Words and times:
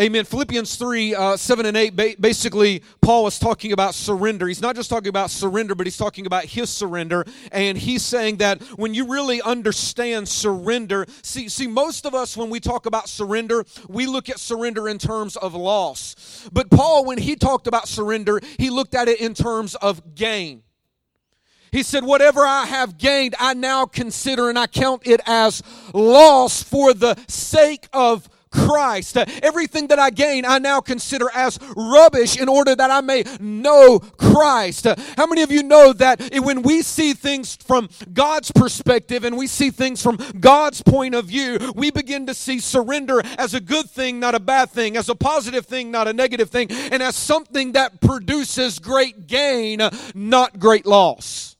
Amen. 0.00 0.24
Philippians 0.24 0.76
3 0.76 1.14
uh, 1.14 1.36
7 1.36 1.66
and 1.66 1.76
8, 1.76 1.94
ba- 1.94 2.14
basically, 2.18 2.82
Paul 3.02 3.26
is 3.26 3.38
talking 3.38 3.72
about 3.72 3.94
surrender. 3.94 4.48
He's 4.48 4.62
not 4.62 4.74
just 4.74 4.88
talking 4.88 5.10
about 5.10 5.28
surrender, 5.28 5.74
but 5.74 5.86
he's 5.86 5.98
talking 5.98 6.24
about 6.24 6.46
his 6.46 6.70
surrender. 6.70 7.26
And 7.52 7.76
he's 7.76 8.02
saying 8.02 8.38
that 8.38 8.62
when 8.78 8.94
you 8.94 9.12
really 9.12 9.42
understand 9.42 10.26
surrender, 10.26 11.04
see, 11.22 11.50
see, 11.50 11.66
most 11.66 12.06
of 12.06 12.14
us, 12.14 12.34
when 12.34 12.48
we 12.48 12.60
talk 12.60 12.86
about 12.86 13.10
surrender, 13.10 13.66
we 13.90 14.06
look 14.06 14.30
at 14.30 14.40
surrender 14.40 14.88
in 14.88 14.96
terms 14.96 15.36
of 15.36 15.52
loss. 15.52 16.48
But 16.50 16.70
Paul, 16.70 17.04
when 17.04 17.18
he 17.18 17.36
talked 17.36 17.66
about 17.66 17.86
surrender, 17.86 18.40
he 18.58 18.70
looked 18.70 18.94
at 18.94 19.06
it 19.06 19.20
in 19.20 19.34
terms 19.34 19.74
of 19.74 20.14
gain. 20.14 20.62
He 21.72 21.82
said, 21.82 22.04
Whatever 22.04 22.40
I 22.40 22.64
have 22.64 22.96
gained, 22.96 23.34
I 23.38 23.52
now 23.52 23.84
consider 23.84 24.48
and 24.48 24.58
I 24.58 24.66
count 24.66 25.02
it 25.04 25.20
as 25.26 25.62
loss 25.92 26.62
for 26.62 26.94
the 26.94 27.22
sake 27.28 27.86
of 27.92 28.30
Christ. 28.50 29.16
Everything 29.16 29.88
that 29.88 29.98
I 29.98 30.10
gain, 30.10 30.44
I 30.44 30.58
now 30.58 30.80
consider 30.80 31.28
as 31.34 31.58
rubbish 31.76 32.38
in 32.38 32.48
order 32.48 32.74
that 32.74 32.90
I 32.90 33.00
may 33.00 33.24
know 33.40 33.98
Christ. 33.98 34.86
How 35.16 35.26
many 35.26 35.42
of 35.42 35.50
you 35.50 35.62
know 35.62 35.92
that 35.94 36.20
when 36.42 36.62
we 36.62 36.82
see 36.82 37.12
things 37.12 37.56
from 37.56 37.88
God's 38.12 38.50
perspective 38.50 39.24
and 39.24 39.36
we 39.36 39.46
see 39.46 39.70
things 39.70 40.02
from 40.02 40.18
God's 40.38 40.82
point 40.82 41.14
of 41.14 41.26
view, 41.26 41.72
we 41.74 41.90
begin 41.90 42.26
to 42.26 42.34
see 42.34 42.60
surrender 42.60 43.22
as 43.38 43.54
a 43.54 43.60
good 43.60 43.88
thing, 43.90 44.20
not 44.20 44.34
a 44.34 44.40
bad 44.40 44.70
thing, 44.70 44.96
as 44.96 45.08
a 45.08 45.14
positive 45.14 45.66
thing, 45.66 45.90
not 45.90 46.08
a 46.08 46.12
negative 46.12 46.50
thing, 46.50 46.70
and 46.70 47.02
as 47.02 47.16
something 47.16 47.72
that 47.72 48.00
produces 48.00 48.78
great 48.78 49.26
gain, 49.26 49.80
not 50.14 50.58
great 50.58 50.86
loss. 50.86 51.56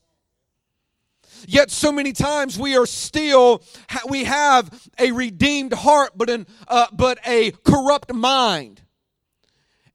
Yet 1.47 1.71
so 1.71 1.93
many 1.93 2.13
times 2.13 2.59
we 2.59 2.77
are 2.77 2.87
still 2.87 3.63
we 4.09 4.25
have 4.25 4.89
a 4.99 5.13
redeemed 5.13 5.73
heart, 5.73 6.13
but 6.17 6.31
an 6.31 6.47
uh, 6.69 6.87
but 6.93 7.19
a 7.27 7.53
corrupt 7.65 8.13
mind, 8.13 8.83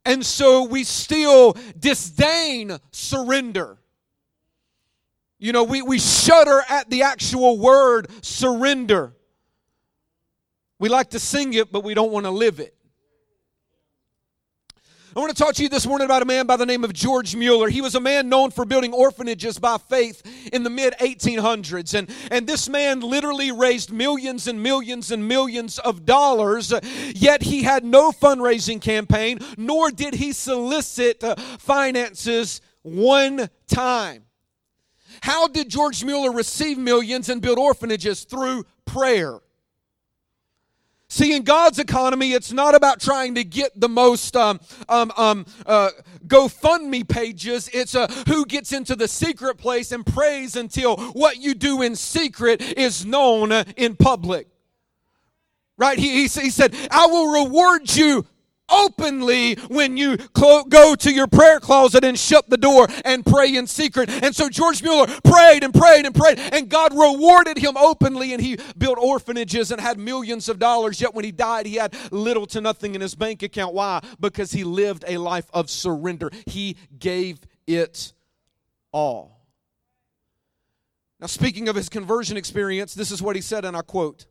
and 0.03 0.25
so 0.25 0.63
we 0.63 0.83
still 0.83 1.55
disdain 1.79 2.77
surrender. 2.91 3.79
You 5.37 5.51
know, 5.51 5.63
we, 5.63 5.81
we 5.81 5.99
shudder 5.99 6.63
at 6.69 6.89
the 6.89 7.03
actual 7.03 7.59
word 7.59 8.07
surrender. 8.21 9.13
We 10.79 10.89
like 10.89 11.11
to 11.11 11.19
sing 11.19 11.53
it, 11.53 11.71
but 11.71 11.83
we 11.83 11.93
don't 11.93 12.11
want 12.11 12.25
to 12.25 12.31
live 12.31 12.59
it. 12.59 12.74
I 15.15 15.21
want 15.21 15.33
to 15.33 15.41
talk 15.41 15.55
to 15.55 15.63
you 15.63 15.69
this 15.69 15.87
morning 15.87 16.03
about 16.03 16.23
a 16.23 16.25
man 16.25 16.45
by 16.45 16.57
the 16.57 16.65
name 16.65 16.83
of 16.83 16.91
George 16.91 17.37
Mueller. 17.37 17.69
He 17.69 17.79
was 17.79 17.95
a 17.95 18.01
man 18.01 18.27
known 18.27 18.51
for 18.51 18.65
building 18.65 18.91
orphanages 18.91 19.57
by 19.57 19.77
faith 19.77 20.21
in 20.51 20.63
the 20.63 20.69
mid 20.69 20.93
1800s. 20.95 21.97
And, 21.97 22.09
and 22.31 22.45
this 22.45 22.67
man 22.67 22.99
literally 22.99 23.49
raised 23.49 23.93
millions 23.93 24.45
and 24.45 24.61
millions 24.61 25.11
and 25.11 25.25
millions 25.25 25.79
of 25.79 26.05
dollars, 26.05 26.73
yet 27.13 27.43
he 27.43 27.63
had 27.63 27.85
no 27.85 28.11
fundraising 28.11 28.81
campaign, 28.81 29.39
nor 29.55 29.89
did 29.89 30.15
he 30.15 30.33
solicit 30.33 31.23
uh, 31.23 31.35
finances 31.59 32.59
one 32.81 33.49
time. 33.67 34.25
How 35.21 35.47
did 35.47 35.69
George 35.69 36.03
Mueller 36.03 36.33
receive 36.33 36.77
millions 36.77 37.29
and 37.29 37.41
build 37.41 37.57
orphanages? 37.57 38.25
Through 38.25 38.65
prayer. 38.83 39.39
See, 41.15 41.33
in 41.33 41.43
God's 41.43 41.79
economy, 41.79 42.33
it's 42.33 42.51
not 42.51 42.75
about 42.75 42.99
trying 42.99 43.35
to 43.35 43.45
get 43.45 43.79
the 43.79 43.87
most 43.87 44.35
um, 44.35 44.59
um, 44.89 45.13
um, 45.15 45.45
uh, 45.65 45.91
GoFundMe 46.27 47.07
pages. 47.07 47.69
It's 47.71 47.95
uh, 47.95 48.07
who 48.27 48.45
gets 48.45 48.73
into 48.73 48.97
the 48.97 49.07
secret 49.07 49.57
place 49.57 49.93
and 49.93 50.05
prays 50.05 50.57
until 50.57 50.97
what 51.13 51.37
you 51.37 51.53
do 51.53 51.83
in 51.83 51.95
secret 51.95 52.61
is 52.61 53.05
known 53.05 53.53
in 53.77 53.95
public. 53.95 54.49
Right? 55.77 55.97
He, 55.97 56.09
he, 56.09 56.21
he 56.23 56.49
said, 56.49 56.75
I 56.91 57.05
will 57.05 57.45
reward 57.45 57.95
you 57.95 58.25
openly 58.69 59.55
when 59.67 59.97
you 59.97 60.17
go 60.33 60.95
to 60.95 61.11
your 61.11 61.27
prayer 61.27 61.59
closet 61.59 62.03
and 62.03 62.17
shut 62.17 62.49
the 62.49 62.57
door 62.57 62.87
and 63.03 63.25
pray 63.25 63.55
in 63.55 63.67
secret. 63.67 64.09
And 64.09 64.35
so 64.35 64.49
George 64.49 64.81
Mueller 64.81 65.07
prayed 65.23 65.63
and 65.63 65.73
prayed 65.73 66.05
and 66.05 66.15
prayed, 66.15 66.39
and 66.39 66.69
God 66.69 66.93
rewarded 66.93 67.57
him 67.57 67.77
openly, 67.77 68.33
and 68.33 68.41
he 68.41 68.57
built 68.77 68.97
orphanages 68.97 69.71
and 69.71 69.79
had 69.79 69.97
millions 69.97 70.49
of 70.49 70.59
dollars. 70.59 70.99
Yet 71.01 71.13
when 71.13 71.25
he 71.25 71.31
died, 71.31 71.65
he 71.65 71.75
had 71.75 71.95
little 72.11 72.45
to 72.47 72.61
nothing 72.61 72.95
in 72.95 73.01
his 73.01 73.15
bank 73.15 73.43
account. 73.43 73.73
Why? 73.73 74.01
Because 74.19 74.51
he 74.51 74.63
lived 74.63 75.05
a 75.07 75.17
life 75.17 75.49
of 75.53 75.69
surrender. 75.69 76.31
He 76.45 76.77
gave 76.97 77.39
it 77.67 78.13
all. 78.91 79.35
Now, 81.19 81.27
speaking 81.27 81.69
of 81.69 81.75
his 81.75 81.89
conversion 81.89 82.37
experience, 82.37 82.93
this 82.93 83.09
is 83.11 83.21
what 83.21 83.35
he 83.35 83.41
said, 83.41 83.65
and 83.65 83.75
I 83.75 83.81
quote 83.81 84.25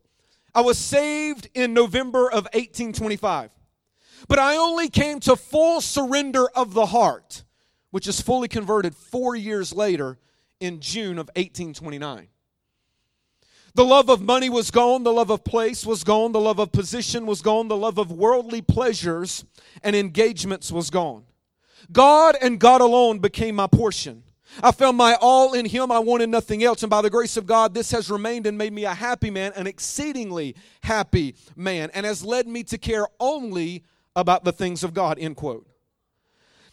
I 0.53 0.61
was 0.61 0.77
saved 0.77 1.49
in 1.53 1.73
November 1.73 2.27
of 2.27 2.45
1825. 2.53 3.49
But 4.27 4.39
I 4.39 4.57
only 4.57 4.89
came 4.89 5.19
to 5.21 5.35
full 5.35 5.81
surrender 5.81 6.47
of 6.55 6.73
the 6.73 6.87
heart, 6.87 7.43
which 7.91 8.07
is 8.07 8.21
fully 8.21 8.47
converted 8.47 8.95
four 8.95 9.35
years 9.35 9.73
later 9.73 10.17
in 10.59 10.79
June 10.79 11.17
of 11.17 11.27
1829. 11.35 12.27
The 13.75 13.83
love 13.83 14.09
of 14.09 14.21
money 14.21 14.49
was 14.49 14.71
gone, 14.71 15.03
the 15.03 15.11
love 15.11 15.29
of 15.29 15.43
place 15.43 15.85
was 15.85 16.05
gone, 16.05 16.31
the 16.31 16.39
love 16.39 16.59
of 16.59 16.71
position 16.71 17.25
was 17.25 17.41
gone, 17.41 17.67
the 17.67 17.75
love 17.75 17.97
of 17.97 18.09
worldly 18.09 18.61
pleasures 18.61 19.43
and 19.83 19.95
engagements 19.95 20.71
was 20.71 20.89
gone. 20.89 21.25
God 21.91 22.37
and 22.41 22.57
God 22.57 22.79
alone 22.79 23.19
became 23.19 23.55
my 23.55 23.67
portion. 23.67 24.23
I 24.63 24.71
found 24.71 24.95
my 24.95 25.17
all 25.19 25.53
in 25.53 25.65
Him. 25.65 25.91
I 25.91 25.99
wanted 25.99 26.29
nothing 26.29 26.63
else. 26.63 26.83
And 26.83 26.89
by 26.89 27.01
the 27.01 27.09
grace 27.09 27.35
of 27.35 27.45
God, 27.45 27.73
this 27.73 27.91
has 27.91 28.09
remained 28.09 28.47
and 28.47 28.57
made 28.57 28.71
me 28.71 28.85
a 28.85 28.93
happy 28.93 29.29
man, 29.29 29.51
an 29.55 29.67
exceedingly 29.67 30.55
happy 30.81 31.35
man, 31.57 31.89
and 31.93 32.05
has 32.05 32.23
led 32.23 32.47
me 32.47 32.63
to 32.63 32.77
care 32.77 33.05
only 33.19 33.83
about 34.15 34.43
the 34.43 34.51
things 34.51 34.83
of 34.83 34.93
God, 34.93 35.19
end 35.19 35.35
quote. 35.35 35.67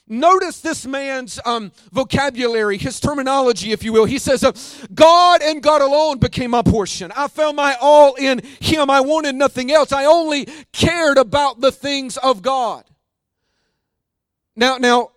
Notice 0.08 0.60
this 0.60 0.84
man's 0.84 1.38
um, 1.44 1.70
vocabulary, 1.92 2.76
his 2.76 2.98
terminology, 2.98 3.70
if 3.70 3.84
you 3.84 3.92
will. 3.92 4.04
He 4.04 4.18
says, 4.18 4.42
uh, 4.42 4.52
God 4.92 5.42
and 5.42 5.62
God 5.62 5.80
alone 5.80 6.18
became 6.18 6.50
my 6.50 6.62
portion. 6.62 7.12
I 7.16 7.28
found 7.28 7.56
my 7.56 7.76
all 7.80 8.14
in 8.16 8.42
Him. 8.60 8.90
I 8.90 9.00
wanted 9.00 9.36
nothing 9.36 9.70
else. 9.70 9.92
I 9.92 10.04
only 10.04 10.48
cared 10.72 11.18
about 11.18 11.60
the 11.60 11.70
things 11.70 12.16
of 12.16 12.42
God. 12.42 12.84
Now, 14.56 14.76
now, 14.76 15.12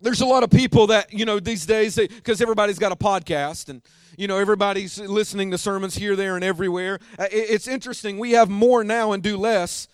there's 0.00 0.20
a 0.20 0.26
lot 0.26 0.44
of 0.44 0.50
people 0.50 0.86
that, 0.86 1.12
you 1.12 1.24
know, 1.26 1.40
these 1.40 1.66
days, 1.66 1.96
because 1.96 2.40
everybody's 2.40 2.78
got 2.78 2.92
a 2.92 2.96
podcast 2.96 3.68
and, 3.68 3.82
you 4.16 4.28
know, 4.28 4.38
everybody's 4.38 4.98
listening 4.98 5.50
to 5.50 5.58
sermons 5.58 5.94
here, 5.96 6.16
there, 6.16 6.36
and 6.36 6.44
everywhere. 6.44 7.00
Uh, 7.18 7.26
it's 7.30 7.68
interesting. 7.68 8.18
We 8.18 8.30
have 8.30 8.48
more 8.48 8.82
now 8.82 9.12
and 9.12 9.22
do 9.22 9.36
less 9.36 9.88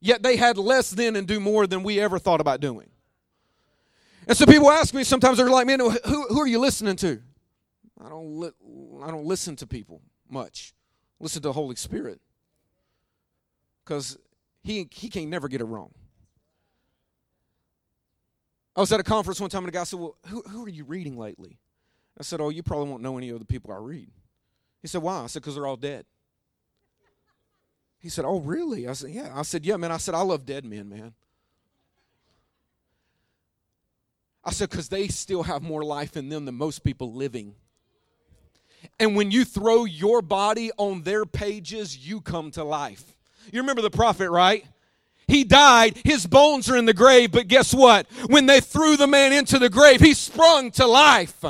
Yet 0.00 0.22
they 0.22 0.36
had 0.36 0.58
less 0.58 0.90
then 0.90 1.16
and 1.16 1.26
do 1.26 1.40
more 1.40 1.66
than 1.66 1.82
we 1.82 1.98
ever 2.00 2.18
thought 2.18 2.40
about 2.40 2.60
doing. 2.60 2.88
And 4.26 4.36
so 4.36 4.44
people 4.44 4.70
ask 4.70 4.92
me 4.92 5.04
sometimes, 5.04 5.38
they're 5.38 5.48
like, 5.48 5.66
man, 5.66 5.80
who, 5.80 5.90
who 5.90 6.40
are 6.40 6.46
you 6.46 6.58
listening 6.58 6.96
to? 6.96 7.22
I 8.04 8.08
don't, 8.08 8.40
li- 8.40 9.02
I 9.02 9.10
don't 9.10 9.24
listen 9.24 9.56
to 9.56 9.66
people 9.66 10.02
much. 10.28 10.74
Listen 11.20 11.42
to 11.42 11.48
the 11.48 11.52
Holy 11.52 11.76
Spirit. 11.76 12.20
Because 13.84 14.18
he, 14.62 14.88
he 14.90 15.08
can 15.08 15.30
never 15.30 15.48
get 15.48 15.60
it 15.60 15.64
wrong. 15.64 15.92
I 18.74 18.80
was 18.80 18.92
at 18.92 19.00
a 19.00 19.04
conference 19.04 19.40
one 19.40 19.48
time 19.48 19.64
and 19.64 19.68
a 19.68 19.72
guy 19.72 19.84
said, 19.84 19.98
Well, 19.98 20.16
who, 20.26 20.42
who 20.42 20.64
are 20.64 20.68
you 20.68 20.84
reading 20.84 21.16
lately? 21.16 21.58
I 22.18 22.22
said, 22.22 22.40
Oh, 22.40 22.50
you 22.50 22.62
probably 22.62 22.90
won't 22.90 23.02
know 23.02 23.16
any 23.16 23.30
of 23.30 23.38
the 23.38 23.44
people 23.46 23.72
I 23.72 23.78
read. 23.78 24.10
He 24.82 24.88
said, 24.88 25.02
Why? 25.02 25.22
I 25.22 25.26
said, 25.28 25.42
Because 25.42 25.54
they're 25.54 25.66
all 25.66 25.76
dead. 25.76 26.04
He 28.06 28.10
said, 28.10 28.24
Oh, 28.24 28.38
really? 28.38 28.86
I 28.86 28.92
said, 28.92 29.10
Yeah. 29.10 29.32
I 29.34 29.42
said, 29.42 29.66
Yeah, 29.66 29.76
man. 29.78 29.90
I 29.90 29.96
said, 29.96 30.14
I 30.14 30.20
love 30.20 30.46
dead 30.46 30.64
men, 30.64 30.88
man. 30.88 31.12
I 34.44 34.52
said, 34.52 34.70
Because 34.70 34.88
they 34.88 35.08
still 35.08 35.42
have 35.42 35.60
more 35.60 35.82
life 35.82 36.16
in 36.16 36.28
them 36.28 36.44
than 36.44 36.54
most 36.54 36.84
people 36.84 37.12
living. 37.12 37.56
And 39.00 39.16
when 39.16 39.32
you 39.32 39.44
throw 39.44 39.86
your 39.86 40.22
body 40.22 40.70
on 40.76 41.02
their 41.02 41.26
pages, 41.26 41.98
you 41.98 42.20
come 42.20 42.52
to 42.52 42.62
life. 42.62 43.02
You 43.52 43.60
remember 43.60 43.82
the 43.82 43.90
prophet, 43.90 44.30
right? 44.30 44.64
He 45.28 45.42
died, 45.42 46.00
his 46.04 46.26
bones 46.26 46.70
are 46.70 46.76
in 46.76 46.86
the 46.86 46.94
grave, 46.94 47.32
but 47.32 47.48
guess 47.48 47.74
what? 47.74 48.06
When 48.26 48.46
they 48.46 48.60
threw 48.60 48.96
the 48.96 49.08
man 49.08 49.32
into 49.32 49.58
the 49.58 49.68
grave, 49.68 50.00
he 50.00 50.14
sprung 50.14 50.70
to 50.72 50.86
life. 50.86 51.44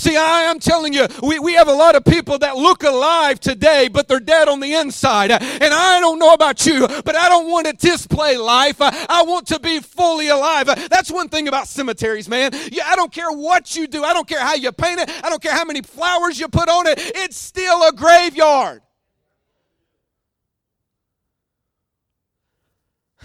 See, 0.00 0.16
I 0.16 0.44
am 0.44 0.58
telling 0.58 0.94
you, 0.94 1.06
we, 1.22 1.38
we 1.38 1.52
have 1.52 1.68
a 1.68 1.74
lot 1.74 1.94
of 1.94 2.06
people 2.06 2.38
that 2.38 2.56
look 2.56 2.82
alive 2.84 3.38
today, 3.38 3.88
but 3.88 4.08
they're 4.08 4.18
dead 4.18 4.48
on 4.48 4.58
the 4.60 4.72
inside. 4.72 5.30
And 5.30 5.42
I 5.42 6.00
don't 6.00 6.18
know 6.18 6.32
about 6.32 6.64
you, 6.64 6.88
but 6.88 7.14
I 7.14 7.28
don't 7.28 7.50
want 7.50 7.66
to 7.66 7.74
display 7.74 8.38
life. 8.38 8.76
I 8.80 9.22
want 9.26 9.48
to 9.48 9.60
be 9.60 9.80
fully 9.80 10.28
alive. 10.28 10.68
That's 10.88 11.10
one 11.10 11.28
thing 11.28 11.48
about 11.48 11.68
cemeteries, 11.68 12.30
man. 12.30 12.52
I 12.54 12.96
don't 12.96 13.12
care 13.12 13.30
what 13.30 13.76
you 13.76 13.86
do. 13.86 14.02
I 14.02 14.14
don't 14.14 14.26
care 14.26 14.40
how 14.40 14.54
you 14.54 14.72
paint 14.72 15.00
it. 15.00 15.10
I 15.22 15.28
don't 15.28 15.42
care 15.42 15.52
how 15.52 15.66
many 15.66 15.82
flowers 15.82 16.40
you 16.40 16.48
put 16.48 16.70
on 16.70 16.86
it. 16.86 16.94
It's 16.98 17.36
still 17.36 17.86
a 17.86 17.92
graveyard. 17.92 18.80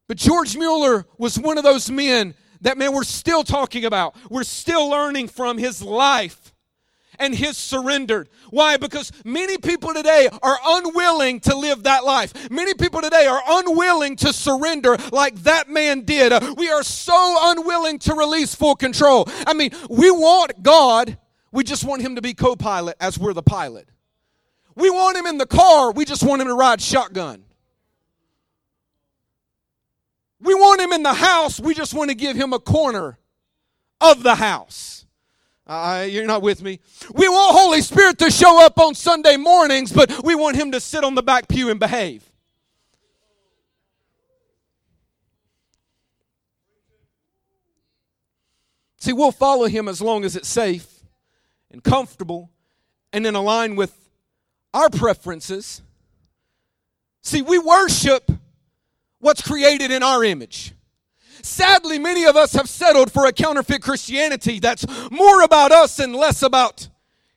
But 0.09 0.17
George 0.17 0.57
Mueller 0.57 1.05
was 1.19 1.39
one 1.39 1.59
of 1.59 1.65
those 1.65 1.91
men 1.91 2.35
that, 2.63 2.79
man, 2.79 2.95
we're 2.95 3.05
still 3.05 3.45
talking 3.45 3.85
about. 3.85 4.17
We're 4.31 4.43
still 4.43 4.89
learning 4.89 5.29
from 5.29 5.59
his 5.59 5.83
life. 5.83 6.55
and 7.21 7.35
his 7.35 7.57
surrendered. 7.57 8.29
Why? 8.51 8.77
Because 8.77 9.11
many 9.25 9.59
people 9.59 9.93
today 9.93 10.29
are 10.41 10.57
unwilling 10.65 11.41
to 11.41 11.57
live 11.57 11.83
that 11.83 12.05
life. 12.05 12.49
Many 12.49 12.75
people 12.75 13.03
today 13.03 13.27
are 13.27 13.43
unwilling 13.45 14.15
to 14.17 14.33
surrender 14.33 14.97
like 15.11 15.35
that 15.43 15.69
man 15.69 16.03
did. 16.03 16.33
Uh, 16.33 16.55
we 16.57 16.71
are 16.71 16.85
so 16.85 17.37
unwilling 17.51 17.99
to 18.01 18.15
release 18.15 18.55
full 18.55 18.77
control. 18.77 19.29
I 19.49 19.53
mean, 19.53 19.73
we 19.91 20.13
want 20.13 20.63
God, 20.63 21.19
we 21.51 21.65
just 21.65 21.85
want 21.85 22.03
him 22.03 22.15
to 22.15 22.23
be 22.23 22.35
co 22.35 22.55
pilot 22.55 22.97
as 23.01 23.19
we're 23.19 23.33
the 23.33 23.43
pilot. 23.43 23.89
We 24.79 24.91
want 24.91 25.17
him 25.17 25.27
in 25.27 25.39
the 25.39 25.47
car, 25.47 25.91
we 25.91 26.05
just 26.05 26.23
want 26.23 26.41
him 26.41 26.47
to 26.47 26.55
ride 26.55 26.81
shotgun. 26.81 27.43
We 30.41 30.55
want 30.55 30.81
him 30.81 30.93
in 30.93 31.03
the 31.03 31.15
house, 31.15 31.59
we 31.59 31.75
just 31.75 31.95
want 31.95 32.11
to 32.11 32.15
give 32.15 32.37
him 32.37 32.53
a 32.53 32.61
corner 32.61 33.19
of 34.01 34.23
the 34.23 34.37
house. 34.37 35.05
Uh, 35.67 36.07
you're 36.09 36.27
not 36.27 36.43
with 36.43 36.63
me. 36.63 36.79
We 37.13 37.29
want 37.29 37.59
Holy 37.59 37.83
Spirit 37.83 38.19
to 38.19 38.31
show 38.31 38.65
up 38.65 38.79
on 38.79 38.95
Sunday 38.95 39.37
mornings, 39.37 39.93
but 39.93 40.23
we 40.23 40.37
want 40.37 40.55
him 40.55 40.71
to 40.71 40.79
sit 40.81 41.03
on 41.03 41.17
the 41.17 41.25
back 41.25 41.49
pew 41.49 41.71
and 41.71 41.81
behave. 41.81 42.25
See, 48.99 49.13
we'll 49.13 49.33
follow 49.33 49.67
him 49.67 49.89
as 49.89 50.01
long 50.01 50.25
as 50.25 50.37
it's 50.37 50.49
safe 50.49 51.01
and 51.73 51.83
comfortable 51.83 52.51
and 53.13 53.27
in 53.27 53.35
line 53.35 53.75
with 53.75 54.08
our 54.75 54.91
preferences. 54.91 55.83
See, 57.23 57.43
we 57.43 57.59
worship 57.59 58.31
what's 59.19 59.43
created 59.43 59.91
in 59.91 60.03
our 60.03 60.25
image. 60.25 60.73
Sadly, 61.43 61.99
many 61.99 62.25
of 62.25 62.37
us 62.37 62.53
have 62.53 62.69
settled 62.69 63.13
for 63.13 63.27
a 63.27 63.33
counterfeit 63.33 63.83
Christianity 63.83 64.59
that's 64.59 64.85
more 65.11 65.43
about 65.43 65.73
us 65.73 65.99
and 65.99 66.15
less 66.15 66.43
about 66.43 66.89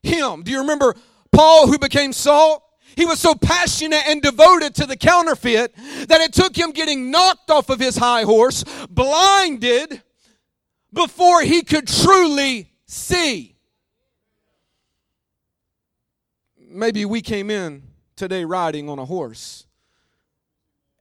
Him. 0.01 0.43
Do 0.43 0.51
you 0.51 0.59
remember 0.59 0.95
Paul, 1.31 1.67
who 1.67 1.77
became 1.77 2.13
Saul? 2.13 2.67
He 2.95 3.05
was 3.05 3.19
so 3.19 3.35
passionate 3.35 4.03
and 4.07 4.21
devoted 4.21 4.75
to 4.75 4.85
the 4.85 4.97
counterfeit 4.97 5.73
that 6.07 6.21
it 6.21 6.33
took 6.33 6.55
him 6.55 6.71
getting 6.71 7.09
knocked 7.09 7.49
off 7.49 7.69
of 7.69 7.79
his 7.79 7.95
high 7.95 8.23
horse, 8.23 8.65
blinded, 8.89 10.01
before 10.91 11.41
he 11.41 11.63
could 11.63 11.87
truly 11.87 12.69
see. 12.85 13.50
Maybe 16.71 17.05
we 17.05 17.21
came 17.21 17.49
in 17.49 17.83
today 18.15 18.45
riding 18.45 18.89
on 18.89 18.99
a 18.99 19.05
horse. 19.05 19.65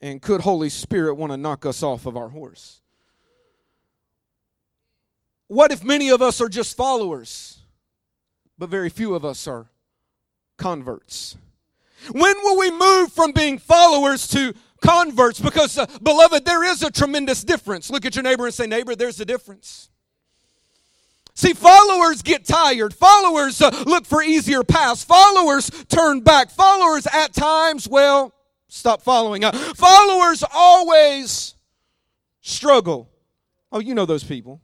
And 0.01 0.21
could 0.21 0.41
Holy 0.41 0.69
Spirit 0.69 1.15
want 1.15 1.33
to 1.33 1.37
knock 1.37 1.67
us 1.67 1.83
off 1.83 2.07
of 2.07 2.17
our 2.17 2.29
horse? 2.29 2.81
What 5.47 5.73
if 5.73 5.85
many 5.85 6.11
of 6.11 6.23
us 6.23 6.41
are 6.41 6.49
just 6.49 6.77
followers, 6.77 7.59
but 8.57 8.69
very 8.69 8.89
few 8.89 9.15
of 9.15 9.25
us 9.25 9.47
are 9.47 9.67
converts? 10.57 11.37
When 12.13 12.35
will 12.43 12.59
we 12.59 12.71
move 12.71 13.13
from 13.13 13.33
being 13.33 13.59
followers 13.59 14.27
to 14.29 14.55
converts? 14.81 15.41
Because, 15.41 15.77
uh, 15.77 15.87
beloved, 16.03 16.45
there 16.45 16.65
is 16.65 16.83
a 16.83 16.91
tremendous 16.91 17.45
difference. 17.45 17.91
Look 17.91 18.07
at 18.07 18.15
your 18.15 18.23
neighbor 18.23 18.47
and 18.47 18.55
say, 18.55 18.67
Neighbor, 18.67 18.95
there's 18.95 19.21
a 19.21 19.25
difference. 19.25 19.91
See, 21.35 21.53
followers 21.53 22.23
get 22.23 22.45
tired. 22.45 22.93
Followers 22.93 23.61
uh, 23.63 23.71
look 23.87 24.07
for 24.07 24.23
easier 24.23 24.63
paths. 24.63 25.05
Followers 25.05 25.71
turn 25.89 26.21
back. 26.21 26.51
Followers 26.51 27.07
at 27.07 27.33
times, 27.33 27.89
well, 27.89 28.35
stop 28.69 29.03
following. 29.03 29.45
Uh, 29.45 29.53
followers 29.53 30.45
always 30.53 31.55
struggle. 32.41 33.09
Oh, 33.73 33.79
you 33.79 33.95
know 33.95 34.07
those 34.07 34.25
people. 34.25 34.61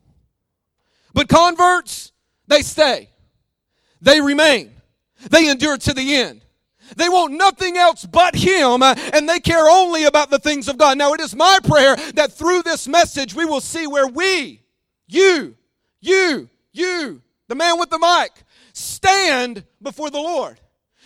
But 1.14 1.28
converts, 1.28 2.12
they 2.46 2.62
stay. 2.62 3.10
They 4.02 4.20
remain. 4.20 4.72
They 5.30 5.48
endure 5.48 5.78
to 5.78 5.94
the 5.94 6.16
end. 6.16 6.42
They 6.94 7.08
want 7.08 7.32
nothing 7.32 7.76
else 7.76 8.04
but 8.04 8.36
Him, 8.36 8.82
uh, 8.82 8.94
and 9.12 9.28
they 9.28 9.40
care 9.40 9.68
only 9.68 10.04
about 10.04 10.30
the 10.30 10.38
things 10.38 10.68
of 10.68 10.78
God. 10.78 10.98
Now, 10.98 11.14
it 11.14 11.20
is 11.20 11.34
my 11.34 11.58
prayer 11.64 11.96
that 12.14 12.32
through 12.32 12.62
this 12.62 12.86
message 12.86 13.34
we 13.34 13.44
will 13.44 13.60
see 13.60 13.86
where 13.86 14.06
we, 14.06 14.62
you, 15.08 15.56
you, 16.00 16.48
you, 16.76 17.22
the 17.48 17.54
man 17.54 17.78
with 17.78 17.90
the 17.90 17.98
mic, 17.98 18.44
stand 18.72 19.64
before 19.80 20.10
the 20.10 20.20
Lord. 20.20 20.60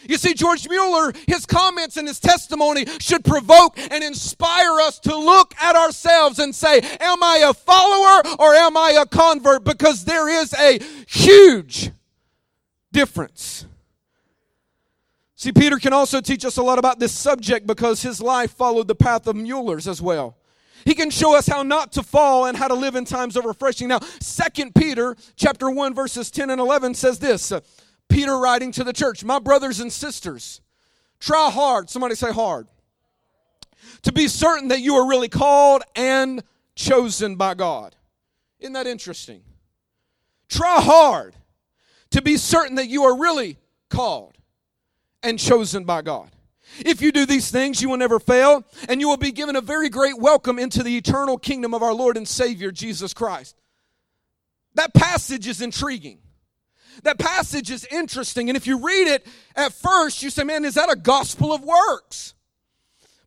You 0.09 0.17
see, 0.17 0.35
George 0.35 0.69
Mueller, 0.69 1.13
his 1.27 1.45
comments 1.45 1.97
and 1.97 2.09
his 2.09 2.21
testimony 2.21 2.87
should 3.01 3.25
provoke 3.25 3.79
and 3.79 4.03
inspire 4.03 4.81
us 4.81 4.99
to 5.01 5.17
look 5.17 5.55
at 5.61 5.77
ourselves 5.77 6.39
and 6.39 6.55
say, 6.55 6.81
Am 7.01 7.23
I 7.23 7.45
a 7.49 7.53
follower 7.53 8.37
or 8.39 8.55
am 8.55 8.77
I 8.77 8.93
a 8.93 9.07
convert? 9.07 9.65
Because 9.65 10.05
there 10.05 10.29
is 10.29 10.55
a 10.55 10.81
huge 11.07 11.91
difference. 12.93 13.67
See, 15.37 15.53
Peter 15.53 15.79
can 15.79 15.93
also 15.93 16.21
teach 16.21 16.45
us 16.45 16.57
a 16.57 16.63
lot 16.63 16.79
about 16.79 16.99
this 16.99 17.13
subject 17.13 17.67
because 17.67 18.03
his 18.03 18.21
life 18.21 18.53
followed 18.53 18.89
the 18.89 18.95
path 18.95 19.27
of 19.27 19.37
Mueller's 19.37 19.89
as 19.89 20.01
well. 20.03 20.37
He 20.85 20.95
can 20.95 21.11
show 21.11 21.37
us 21.37 21.47
how 21.47 21.63
not 21.63 21.93
to 21.93 22.03
fall 22.03 22.47
and 22.47 22.57
how 22.57 22.69
to 22.69 22.75
live 22.75 22.97
in 22.97 23.05
times 23.05 23.37
of 23.37 23.45
refreshing. 23.45 23.89
Now, 23.89 24.01
Second 24.21 24.75
Peter 24.75 25.17
chapter 25.37 25.71
1 25.71 25.95
verses 25.95 26.31
10 26.31 26.51
and 26.51 26.61
11 26.61 26.95
says 26.95 27.19
this, 27.19 27.53
uh, 27.53 27.61
Peter 28.09 28.39
writing 28.39 28.73
to 28.73 28.85
the 28.85 28.93
church, 28.93 29.25
My 29.25 29.39
brothers 29.39 29.81
and 29.81 29.93
sisters, 29.93 30.61
try 31.19 31.51
hard. 31.51 31.89
Somebody 31.91 32.15
say 32.15 32.33
hard. 32.33 32.67
To 34.03 34.13
be 34.13 34.29
certain 34.29 34.69
that 34.69 34.81
you 34.81 34.97
are 34.97 35.09
really 35.09 35.29
called 35.29 35.83
and 35.95 36.43
chosen 36.75 37.37
by 37.37 37.55
God. 37.55 37.95
Isn't 38.59 38.73
that 38.73 38.87
interesting? 38.87 39.43
Try 40.49 40.81
hard 40.81 41.35
to 42.11 42.23
be 42.23 42.37
certain 42.37 42.77
that 42.77 42.89
you 42.89 43.05
are 43.05 43.19
really 43.19 43.59
called 43.89 44.37
and 45.23 45.39
chosen 45.39 45.85
by 45.85 46.03
God. 46.03 46.31
If 46.79 47.03
you 47.03 47.13
do 47.13 47.27
these 47.27 47.51
things, 47.51 47.83
you 47.83 47.89
will 47.89 47.97
never 47.97 48.19
fail, 48.19 48.65
and 48.89 49.01
you 49.01 49.09
will 49.09 49.17
be 49.17 49.33
given 49.33 49.57
a 49.57 49.61
very 49.61 49.89
great 49.89 50.19
welcome 50.19 50.59
into 50.59 50.83
the 50.83 50.97
eternal 50.97 51.37
kingdom 51.37 51.75
of 51.75 51.83
our 51.83 51.93
Lord 51.93 52.17
and 52.17 52.27
Savior, 52.27 52.71
Jesus 52.71 53.13
Christ. 53.13 53.57
That 54.75 54.95
passage 54.95 55.47
is 55.49 55.61
intriguing. 55.61 56.19
That 57.03 57.19
passage 57.19 57.71
is 57.71 57.87
interesting. 57.91 58.49
And 58.49 58.57
if 58.57 58.67
you 58.67 58.79
read 58.79 59.09
it 59.09 59.27
at 59.57 59.73
first, 59.73 60.23
you 60.23 60.31
say, 60.31 60.45
man, 60.45 60.65
is 60.65 60.75
that 60.75 60.91
a 60.91 60.97
gospel 60.97 61.53
of 61.53 61.63
works? 61.63 62.35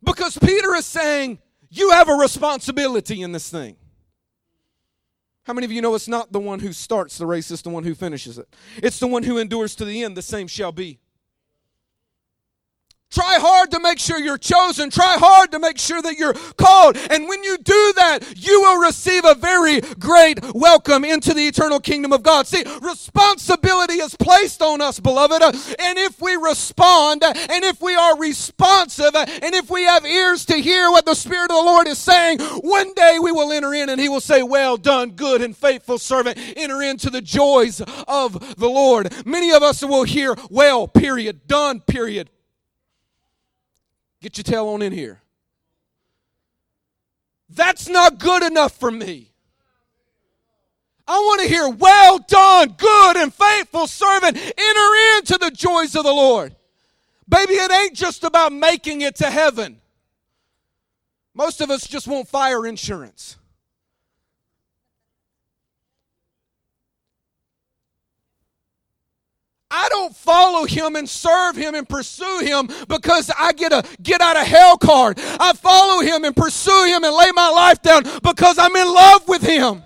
Because 0.02 0.38
Peter 0.38 0.74
is 0.74 0.86
saying, 0.86 1.38
you 1.70 1.90
have 1.90 2.08
a 2.08 2.14
responsibility 2.14 3.22
in 3.22 3.32
this 3.32 3.50
thing. 3.50 3.76
How 5.44 5.52
many 5.52 5.66
of 5.66 5.72
you 5.72 5.82
know 5.82 5.94
it's 5.94 6.08
not 6.08 6.32
the 6.32 6.40
one 6.40 6.60
who 6.60 6.72
starts 6.72 7.18
the 7.18 7.26
race, 7.26 7.50
it's 7.50 7.62
the 7.62 7.70
one 7.70 7.84
who 7.84 7.94
finishes 7.94 8.38
it? 8.38 8.48
It's 8.76 8.98
the 8.98 9.06
one 9.06 9.22
who 9.22 9.38
endures 9.38 9.74
to 9.76 9.84
the 9.84 10.02
end, 10.02 10.16
the 10.16 10.22
same 10.22 10.46
shall 10.46 10.72
be 10.72 11.00
Try 13.14 13.38
hard 13.38 13.70
to 13.70 13.78
make 13.78 14.00
sure 14.00 14.18
you're 14.18 14.36
chosen. 14.36 14.90
Try 14.90 15.16
hard 15.16 15.52
to 15.52 15.60
make 15.60 15.78
sure 15.78 16.02
that 16.02 16.16
you're 16.16 16.34
called. 16.56 16.96
And 16.96 17.28
when 17.28 17.44
you 17.44 17.56
do 17.58 17.92
that, 17.94 18.24
you 18.36 18.60
will 18.60 18.84
receive 18.84 19.24
a 19.24 19.36
very 19.36 19.80
great 20.00 20.40
welcome 20.52 21.04
into 21.04 21.32
the 21.32 21.46
eternal 21.46 21.78
kingdom 21.78 22.12
of 22.12 22.24
God. 22.24 22.48
See, 22.48 22.64
responsibility 22.82 23.94
is 23.94 24.16
placed 24.16 24.62
on 24.62 24.80
us, 24.80 24.98
beloved. 24.98 25.42
And 25.44 25.96
if 25.96 26.20
we 26.20 26.34
respond, 26.34 27.22
and 27.22 27.64
if 27.64 27.80
we 27.80 27.94
are 27.94 28.18
responsive, 28.18 29.14
and 29.14 29.54
if 29.54 29.70
we 29.70 29.84
have 29.84 30.04
ears 30.04 30.44
to 30.46 30.56
hear 30.56 30.90
what 30.90 31.06
the 31.06 31.14
Spirit 31.14 31.52
of 31.52 31.56
the 31.56 31.62
Lord 31.62 31.86
is 31.86 31.98
saying, 31.98 32.40
one 32.40 32.94
day 32.94 33.18
we 33.22 33.30
will 33.30 33.52
enter 33.52 33.72
in 33.74 33.90
and 33.90 34.00
He 34.00 34.08
will 34.08 34.20
say, 34.20 34.42
Well 34.42 34.76
done, 34.76 35.12
good 35.12 35.40
and 35.40 35.56
faithful 35.56 35.98
servant. 35.98 36.36
Enter 36.56 36.82
into 36.82 37.10
the 37.10 37.22
joys 37.22 37.80
of 38.08 38.56
the 38.56 38.68
Lord. 38.68 39.14
Many 39.24 39.52
of 39.52 39.62
us 39.62 39.84
will 39.84 40.02
hear, 40.02 40.34
Well, 40.50 40.88
period, 40.88 41.46
done, 41.46 41.78
period. 41.78 42.30
Get 44.24 44.38
your 44.38 44.44
tail 44.44 44.68
on 44.68 44.80
in 44.80 44.90
here. 44.90 45.20
That's 47.50 47.90
not 47.90 48.18
good 48.18 48.42
enough 48.42 48.72
for 48.72 48.90
me. 48.90 49.34
I 51.06 51.18
want 51.18 51.42
to 51.42 51.46
hear, 51.46 51.68
well 51.68 52.20
done, 52.20 52.74
good 52.78 53.18
and 53.18 53.34
faithful 53.34 53.86
servant. 53.86 54.38
Enter 54.38 55.18
into 55.18 55.36
the 55.38 55.50
joys 55.50 55.94
of 55.94 56.04
the 56.04 56.10
Lord. 56.10 56.56
Baby, 57.28 57.52
it 57.52 57.70
ain't 57.70 57.92
just 57.92 58.24
about 58.24 58.50
making 58.50 59.02
it 59.02 59.16
to 59.16 59.30
heaven. 59.30 59.78
Most 61.34 61.60
of 61.60 61.70
us 61.70 61.86
just 61.86 62.08
want 62.08 62.26
fire 62.26 62.66
insurance. 62.66 63.36
I 69.76 69.88
don't 69.88 70.14
follow 70.14 70.66
him 70.66 70.94
and 70.94 71.10
serve 71.10 71.56
him 71.56 71.74
and 71.74 71.88
pursue 71.88 72.38
him 72.42 72.68
because 72.86 73.28
I 73.36 73.52
get 73.52 73.72
a 73.72 73.82
get 74.00 74.20
out 74.20 74.36
of 74.36 74.46
hell 74.46 74.78
card. 74.78 75.18
I 75.18 75.52
follow 75.52 76.00
him 76.00 76.22
and 76.22 76.34
pursue 76.34 76.84
him 76.84 77.02
and 77.02 77.12
lay 77.12 77.32
my 77.32 77.48
life 77.48 77.82
down 77.82 78.04
because 78.22 78.56
I'm 78.56 78.74
in 78.76 78.86
love 78.86 79.26
with 79.26 79.42
him. 79.42 79.82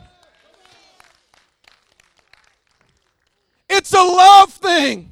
It's 3.70 3.94
a 3.94 4.02
love 4.02 4.52
thing. 4.52 5.10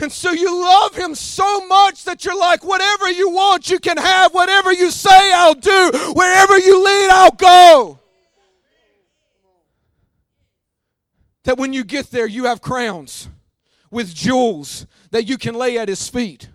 And 0.00 0.10
so 0.10 0.32
you 0.32 0.60
love 0.60 0.96
him 0.96 1.14
so 1.14 1.66
much 1.68 2.02
that 2.04 2.24
you're 2.24 2.38
like, 2.38 2.64
whatever 2.64 3.08
you 3.08 3.30
want, 3.30 3.70
you 3.70 3.78
can 3.78 3.96
have. 3.96 4.34
Whatever 4.34 4.72
you 4.72 4.90
say, 4.90 5.32
I'll 5.32 5.54
do. 5.54 5.90
Wherever 6.14 6.58
you 6.58 6.84
lead, 6.84 7.10
I'll 7.10 7.30
go. 7.30 8.00
That 11.48 11.56
when 11.56 11.72
you 11.72 11.82
get 11.82 12.10
there, 12.10 12.26
you 12.26 12.44
have 12.44 12.60
crowns 12.60 13.26
with 13.90 14.14
jewels 14.14 14.86
that 15.12 15.24
you 15.24 15.38
can 15.38 15.54
lay 15.54 15.78
at 15.78 15.88
his 15.88 16.06
feet. 16.06 16.50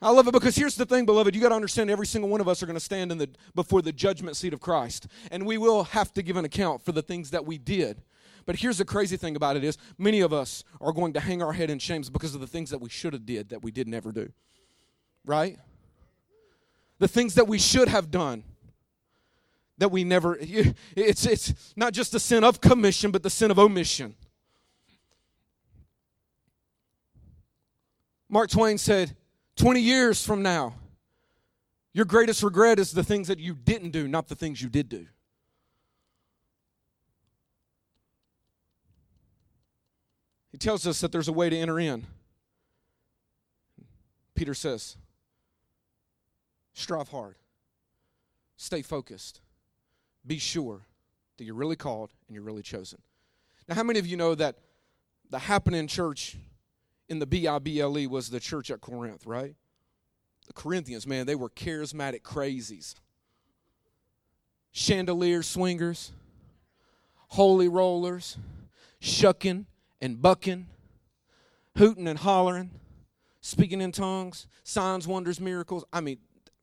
I 0.00 0.12
love 0.12 0.28
it 0.28 0.32
because 0.32 0.54
here's 0.54 0.76
the 0.76 0.86
thing, 0.86 1.06
beloved. 1.06 1.34
You 1.34 1.40
got 1.40 1.48
to 1.48 1.56
understand 1.56 1.90
every 1.90 2.06
single 2.06 2.30
one 2.30 2.40
of 2.40 2.46
us 2.46 2.62
are 2.62 2.66
going 2.66 2.76
to 2.76 2.80
stand 2.80 3.10
in 3.10 3.18
the, 3.18 3.28
before 3.56 3.82
the 3.82 3.90
judgment 3.90 4.36
seat 4.36 4.52
of 4.52 4.60
Christ. 4.60 5.08
And 5.32 5.44
we 5.44 5.58
will 5.58 5.82
have 5.82 6.14
to 6.14 6.22
give 6.22 6.36
an 6.36 6.44
account 6.44 6.84
for 6.84 6.92
the 6.92 7.02
things 7.02 7.30
that 7.32 7.44
we 7.44 7.58
did. 7.58 8.00
But 8.46 8.54
here's 8.54 8.78
the 8.78 8.84
crazy 8.84 9.16
thing 9.16 9.34
about 9.34 9.56
it 9.56 9.64
is 9.64 9.76
many 9.98 10.20
of 10.20 10.32
us 10.32 10.62
are 10.80 10.92
going 10.92 11.12
to 11.14 11.20
hang 11.20 11.42
our 11.42 11.52
head 11.52 11.68
in 11.68 11.80
shame 11.80 12.04
because 12.12 12.32
of 12.32 12.40
the 12.40 12.46
things 12.46 12.70
that 12.70 12.78
we 12.78 12.90
should 12.90 13.12
have 13.12 13.26
did 13.26 13.48
that 13.48 13.64
we 13.64 13.72
did 13.72 13.88
never 13.88 14.12
do. 14.12 14.30
Right? 15.24 15.58
The 17.00 17.08
things 17.08 17.34
that 17.34 17.48
we 17.48 17.58
should 17.58 17.88
have 17.88 18.12
done 18.12 18.44
that 19.80 19.90
we 19.90 20.04
never 20.04 20.38
it's 20.96 21.26
it's 21.26 21.74
not 21.74 21.92
just 21.92 22.12
the 22.12 22.20
sin 22.20 22.44
of 22.44 22.60
commission 22.60 23.10
but 23.10 23.24
the 23.24 23.30
sin 23.30 23.50
of 23.50 23.58
omission. 23.58 24.14
Mark 28.28 28.48
Twain 28.48 28.78
said, 28.78 29.16
20 29.56 29.80
years 29.80 30.24
from 30.24 30.40
now, 30.40 30.74
your 31.92 32.04
greatest 32.04 32.44
regret 32.44 32.78
is 32.78 32.92
the 32.92 33.02
things 33.02 33.26
that 33.26 33.40
you 33.40 33.54
didn't 33.54 33.90
do, 33.90 34.06
not 34.06 34.28
the 34.28 34.36
things 34.36 34.62
you 34.62 34.68
did 34.68 34.88
do. 34.88 35.06
He 40.52 40.58
tells 40.58 40.86
us 40.86 41.00
that 41.00 41.10
there's 41.10 41.26
a 41.26 41.32
way 41.32 41.50
to 41.50 41.56
enter 41.56 41.80
in. 41.80 42.06
Peter 44.36 44.54
says, 44.54 44.96
strive 46.72 47.08
hard, 47.08 47.34
stay 48.56 48.80
focused, 48.80 49.40
be 50.26 50.38
sure 50.38 50.82
that 51.36 51.44
you're 51.44 51.54
really 51.54 51.76
called 51.76 52.10
and 52.26 52.34
you're 52.34 52.44
really 52.44 52.62
chosen. 52.62 53.00
Now, 53.68 53.74
how 53.74 53.82
many 53.82 53.98
of 53.98 54.06
you 54.06 54.16
know 54.16 54.34
that 54.34 54.56
the 55.30 55.38
happening 55.38 55.86
church 55.86 56.36
in 57.08 57.18
the 57.18 57.26
B 57.26 57.46
I 57.46 57.58
B 57.58 57.80
L 57.80 57.96
E 57.98 58.06
was 58.06 58.30
the 58.30 58.40
church 58.40 58.70
at 58.70 58.80
Corinth, 58.80 59.26
right? 59.26 59.54
The 60.46 60.52
Corinthians, 60.52 61.06
man, 61.06 61.26
they 61.26 61.34
were 61.34 61.48
charismatic 61.50 62.22
crazies. 62.22 62.94
Chandelier 64.72 65.42
swingers, 65.42 66.12
holy 67.28 67.68
rollers, 67.68 68.36
shucking 69.00 69.66
and 70.00 70.20
bucking, 70.20 70.66
hooting 71.76 72.08
and 72.08 72.18
hollering, 72.18 72.70
speaking 73.40 73.80
in 73.80 73.92
tongues, 73.92 74.46
signs, 74.62 75.06
wonders, 75.06 75.40
miracles. 75.40 75.84
I 75.92 76.00
mean, 76.00 76.18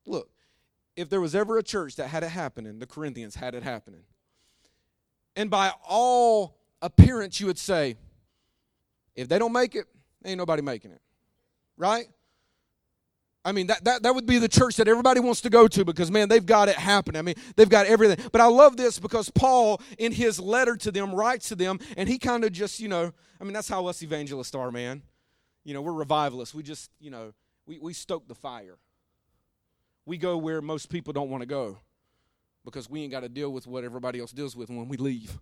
look, 0.06 0.30
if 0.98 1.10
there 1.10 1.22
was 1.22 1.34
ever 1.34 1.58
a 1.58 1.64
church 1.64 1.96
that 1.96 2.08
had 2.08 2.24
it 2.24 2.30
happening, 2.30 2.80
the 2.80 2.88
Corinthians 2.88 3.36
had 3.36 3.56
it 3.56 3.64
happening. 3.64 4.02
And 5.38 5.50
by 5.50 5.72
all 5.88 6.58
appearance, 6.82 7.40
you 7.40 7.46
would 7.46 7.58
say, 7.58 7.96
if 9.16 9.30
they 9.30 9.40
don't 9.40 9.54
make 9.54 9.74
it, 9.74 9.86
Ain't 10.26 10.38
nobody 10.38 10.62
making 10.62 10.92
it. 10.92 11.02
Right? 11.78 12.08
I 13.46 13.54
mean, 13.54 13.68
that, 13.68 13.84
that, 13.86 14.04
that 14.04 14.14
would 14.14 14.26
be 14.26 14.40
the 14.40 14.50
church 14.50 14.76
that 14.76 14.90
everybody 14.90 15.22
wants 15.22 15.40
to 15.42 15.50
go 15.50 15.70
to 15.70 15.86
because, 15.86 16.12
man, 16.12 16.28
they've 16.28 16.46
got 16.46 16.68
it 16.68 16.76
happening. 16.76 17.18
I 17.18 17.22
mean, 17.22 17.36
they've 17.56 17.70
got 17.70 17.86
everything. 17.86 18.28
But 18.34 18.42
I 18.42 18.48
love 18.48 18.76
this 18.76 19.00
because 19.00 19.30
Paul, 19.30 19.82
in 19.98 20.12
his 20.12 20.38
letter 20.38 20.76
to 20.76 20.92
them, 20.92 21.16
writes 21.16 21.48
to 21.50 21.56
them, 21.56 21.80
and 21.96 22.10
he 22.10 22.20
kind 22.20 22.44
of 22.44 22.52
just, 22.52 22.82
you 22.82 22.90
know, 22.90 23.14
I 23.40 23.44
mean, 23.46 23.54
that's 23.54 23.70
how 23.70 23.86
us 23.86 24.04
evangelists 24.04 24.54
are, 24.54 24.70
man. 24.70 25.02
You 25.64 25.74
know, 25.74 25.82
we're 25.82 25.94
revivalists. 25.94 26.54
We 26.54 26.64
just, 26.64 26.92
you 27.00 27.10
know, 27.10 27.34
we, 27.66 27.80
we 27.80 27.94
stoke 27.94 28.28
the 28.28 28.36
fire. 28.36 28.78
We 30.08 30.18
go 30.18 30.38
where 30.38 30.62
most 30.62 30.90
people 30.90 31.14
don't 31.14 31.30
want 31.30 31.42
to 31.42 31.48
go 31.48 31.78
because 32.66 32.90
we 32.90 33.04
ain't 33.04 33.12
got 33.12 33.20
to 33.20 33.30
deal 33.30 33.52
with 33.52 33.68
what 33.68 33.84
everybody 33.84 34.20
else 34.20 34.32
deals 34.32 34.56
with 34.56 34.70
when 34.70 34.88
we 34.88 34.98
leave. 34.98 35.38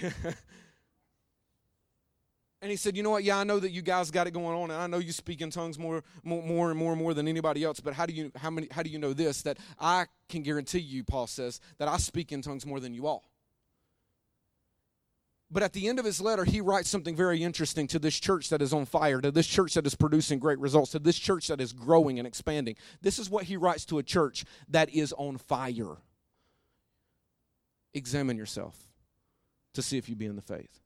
And 2.60 2.70
he 2.70 2.76
said, 2.76 2.96
"You 2.96 3.04
know 3.04 3.10
what? 3.10 3.22
Yeah, 3.22 3.38
I 3.38 3.44
know 3.44 3.60
that 3.60 3.70
you 3.70 3.82
guys 3.82 4.10
got 4.10 4.26
it 4.26 4.32
going 4.32 4.56
on, 4.56 4.70
and 4.70 4.80
I 4.80 4.88
know 4.88 4.98
you 4.98 5.12
speak 5.12 5.40
in 5.40 5.50
tongues 5.50 5.78
more, 5.78 6.02
more, 6.24 6.42
more 6.42 6.70
and 6.70 6.78
more 6.78 6.92
and 6.92 7.00
more 7.00 7.14
than 7.14 7.28
anybody 7.28 7.62
else. 7.62 7.78
But 7.78 7.94
how 7.94 8.04
do 8.04 8.12
you, 8.12 8.32
how 8.34 8.50
many, 8.50 8.66
how 8.72 8.82
do 8.82 8.90
you 8.90 8.98
know 8.98 9.12
this? 9.12 9.42
That 9.42 9.58
I 9.78 10.06
can 10.28 10.42
guarantee 10.42 10.80
you, 10.80 11.04
Paul 11.04 11.28
says, 11.28 11.60
that 11.78 11.86
I 11.86 11.98
speak 11.98 12.32
in 12.32 12.42
tongues 12.42 12.66
more 12.66 12.80
than 12.80 12.94
you 12.94 13.06
all. 13.06 13.27
But 15.50 15.62
at 15.62 15.72
the 15.72 15.88
end 15.88 15.98
of 15.98 16.04
his 16.04 16.20
letter, 16.20 16.44
he 16.44 16.60
writes 16.60 16.90
something 16.90 17.16
very 17.16 17.42
interesting 17.42 17.86
to 17.88 17.98
this 17.98 18.18
church 18.20 18.50
that 18.50 18.60
is 18.60 18.74
on 18.74 18.84
fire, 18.84 19.20
to 19.20 19.30
this 19.30 19.46
church 19.46 19.74
that 19.74 19.86
is 19.86 19.94
producing 19.94 20.38
great 20.38 20.58
results, 20.58 20.90
to 20.90 20.98
this 20.98 21.18
church 21.18 21.48
that 21.48 21.60
is 21.60 21.72
growing 21.72 22.18
and 22.18 22.28
expanding. 22.28 22.76
This 23.00 23.18
is 23.18 23.30
what 23.30 23.44
he 23.44 23.56
writes 23.56 23.86
to 23.86 23.98
a 23.98 24.02
church 24.02 24.44
that 24.68 24.90
is 24.90 25.14
on 25.14 25.38
fire. 25.38 25.96
Examine 27.94 28.36
yourself 28.36 28.76
to 29.72 29.80
see 29.80 29.96
if 29.96 30.08
you 30.08 30.16
be 30.16 30.26
in 30.26 30.36
the 30.36 30.42
faith. 30.42 30.80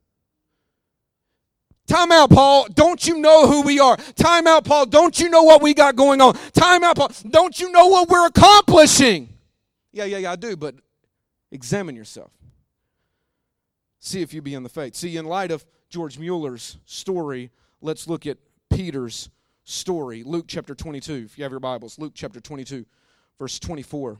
Time 1.85 2.13
out, 2.13 2.29
Paul. 2.29 2.67
Don't 2.73 3.05
you 3.05 3.19
know 3.19 3.47
who 3.47 3.63
we 3.63 3.81
are? 3.81 3.97
Time 4.15 4.47
out, 4.47 4.63
Paul. 4.63 4.85
Don't 4.85 5.19
you 5.19 5.27
know 5.27 5.43
what 5.43 5.61
we 5.61 5.73
got 5.73 5.97
going 5.97 6.21
on? 6.21 6.35
Time 6.53 6.85
out, 6.85 6.95
Paul. 6.95 7.11
Don't 7.29 7.59
you 7.59 7.69
know 7.71 7.87
what 7.87 8.07
we're 8.07 8.27
accomplishing? 8.27 9.27
Yeah, 9.91 10.05
yeah, 10.05 10.19
yeah, 10.19 10.31
I 10.31 10.35
do, 10.37 10.55
but 10.55 10.75
examine 11.51 11.97
yourself. 11.97 12.31
See 14.05 14.21
if 14.21 14.33
you 14.33 14.41
be 14.41 14.53
in 14.53 14.63
the 14.63 14.69
faith. 14.69 14.95
See, 14.95 15.15
in 15.15 15.23
light 15.23 15.49
of 15.49 15.65
George 15.89 16.19
Mueller's 16.19 16.77
story, 16.85 17.51
let's 17.79 18.05
look 18.05 18.27
at 18.27 18.37
Peter's 18.69 19.29
story. 19.63 20.23
Luke 20.23 20.43
chapter 20.45 20.75
22, 20.75 21.23
if 21.23 21.37
you 21.37 21.45
have 21.45 21.53
your 21.53 21.61
Bibles. 21.61 21.97
Luke 21.97 22.11
chapter 22.13 22.41
22, 22.41 22.85
verse 23.39 23.59
24. 23.59 24.19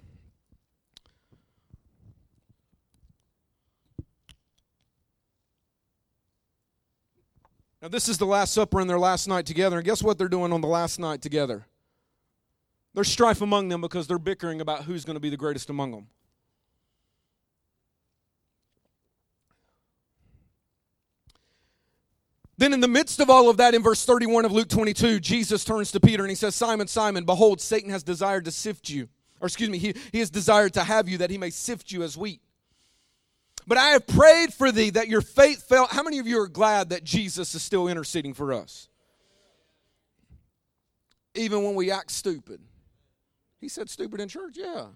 Now, 7.82 7.90
this 7.90 8.08
is 8.08 8.18
the 8.18 8.26
Last 8.26 8.54
Supper 8.54 8.80
and 8.80 8.90
their 8.90 8.98
last 8.98 9.28
night 9.28 9.46
together. 9.46 9.76
And 9.76 9.86
guess 9.86 10.02
what 10.02 10.18
they're 10.18 10.30
doing 10.30 10.54
on 10.54 10.62
the 10.62 10.68
last 10.68 10.98
night 10.98 11.22
together? 11.22 11.66
There's 12.94 13.10
strife 13.10 13.42
among 13.42 13.68
them 13.68 13.82
because 13.82 14.08
they're 14.08 14.18
bickering 14.18 14.62
about 14.62 14.86
who's 14.86 15.04
going 15.04 15.18
to 15.18 15.20
be 15.20 15.30
the 15.30 15.36
greatest 15.36 15.70
among 15.70 15.92
them. 15.92 16.08
Then, 22.58 22.74
in 22.74 22.82
the 22.82 22.88
midst 22.88 23.20
of 23.20 23.30
all 23.30 23.50
of 23.50 23.58
that, 23.58 23.74
in 23.74 23.82
verse 23.82 24.06
31 24.06 24.46
of 24.46 24.52
Luke 24.52 24.70
22, 24.70 25.20
Jesus 25.20 25.66
turns 25.66 25.92
to 25.92 26.00
Peter 26.00 26.24
and 26.24 26.30
he 26.30 26.36
says, 26.36 26.54
Simon, 26.54 26.88
Simon, 26.88 27.26
behold, 27.26 27.60
Satan 27.60 27.90
has 27.90 28.04
desired 28.04 28.46
to 28.46 28.52
sift 28.52 28.90
you. 28.90 29.10
Or, 29.42 29.48
excuse 29.48 29.70
me, 29.70 29.80
he, 29.80 29.96
he 30.12 30.20
has 30.20 30.30
desired 30.30 30.74
to 30.76 30.84
have 30.84 31.10
you 31.10 31.18
that 31.18 31.30
he 31.30 31.38
may 31.38 31.50
sift 31.50 31.92
you 31.92 32.04
as 32.04 32.16
wheat. 32.16 32.42
But 33.66 33.78
I 33.78 33.90
have 33.90 34.06
prayed 34.06 34.54
for 34.54 34.72
thee 34.72 34.92
that 34.92 35.08
your 35.08 35.22
faith 35.22 35.68
fell. 35.68 35.88
How 35.88 36.04
many 36.04 36.20
of 36.20 36.28
you 36.28 36.40
are 36.42 36.48
glad 36.48 36.90
that 36.90 37.04
Jesus 37.04 37.56
is 37.56 37.64
still 37.64 37.88
interceding 37.88 38.34
for 38.34 38.54
us? 38.54 38.88
Even 41.34 41.64
when 41.64 41.74
we 41.76 41.90
act 41.90 42.12
stupid. 42.12 42.62
He 43.60 43.70
said 43.70 43.90
stupid 43.90 44.20
in 44.20 44.28
church, 44.28 44.58
yeah. 44.58 44.88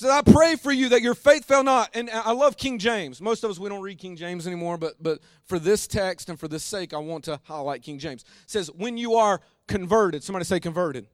Said, 0.00 0.10
I 0.10 0.22
pray 0.22 0.56
for 0.56 0.72
you 0.72 0.90
that 0.90 1.02
your 1.02 1.14
faith 1.14 1.44
fell 1.44 1.62
not. 1.62 1.90
And 1.94 2.10
I 2.10 2.32
love 2.32 2.56
King 2.56 2.78
James. 2.78 3.20
Most 3.20 3.44
of 3.44 3.50
us, 3.50 3.58
we 3.58 3.68
don't 3.68 3.82
read 3.82 3.98
King 3.98 4.16
James 4.16 4.46
anymore, 4.46 4.78
but, 4.78 5.02
but 5.02 5.20
for 5.44 5.58
this 5.58 5.86
text 5.86 6.28
and 6.28 6.38
for 6.38 6.48
this 6.48 6.64
sake, 6.64 6.92
I 6.94 6.98
want 6.98 7.24
to 7.24 7.40
highlight 7.44 7.82
King 7.82 7.98
James. 7.98 8.22
It 8.22 8.50
says, 8.50 8.70
when 8.70 8.96
you 8.96 9.14
are 9.14 9.40
converted, 9.66 10.24
somebody 10.24 10.44
say 10.44 10.60
converted, 10.60 11.06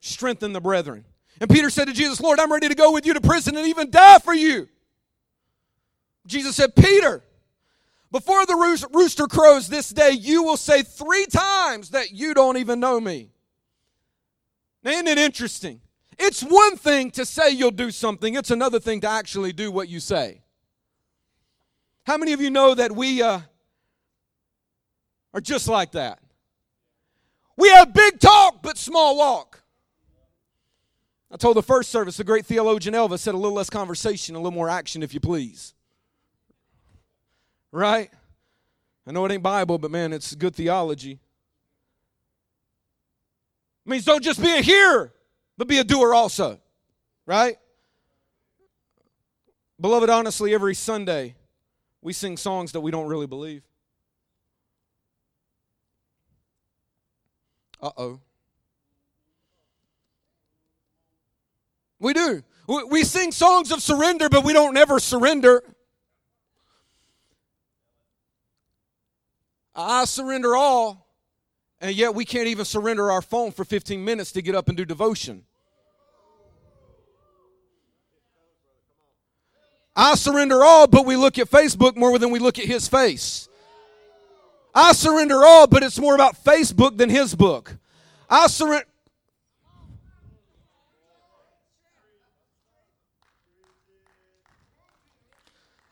strengthen 0.00 0.52
the 0.52 0.60
brethren. 0.60 1.04
And 1.40 1.48
Peter 1.48 1.70
said 1.70 1.86
to 1.88 1.94
Jesus, 1.94 2.20
Lord, 2.20 2.38
I'm 2.38 2.52
ready 2.52 2.68
to 2.68 2.74
go 2.74 2.92
with 2.92 3.06
you 3.06 3.14
to 3.14 3.20
prison 3.20 3.56
and 3.56 3.66
even 3.66 3.90
die 3.90 4.18
for 4.18 4.34
you. 4.34 4.68
Jesus 6.26 6.56
said, 6.56 6.74
Peter, 6.76 7.22
before 8.10 8.44
the 8.44 8.88
rooster 8.92 9.26
crows 9.26 9.68
this 9.68 9.90
day, 9.90 10.10
you 10.10 10.42
will 10.42 10.56
say 10.56 10.82
three 10.82 11.26
times 11.26 11.90
that 11.90 12.10
you 12.10 12.34
don't 12.34 12.56
even 12.56 12.80
know 12.80 13.00
me. 13.00 13.30
Now, 14.82 14.90
isn't 14.90 15.06
it 15.06 15.18
interesting? 15.18 15.80
It's 16.22 16.42
one 16.42 16.76
thing 16.76 17.10
to 17.12 17.24
say 17.24 17.48
you'll 17.48 17.70
do 17.70 17.90
something, 17.90 18.34
it's 18.34 18.50
another 18.50 18.78
thing 18.78 19.00
to 19.00 19.08
actually 19.08 19.54
do 19.54 19.72
what 19.72 19.88
you 19.88 20.00
say. 20.00 20.42
How 22.04 22.18
many 22.18 22.34
of 22.34 22.42
you 22.42 22.50
know 22.50 22.74
that 22.74 22.92
we 22.92 23.22
uh, 23.22 23.40
are 25.32 25.40
just 25.40 25.66
like 25.66 25.92
that? 25.92 26.18
We 27.56 27.70
have 27.70 27.94
big 27.94 28.20
talk, 28.20 28.62
but 28.62 28.76
small 28.76 29.16
walk. 29.16 29.62
I 31.30 31.38
told 31.38 31.56
the 31.56 31.62
first 31.62 31.90
service, 31.90 32.18
the 32.18 32.24
great 32.24 32.44
theologian 32.44 32.94
Elvis 32.94 33.20
said 33.20 33.32
a 33.34 33.38
little 33.38 33.56
less 33.56 33.70
conversation, 33.70 34.34
a 34.34 34.38
little 34.38 34.50
more 34.50 34.68
action, 34.68 35.02
if 35.02 35.14
you 35.14 35.20
please. 35.20 35.72
Right? 37.72 38.10
I 39.06 39.12
know 39.12 39.24
it 39.24 39.32
ain't 39.32 39.42
Bible, 39.42 39.78
but 39.78 39.90
man, 39.90 40.12
it's 40.12 40.34
good 40.34 40.54
theology. 40.54 41.12
It 43.86 43.90
means 43.90 44.04
don't 44.04 44.22
just 44.22 44.42
be 44.42 44.50
a 44.50 44.60
hearer, 44.60 45.14
but 45.60 45.68
be 45.68 45.76
a 45.76 45.84
doer 45.84 46.14
also. 46.14 46.58
Right? 47.26 47.58
Beloved, 49.78 50.08
honestly, 50.08 50.54
every 50.54 50.74
Sunday 50.74 51.34
we 52.00 52.14
sing 52.14 52.38
songs 52.38 52.72
that 52.72 52.80
we 52.80 52.90
don't 52.90 53.06
really 53.08 53.26
believe. 53.26 53.62
Uh 57.78 57.90
oh. 57.98 58.20
We 61.98 62.14
do. 62.14 62.42
We 62.88 63.04
sing 63.04 63.30
songs 63.30 63.70
of 63.70 63.82
surrender, 63.82 64.30
but 64.30 64.44
we 64.44 64.54
don't 64.54 64.78
ever 64.78 64.98
surrender. 64.98 65.62
I 69.74 70.06
surrender 70.06 70.56
all, 70.56 71.06
and 71.82 71.94
yet 71.94 72.14
we 72.14 72.24
can't 72.24 72.48
even 72.48 72.64
surrender 72.64 73.10
our 73.10 73.20
phone 73.20 73.52
for 73.52 73.66
15 73.66 74.02
minutes 74.02 74.32
to 74.32 74.40
get 74.40 74.54
up 74.54 74.68
and 74.68 74.76
do 74.78 74.86
devotion. 74.86 75.44
I 80.02 80.14
surrender 80.14 80.64
all, 80.64 80.86
but 80.86 81.04
we 81.04 81.14
look 81.14 81.38
at 81.38 81.50
Facebook 81.50 81.94
more 81.94 82.18
than 82.18 82.30
we 82.30 82.38
look 82.38 82.58
at 82.58 82.64
his 82.64 82.88
face. 82.88 83.50
I 84.74 84.92
surrender 84.92 85.44
all, 85.44 85.66
but 85.66 85.82
it's 85.82 85.98
more 85.98 86.14
about 86.14 86.42
Facebook 86.42 86.96
than 86.96 87.10
his 87.10 87.34
book. 87.34 87.76
I 88.30 88.46
surrender. 88.46 88.86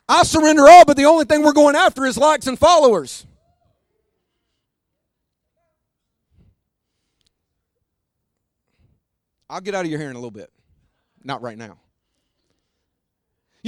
I 0.09 0.23
surrender 0.23 0.67
all, 0.67 0.87
but 0.87 0.97
the 0.97 1.05
only 1.05 1.27
thing 1.27 1.43
we're 1.43 1.53
going 1.53 1.77
after 1.77 2.07
is 2.07 2.17
likes 2.17 2.47
and 2.47 2.59
followers. 2.59 3.27
I'll 9.51 9.61
get 9.61 9.75
out 9.75 9.85
of 9.85 9.91
your 9.91 10.01
hair 10.01 10.09
in 10.09 10.17
a 10.17 10.19
little 10.19 10.31
bit. 10.31 10.51
Not 11.23 11.43
right 11.43 11.59
now. 11.59 11.77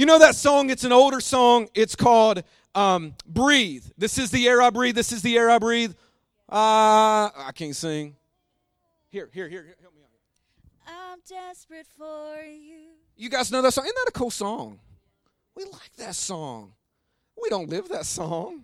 You 0.01 0.07
know 0.07 0.17
that 0.17 0.33
song? 0.35 0.71
It's 0.71 0.83
an 0.83 0.91
older 0.91 1.21
song. 1.21 1.69
It's 1.75 1.95
called 1.95 2.41
um, 2.73 3.13
Breathe. 3.27 3.85
This 3.99 4.17
is 4.17 4.31
the 4.31 4.47
air 4.47 4.59
I 4.59 4.71
breathe. 4.71 4.95
This 4.95 5.11
is 5.11 5.21
the 5.21 5.37
air 5.37 5.47
I 5.47 5.59
breathe. 5.59 5.91
Uh, 6.51 7.29
I 7.29 7.51
can't 7.53 7.75
sing. 7.75 8.15
Here, 9.11 9.29
here, 9.31 9.47
here. 9.47 9.75
Help 9.79 9.93
me 9.93 10.01
out. 10.01 11.11
I'm 11.13 11.19
desperate 11.29 11.85
for 11.99 12.35
you. 12.43 12.95
You 13.15 13.29
guys 13.29 13.51
know 13.51 13.61
that 13.61 13.73
song? 13.73 13.85
Isn't 13.85 13.95
that 14.03 14.09
a 14.09 14.11
cool 14.11 14.31
song? 14.31 14.79
We 15.55 15.65
like 15.65 15.95
that 15.97 16.15
song. 16.15 16.73
We 17.39 17.49
don't 17.49 17.69
live 17.69 17.87
that 17.89 18.07
song. 18.07 18.63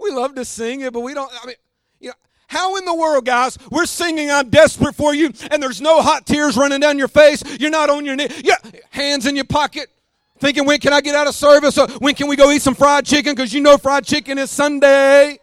We 0.00 0.12
love 0.12 0.34
to 0.36 0.46
sing 0.46 0.80
it, 0.80 0.94
but 0.94 1.00
we 1.00 1.12
don't. 1.12 1.30
I 1.42 1.46
mean, 1.46 1.56
you 2.00 2.08
know, 2.08 2.14
how 2.46 2.76
in 2.76 2.86
the 2.86 2.94
world, 2.94 3.26
guys, 3.26 3.58
we're 3.70 3.84
singing 3.84 4.30
I'm 4.30 4.48
desperate 4.48 4.94
for 4.94 5.14
you, 5.14 5.30
and 5.50 5.62
there's 5.62 5.82
no 5.82 6.00
hot 6.00 6.24
tears 6.24 6.56
running 6.56 6.80
down 6.80 6.96
your 6.96 7.06
face. 7.06 7.42
You're 7.60 7.68
not 7.68 7.90
on 7.90 8.06
your 8.06 8.16
knee. 8.16 8.28
Yeah, 8.42 8.56
hands 8.88 9.26
in 9.26 9.36
your 9.36 9.44
pocket, 9.44 9.90
thinking, 10.38 10.64
when 10.64 10.78
can 10.78 10.92
I 10.92 11.00
get 11.00 11.14
out 11.14 11.26
of 11.26 11.34
service? 11.34 11.76
Or 11.78 11.88
when 11.98 12.14
can 12.14 12.28
we 12.28 12.36
go 12.36 12.50
eat 12.50 12.62
some 12.62 12.74
fried 12.74 13.04
chicken? 13.04 13.34
Because 13.34 13.52
you 13.52 13.60
know 13.60 13.76
fried 13.78 14.04
chicken 14.04 14.38
is 14.38 14.50
Sunday. 14.50 15.38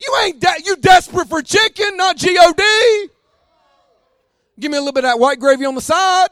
You 0.00 0.16
ain't 0.22 0.40
de- 0.40 0.62
you 0.64 0.76
desperate 0.76 1.28
for 1.28 1.40
chicken, 1.40 1.96
not 1.96 2.16
G-O-D. 2.16 3.08
Give 4.60 4.70
me 4.70 4.76
a 4.76 4.80
little 4.80 4.92
bit 4.92 5.04
of 5.04 5.10
that 5.10 5.18
white 5.18 5.40
gravy 5.40 5.64
on 5.64 5.74
the 5.74 5.80
side. 5.80 6.28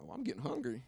Oh, 0.00 0.12
I'm 0.12 0.22
getting 0.22 0.42
hungry. 0.42 0.82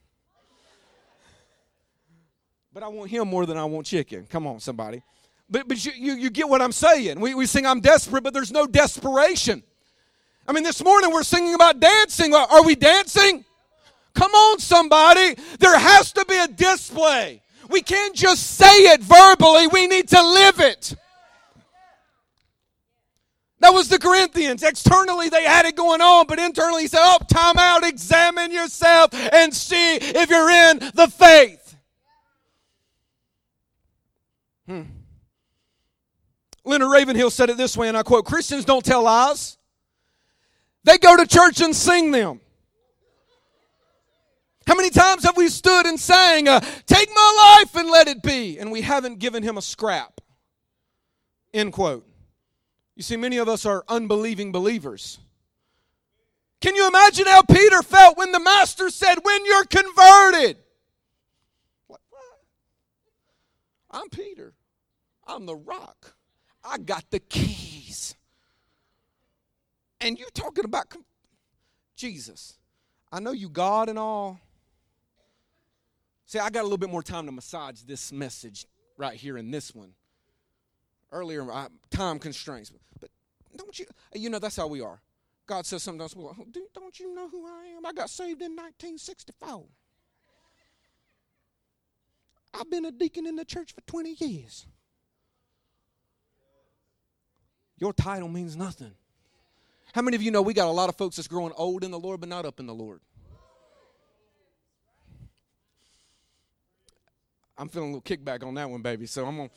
But 2.73 2.83
I 2.83 2.89
want 2.89 3.11
him 3.11 3.29
more 3.29 3.47
than 3.47 3.57
I 3.57 3.65
want 3.65 3.87
chicken. 3.87 4.27
Come 4.29 4.47
on, 4.47 4.61
somebody. 4.61 5.03
But, 5.51 5.69
but 5.69 5.85
you, 5.85 5.93
you, 5.95 6.15
you 6.15 6.31
get 6.31 6.49
what 6.49 6.63
I'm 6.63 6.73
saying. 6.73 7.21
We, 7.21 7.35
we 7.35 7.47
sing, 7.47 7.67
I'm 7.67 7.81
desperate, 7.81 8.25
but 8.25 8.33
there's 8.33 8.53
no 8.53 8.67
desperation. 8.67 9.63
I 10.47 10.53
mean, 10.53 10.65
this 10.65 10.83
morning 10.83 11.13
we're 11.13 11.23
singing 11.23 11.55
about 11.55 11.81
dancing. 11.81 12.35
Are, 12.35 12.47
are 12.51 12.65
we 12.65 12.75
dancing? 12.75 13.45
Come 14.15 14.33
on, 14.33 14.59
somebody. 14.59 15.35
There 15.59 15.79
has 15.79 16.13
to 16.13 16.25
be 16.27 16.37
a 16.37 16.49
display. 16.49 17.43
We 17.69 17.83
can't 17.83 18.15
just 18.15 18.43
say 18.43 18.93
it 18.93 19.01
verbally, 19.01 19.67
we 19.69 19.87
need 19.87 20.09
to 20.09 20.23
live 20.23 20.61
it. 20.61 20.95
That 23.61 23.73
was 23.73 23.89
the 23.89 23.99
Corinthians. 23.99 24.63
Externally, 24.63 25.31
they 25.31 25.45
had 25.45 25.65
it 25.65 25.75
going 25.75 26.03
on, 26.03 26.27
but 26.27 26.39
internally, 26.39 26.83
he 26.83 26.89
said, 26.89 27.01
Oh, 27.01 27.19
time 27.31 27.57
out, 27.57 27.83
examine 27.83 28.53
yourself 28.53 29.15
and 29.15 29.55
see 29.55 29.97
if 29.97 30.29
you're 30.29 30.51
in 30.51 30.81
the 30.95 31.09
faith. 31.09 31.75
Hmm. 34.67 34.83
Leonard 36.65 36.91
Ravenhill 36.91 37.31
said 37.31 37.51
it 37.51 37.57
this 37.57 37.77
way, 37.77 37.89
and 37.89 37.97
I 37.97 38.03
quote 38.03 38.25
Christians 38.25 38.65
don't 38.65 38.85
tell 38.85 39.03
lies, 39.03 39.59
they 40.85 40.99
go 40.99 41.17
to 41.17 41.27
church 41.27 41.61
and 41.61 41.75
sing 41.75 42.11
them. 42.11 42.41
How 44.67 44.75
many 44.75 44.91
times 44.91 45.25
have 45.25 45.37
we 45.37 45.49
stood 45.49 45.87
and 45.87 46.01
sang, 46.01 46.49
uh, 46.49 46.61
Take 46.87 47.11
my 47.15 47.59
life 47.61 47.77
and 47.77 47.91
let 47.91 48.09
it 48.09 48.23
be? 48.23 48.59
And 48.59 48.73
we 48.73 48.81
haven't 48.81 49.19
given 49.19 49.43
him 49.43 49.59
a 49.59 49.63
scrap. 49.63 50.23
End 51.53 51.73
quote. 51.73 52.07
You 52.97 53.03
see, 53.03 53.17
many 53.17 53.37
of 53.39 53.49
us 53.49 53.67
are 53.67 53.85
unbelieving 53.89 54.53
believers. 54.53 55.19
Can 56.61 56.75
you 56.77 56.89
imagine 56.89 57.27
how 57.27 57.43
Peter 57.43 57.83
felt 57.83 58.17
when 58.17 58.33
the 58.33 58.41
master 58.41 58.89
said, 58.89 59.17
When 59.23 59.45
you're 59.45 59.67
converted? 59.67 60.57
What? 61.89 62.01
I'm 63.91 64.09
Peter. 64.09 64.55
I'm 65.27 65.45
the 65.45 65.57
rock. 65.57 66.14
I 66.65 66.79
got 66.79 67.05
the 67.11 67.21
keys. 67.21 68.15
And 70.01 70.19
you 70.19 70.27
talking 70.35 70.65
about 70.65 70.95
Jesus. 71.97 72.59
I 73.13 73.21
know 73.21 73.33
you 73.33 73.49
God 73.49 73.89
and 73.89 73.99
all. 73.99 74.41
See, 76.27 76.39
I 76.39 76.51
got 76.51 76.61
a 76.61 76.65
little 76.65 76.79
bit 76.79 76.91
more 76.91 77.03
time 77.03 77.27
to 77.27 77.33
massage 77.33 77.83
this 77.83 78.11
message 78.13 78.67
right 78.97 79.15
here 79.15 79.37
in 79.37 79.51
this 79.51 79.75
one 79.75 79.93
earlier, 81.13 81.47
time 81.91 82.19
constraints. 82.19 82.73
But 83.01 83.11
don't 83.57 83.79
you, 83.79 83.87
you 84.15 84.31
know, 84.31 84.39
that's 84.39 84.57
how 84.57 84.67
we 84.67 84.81
are. 84.81 85.01
God 85.47 85.67
says 85.67 85.83
sometimes, 85.83 86.17
well, 86.17 86.35
don't 86.75 86.99
you 86.99 87.15
know 87.15 87.29
who 87.29 87.47
I 87.47 87.67
am? 87.77 87.87
I 87.87 87.93
got 87.93 88.11
saved 88.11 88.41
in 88.43 88.53
1964. 88.53 89.65
I've 92.55 92.71
been 92.71 92.85
a 92.87 92.93
deacon 92.93 93.27
in 93.27 93.37
the 93.37 93.45
church 93.45 93.73
for 93.73 93.81
20 93.83 94.17
years. 94.19 94.67
Your 97.79 97.93
title 97.93 98.29
means 98.29 98.57
nothing. 98.57 98.93
How 99.95 100.03
many 100.03 100.17
of 100.17 100.23
you 100.23 100.31
know 100.31 100.43
we 100.43 100.55
got 100.55 100.67
a 100.67 100.73
lot 100.73 100.89
of 100.89 100.97
folks 100.97 101.17
that's 101.17 101.29
growing 101.29 101.53
old 101.57 101.85
in 101.85 101.91
the 101.91 101.99
Lord 101.99 102.21
but 102.21 102.29
not 102.29 102.45
up 102.45 102.61
in 102.61 102.67
the 102.67 102.75
Lord? 102.75 103.01
I'm 107.57 107.69
feeling 107.69 107.91
a 107.91 107.97
little 107.97 108.17
kickback 108.17 108.45
on 108.45 108.55
that 108.55 108.69
one, 108.69 108.83
baby. 108.83 109.07
So 109.07 109.27
I'm 109.27 109.37
gonna 109.37 109.51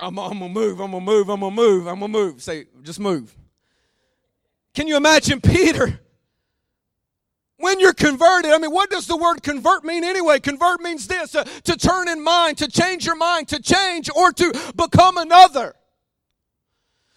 I'm, 0.00 0.18
I'm 0.18 0.38
gonna 0.40 0.48
move, 0.48 0.80
I'm 0.80 0.90
gonna 0.90 1.04
move, 1.04 1.28
I'm 1.28 1.40
gonna 1.40 1.54
move, 1.54 1.86
I'm 1.86 2.00
gonna 2.00 2.08
move. 2.08 2.42
Say, 2.42 2.66
just 2.82 2.98
move. 2.98 3.36
Can 4.74 4.88
you 4.88 4.96
imagine 4.96 5.40
Peter? 5.42 6.00
When 7.58 7.78
you're 7.78 7.94
converted, 7.94 8.50
I 8.50 8.58
mean, 8.58 8.72
what 8.72 8.90
does 8.90 9.06
the 9.06 9.16
word 9.16 9.42
convert 9.42 9.84
mean 9.84 10.02
anyway? 10.02 10.40
Convert 10.40 10.80
means 10.80 11.06
this 11.06 11.34
uh, 11.34 11.44
to 11.44 11.76
turn 11.76 12.08
in 12.08 12.22
mind, 12.22 12.58
to 12.58 12.68
change 12.68 13.06
your 13.06 13.14
mind, 13.14 13.48
to 13.48 13.62
change 13.62 14.10
or 14.14 14.32
to 14.32 14.72
become 14.76 15.16
another. 15.16 15.74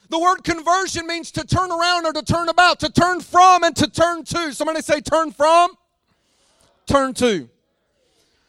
The 0.09 0.19
word 0.19 0.43
conversion 0.43 1.05
means 1.05 1.31
to 1.31 1.45
turn 1.45 1.71
around 1.71 2.05
or 2.05 2.13
to 2.13 2.21
turn 2.21 2.49
about, 2.49 2.79
to 2.79 2.89
turn 2.89 3.19
from 3.21 3.63
and 3.63 3.75
to 3.75 3.89
turn 3.89 4.23
to. 4.25 4.53
Somebody 4.53 4.81
say, 4.81 5.01
turn 5.01 5.31
from, 5.31 5.71
turn 6.85 7.13
to. 7.15 7.49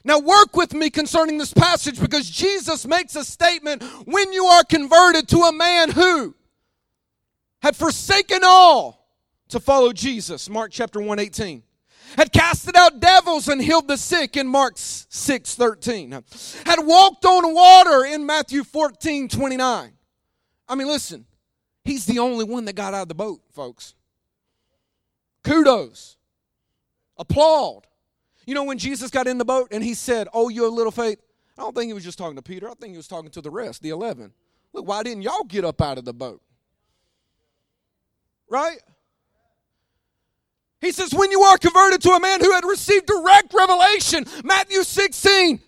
Now, 0.05 0.21
work 0.21 0.57
with 0.57 0.73
me 0.73 0.89
concerning 0.91 1.39
this 1.39 1.53
passage 1.53 2.01
because 2.01 2.31
Jesus 2.31 2.87
makes 2.87 3.17
a 3.17 3.25
statement 3.25 3.83
when 4.07 4.33
you 4.33 4.45
are 4.45 4.65
converted 4.65 5.29
to 5.29 5.39
a 5.39 5.53
man 5.53 5.91
who 5.91 6.35
had 7.61 7.75
forsaken 7.75 8.41
all 8.45 9.09
to 9.49 9.59
follow 9.59 9.93
Jesus, 9.93 10.49
Mark 10.49 10.71
chapter 10.71 11.01
118 11.01 11.63
had 12.17 12.33
casted 12.33 12.77
out 12.77 13.01
devils 13.01 13.49
and 13.49 13.61
healed 13.61 13.89
the 13.89 13.97
sick 13.97 14.37
in 14.37 14.47
Mark 14.47 14.75
6 14.77 15.55
13, 15.55 16.13
had 16.65 16.79
walked 16.87 17.25
on 17.25 17.55
water 17.55 18.05
in 18.07 18.25
Matthew 18.25 18.65
14 18.65 19.29
29. 19.29 19.93
I 20.69 20.75
mean, 20.75 20.89
listen, 20.89 21.27
he's 21.89 22.07
the 22.07 22.19
only 22.19 22.45
one 22.45 22.67
that 22.67 22.75
got 22.75 22.95
out 22.95 23.03
of 23.03 23.09
the 23.09 23.15
boat, 23.15 23.41
folks. 23.51 23.95
Kudos, 25.43 26.17
applaud. 27.17 27.87
You 28.47 28.55
know, 28.55 28.65
when 28.65 28.79
Jesus 28.79 29.11
got 29.11 29.27
in 29.27 29.39
the 29.39 29.45
boat 29.45 29.69
and 29.71 29.83
he 29.83 29.95
said, 29.95 30.29
Oh, 30.33 30.49
you 30.49 30.65
have 30.65 30.73
little 30.73 30.93
faith, 30.93 31.19
I 31.57 31.63
don't 31.63 31.75
think 31.75 31.89
he 31.89 31.93
was 31.93 32.05
just 32.05 32.19
talking 32.19 32.37
to 32.37 32.43
Peter. 32.43 32.69
I 32.69 32.75
think 32.75 32.93
he 32.93 32.97
was 32.97 33.09
talking 33.09 33.31
to 33.31 33.41
the 33.41 33.51
rest, 33.51 33.83
the 33.83 33.91
11. 33.91 34.33
Look, 34.73 34.87
why 34.87 35.03
didn't 35.03 35.23
y'all 35.23 35.45
get 35.45 35.65
up 35.65 35.81
out 35.81 35.99
of 35.99 36.05
the 36.05 36.13
boat? 36.13 36.41
Right? 38.49 38.79
He 40.81 40.93
says, 40.93 41.13
when 41.13 41.31
you 41.31 41.41
are 41.43 41.59
converted 41.59 42.01
to 42.03 42.11
a 42.11 42.21
man 42.21 42.41
who 42.41 42.53
had 42.53 42.65
received 42.65 43.07
direct 43.07 43.53
revelation, 43.53 44.25
Matthew 44.45 44.85
16, 44.85 45.61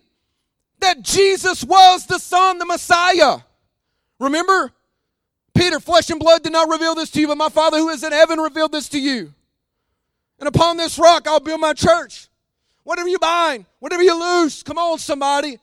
that 0.81 1.03
Jesus 1.03 1.65
was 1.65 2.07
the 2.07 2.19
Son, 2.19 2.59
the 2.59 2.67
Messiah. 2.67 3.39
Remember? 4.19 4.73
Peter, 5.55 5.81
flesh 5.81 6.11
and 6.11 6.21
blood 6.21 6.43
did 6.43 6.53
not 6.53 6.69
reveal 6.69 6.95
this 6.95 7.11
to 7.11 7.21
you, 7.21 7.29
but 7.29 7.37
my 7.37 7.49
Father 7.49 7.79
who 7.79 7.89
is 7.89 8.03
in 8.03 8.13
heaven 8.13 8.39
revealed 8.39 8.73
this 8.73 8.89
to 8.91 9.01
you. 9.01 9.33
And 10.39 10.49
upon 10.49 10.77
this 10.77 10.99
rock 10.99 11.27
I'll 11.27 11.41
build 11.41 11.61
my 11.61 11.75
church. 11.75 12.29
Whatever 12.85 13.09
you 13.09 13.19
bind, 13.19 13.67
whatever 13.79 14.03
you 14.03 14.19
loose. 14.19 14.63
Come 14.63 14.79
on, 14.79 14.99
somebody. 14.99 15.59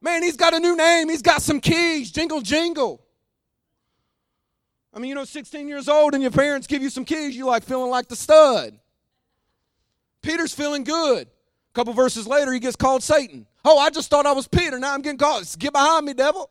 Man, 0.00 0.22
he's 0.22 0.36
got 0.36 0.52
a 0.52 0.60
new 0.60 0.76
name. 0.76 1.08
He's 1.08 1.22
got 1.22 1.42
some 1.42 1.60
keys. 1.60 2.10
Jingle, 2.10 2.40
jingle. 2.40 3.00
I 4.94 4.98
mean, 4.98 5.08
you 5.08 5.14
know, 5.14 5.24
16 5.24 5.68
years 5.68 5.88
old 5.88 6.12
and 6.14 6.22
your 6.22 6.32
parents 6.32 6.66
give 6.66 6.82
you 6.82 6.90
some 6.90 7.04
keys, 7.04 7.34
you 7.34 7.46
like 7.46 7.64
feeling 7.64 7.90
like 7.90 8.08
the 8.08 8.16
stud. 8.16 8.78
Peter's 10.20 10.52
feeling 10.52 10.84
good. 10.84 11.26
A 11.26 11.74
couple 11.74 11.94
verses 11.94 12.26
later, 12.26 12.52
he 12.52 12.60
gets 12.60 12.76
called 12.76 13.02
Satan. 13.02 13.46
Oh, 13.64 13.78
I 13.78 13.90
just 13.90 14.10
thought 14.10 14.26
I 14.26 14.32
was 14.32 14.46
Peter. 14.46 14.78
Now 14.78 14.92
I'm 14.92 15.00
getting 15.00 15.18
called. 15.18 15.46
Get 15.58 15.72
behind 15.72 16.04
me, 16.04 16.12
devil. 16.12 16.50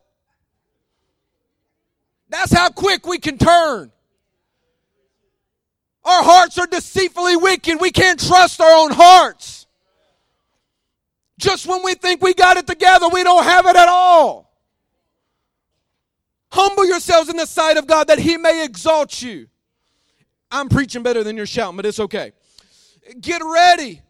That's 2.32 2.50
how 2.50 2.70
quick 2.70 3.06
we 3.06 3.18
can 3.18 3.36
turn. 3.36 3.92
Our 6.02 6.24
hearts 6.24 6.58
are 6.58 6.66
deceitfully 6.66 7.36
wicked. 7.36 7.78
We 7.78 7.90
can't 7.90 8.18
trust 8.18 8.58
our 8.58 8.72
own 8.72 8.90
hearts. 8.90 9.66
Just 11.38 11.66
when 11.66 11.84
we 11.84 11.94
think 11.94 12.22
we 12.22 12.32
got 12.32 12.56
it 12.56 12.66
together, 12.66 13.08
we 13.08 13.22
don't 13.22 13.44
have 13.44 13.66
it 13.66 13.76
at 13.76 13.88
all. 13.88 14.50
Humble 16.50 16.86
yourselves 16.86 17.28
in 17.28 17.36
the 17.36 17.46
sight 17.46 17.76
of 17.76 17.86
God 17.86 18.08
that 18.08 18.18
He 18.18 18.38
may 18.38 18.64
exalt 18.64 19.20
you. 19.20 19.48
I'm 20.50 20.70
preaching 20.70 21.02
better 21.02 21.22
than 21.22 21.36
you're 21.36 21.46
shouting, 21.46 21.76
but 21.76 21.84
it's 21.84 22.00
okay. 22.00 22.32
Get 23.20 23.42
ready. 23.44 24.00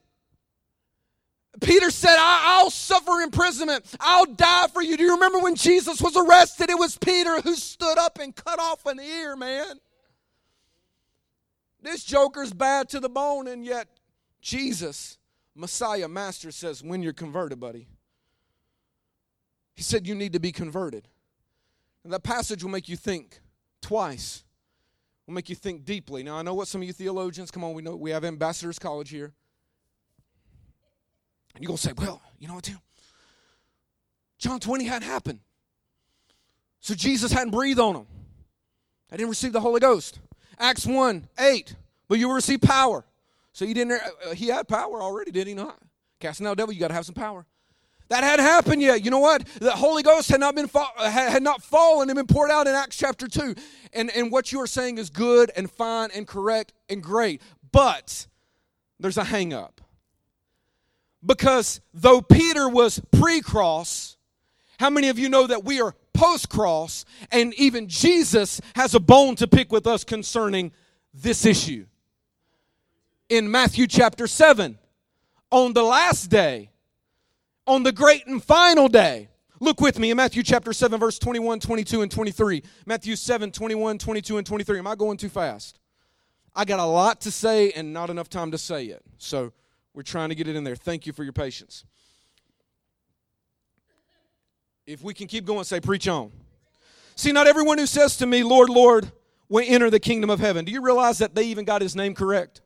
Peter 1.62 1.90
said, 1.90 2.16
I'll 2.18 2.70
suffer 2.70 3.20
imprisonment. 3.20 3.85
I'll 4.01 4.27
die 4.27 4.66
for 4.72 4.83
you. 4.83 4.96
Do 4.96 5.05
you 5.05 5.14
remember 5.14 5.38
when 5.38 5.55
Jesus 5.55 6.01
was 6.01 6.16
arrested? 6.16 6.70
It 6.70 6.79
was 6.79 6.98
Peter 6.98 7.40
who 7.40 7.55
stood 7.55 7.98
up 7.98 8.18
and 8.18 8.35
cut 8.35 8.59
off 8.59 8.85
an 8.87 8.98
ear, 9.01 9.37
man. 9.37 9.77
This 11.81 12.05
joker's 12.05 12.53
bad 12.53 12.88
to 12.90 13.01
the 13.01 13.09
bone, 13.09 13.48
and 13.48 13.64
yet 13.64 13.88
Jesus, 14.40 15.18
Messiah, 15.55 16.09
Master, 16.09 16.53
says, 16.53 16.83
When 16.83 17.03
you're 17.03 17.12
converted, 17.12 17.59
buddy, 17.59 17.88
he 19.75 19.83
said, 19.83 20.07
You 20.07 20.14
need 20.14 20.33
to 20.33 20.40
be 20.40 20.53
converted. 20.53 21.09
And 22.05 22.12
that 22.12 22.22
passage 22.22 22.62
will 22.62 22.70
make 22.70 22.88
you 22.88 22.96
think 22.96 23.40
twice, 23.81 24.44
will 25.27 25.35
make 25.35 25.48
you 25.48 25.57
think 25.57 25.85
deeply. 25.85 26.22
Now, 26.22 26.37
I 26.37 26.42
know 26.42 26.55
what 26.55 26.68
some 26.68 26.83
of 26.83 26.87
you 26.87 26.92
theologians, 26.92 27.51
come 27.51 27.62
on, 27.62 27.75
we 27.75 27.83
know 27.83 27.94
we 27.96 28.11
have 28.11 28.25
Ambassadors 28.25 28.79
College 28.79 29.11
here. 29.11 29.33
And 31.54 31.62
you're 31.62 31.68
going 31.68 31.76
to 31.76 31.82
say, 31.82 31.92
Well, 31.96 32.20
you 32.38 32.48
know 32.48 32.54
what, 32.54 32.64
Tim? 32.64 32.78
John 34.38 34.58
20 34.58 34.84
hadn't 34.84 35.08
happened. 35.08 35.40
So 36.80 36.94
Jesus 36.94 37.30
hadn't 37.30 37.52
breathed 37.52 37.78
on 37.78 37.94
them. 37.94 38.06
They 39.08 39.18
didn't 39.18 39.30
receive 39.30 39.52
the 39.52 39.60
Holy 39.60 39.78
Ghost. 39.78 40.18
Acts 40.58 40.86
1 40.86 41.28
8. 41.38 41.76
But 42.08 42.18
you 42.18 42.28
will 42.28 42.34
receive 42.34 42.60
power. 42.60 43.04
So 43.52 43.66
he 43.66 43.74
didn't, 43.74 43.92
uh, 43.92 44.34
he 44.34 44.48
had 44.48 44.66
power 44.66 45.00
already, 45.00 45.30
did 45.30 45.46
he 45.46 45.54
not? 45.54 45.78
Casting 46.18 46.46
out 46.46 46.56
devil, 46.56 46.72
you 46.72 46.80
got 46.80 46.88
to 46.88 46.94
have 46.94 47.06
some 47.06 47.14
power. 47.14 47.46
That 48.08 48.24
hadn't 48.24 48.44
happened 48.44 48.82
yet. 48.82 49.04
You 49.04 49.10
know 49.10 49.20
what? 49.20 49.44
The 49.60 49.70
Holy 49.70 50.02
Ghost 50.02 50.28
had 50.28 50.40
not 50.40 50.54
been 50.54 50.68
uh, 50.74 51.10
had 51.10 51.42
not 51.42 51.62
fallen 51.62 52.10
and 52.10 52.16
been 52.16 52.26
poured 52.26 52.50
out 52.50 52.66
in 52.66 52.74
Acts 52.74 52.96
chapter 52.96 53.28
2. 53.28 53.54
And, 53.92 54.10
and 54.10 54.32
what 54.32 54.52
you 54.52 54.60
are 54.60 54.66
saying 54.66 54.98
is 54.98 55.08
good 55.08 55.50
and 55.56 55.70
fine 55.70 56.10
and 56.14 56.26
correct 56.26 56.72
and 56.88 57.02
great. 57.02 57.40
But 57.70 58.26
there's 58.98 59.18
a 59.18 59.24
hang 59.24 59.52
up. 59.52 59.81
Because 61.24 61.80
though 61.94 62.20
Peter 62.20 62.68
was 62.68 63.00
pre 63.12 63.40
cross, 63.40 64.16
how 64.78 64.90
many 64.90 65.08
of 65.08 65.18
you 65.18 65.28
know 65.28 65.46
that 65.46 65.64
we 65.64 65.80
are 65.80 65.94
post 66.14 66.48
cross, 66.48 67.04
and 67.30 67.54
even 67.54 67.88
Jesus 67.88 68.61
has 68.74 68.94
a 68.94 69.00
bone 69.00 69.37
to 69.37 69.46
pick 69.46 69.72
with 69.72 69.87
us 69.87 70.04
concerning 70.04 70.72
this 71.14 71.46
issue. 71.46 71.87
In 73.28 73.50
Matthew 73.50 73.87
chapter 73.87 74.26
7, 74.26 74.78
on 75.50 75.72
the 75.72 75.82
last 75.82 76.26
day, 76.28 76.70
on 77.66 77.82
the 77.82 77.92
great 77.92 78.26
and 78.26 78.42
final 78.42 78.88
day, 78.88 79.28
Look 79.62 79.80
with 79.80 79.96
me 79.96 80.11
in 80.11 80.16
Matthew 80.16 80.42
chapter 80.42 80.72
7, 80.72 80.98
verse 80.98 81.20
21, 81.20 81.61
22, 81.61 82.02
and 82.02 82.11
23. 82.11 82.64
Matthew 82.85 83.14
7, 83.14 83.52
21, 83.52 83.96
22, 83.96 84.38
and 84.38 84.44
23. 84.44 84.78
Am 84.80 84.88
I 84.88 84.96
going 84.96 85.16
too 85.16 85.28
fast? 85.28 85.78
I 86.52 86.64
got 86.64 86.80
a 86.80 86.85
lot 86.85 87.20
to 87.20 87.30
say 87.30 87.70
and 87.70 87.92
not 87.92 88.11
enough 88.11 88.28
time 88.28 88.50
to 88.50 88.58
say 88.58 88.87
it. 88.87 89.02
So 89.18 89.52
we're 89.94 90.02
trying 90.02 90.31
to 90.31 90.35
get 90.35 90.48
it 90.48 90.57
in 90.57 90.64
there. 90.64 90.76
Thank 90.76 91.07
you 91.07 91.12
for 91.12 91.24
your 91.24 91.33
patience. 91.33 91.85
If 94.87 95.02
we 95.02 95.14
can 95.14 95.26
keep 95.26 95.44
going, 95.44 95.64
say, 95.64 95.81
preach 95.81 96.09
on. 96.09 96.33
See, 97.14 97.33
not 97.33 97.46
everyone 97.46 97.78
who 97.78 97.87
says 97.87 98.16
to 98.18 98.26
me, 98.26 98.42
Lord, 98.42 98.68
Lord, 98.68 99.12
will 99.48 99.64
enter 99.66 99.90
the 99.90 100.00
kingdom 100.00 100.31
of 100.31 100.40
heaven. 100.40 100.64
Do 100.64 100.72
you 100.72 100.83
realize 100.83 101.18
that 101.18 101.35
they 101.35 101.44
even 101.44 101.64
got 101.64 101.83
his 101.83 101.94
name 101.94 102.14
correct? 102.14 102.62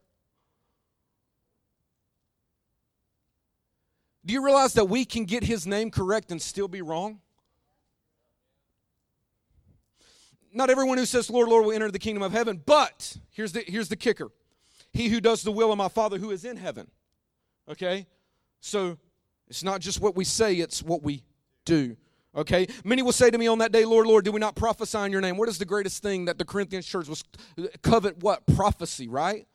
Do 4.25 4.33
you 4.33 4.45
realize 4.45 4.73
that 4.75 4.87
we 4.87 5.05
can 5.05 5.25
get 5.25 5.45
his 5.45 5.67
name 5.67 5.91
correct 5.91 6.31
and 6.31 6.41
still 6.41 6.69
be 6.69 6.83
wrong? 6.83 7.21
Not 10.53 10.71
everyone 10.71 10.97
who 10.97 11.07
says, 11.07 11.29
Lord, 11.29 11.49
Lord, 11.49 11.67
will 11.67 11.73
enter 11.73 11.91
the 11.91 11.99
kingdom 11.99 12.23
of 12.23 12.33
heaven, 12.33 12.63
but 12.65 13.19
here's 13.31 13.53
the, 13.53 13.63
here's 13.67 13.89
the 13.89 13.97
kicker 13.97 14.31
He 14.93 15.09
who 15.09 15.21
does 15.21 15.43
the 15.43 15.53
will 15.53 15.71
of 15.71 15.79
my 15.79 15.89
Father 15.89 16.19
who 16.19 16.31
is 16.31 16.45
in 16.45 16.57
heaven. 16.57 16.89
Okay? 17.69 18.07
So 18.61 18.99
it's 19.49 19.63
not 19.63 19.81
just 19.81 20.01
what 20.01 20.17
we 20.17 20.25
say, 20.25 20.55
it's 20.57 20.83
what 20.83 21.03
we 21.03 21.23
do. 21.65 21.97
Okay? 22.35 22.67
Many 22.85 23.03
will 23.03 23.13
say 23.13 23.31
to 23.31 23.39
me 23.39 23.47
on 23.47 23.59
that 23.59 23.73
day, 23.73 23.85
Lord, 23.85 24.07
Lord, 24.07 24.25
did 24.25 24.35
we 24.35 24.41
not 24.41 24.55
prophesy 24.55 24.99
in 24.99 25.13
your 25.13 25.21
name? 25.21 25.37
What 25.37 25.49
is 25.49 25.59
the 25.59 25.65
greatest 25.65 26.03
thing 26.03 26.27
that 26.27 26.39
the 26.39 26.45
Corinthians 26.45 26.87
church 26.87 27.09
was 27.09 27.25
covet 27.83 28.19
what? 28.23 28.47
Prophecy, 28.47 29.09
right? 29.09 29.47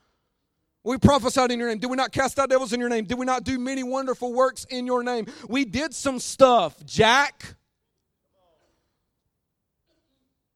We 0.83 0.97
prophesied 0.97 1.51
in 1.51 1.59
your 1.59 1.69
name. 1.69 1.77
Did 1.77 1.91
we 1.91 1.95
not 1.95 2.11
cast 2.11 2.39
out 2.39 2.49
devils 2.49 2.73
in 2.73 2.79
your 2.79 2.89
name? 2.89 3.05
Did 3.05 3.19
we 3.19 3.25
not 3.25 3.43
do 3.43 3.59
many 3.59 3.83
wonderful 3.83 4.33
works 4.33 4.65
in 4.65 4.87
your 4.87 5.03
name? 5.03 5.27
We 5.47 5.63
did 5.63 5.93
some 5.93 6.19
stuff, 6.19 6.83
Jack. 6.85 7.55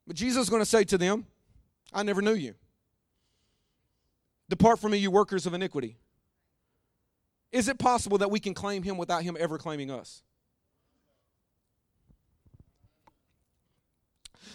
But 0.08 0.16
Jesus 0.16 0.44
is 0.44 0.50
going 0.50 0.62
to 0.62 0.68
say 0.68 0.84
to 0.86 0.98
them, 0.98 1.28
I 1.94 2.02
never 2.02 2.24
knew 2.24 2.34
you. 2.34 2.56
Depart 4.50 4.80
from 4.80 4.92
me, 4.92 4.98
you 4.98 5.12
workers 5.12 5.46
of 5.46 5.54
iniquity. 5.54 5.98
Is 7.56 7.70
it 7.70 7.80
possible 7.80 8.18
that 8.18 8.30
we 8.30 8.42
can 8.42 8.54
claim 8.54 8.84
him 8.84 8.98
without 8.98 9.24
him 9.24 9.38
ever 9.40 9.58
claiming 9.58 9.90
us? 9.90 10.24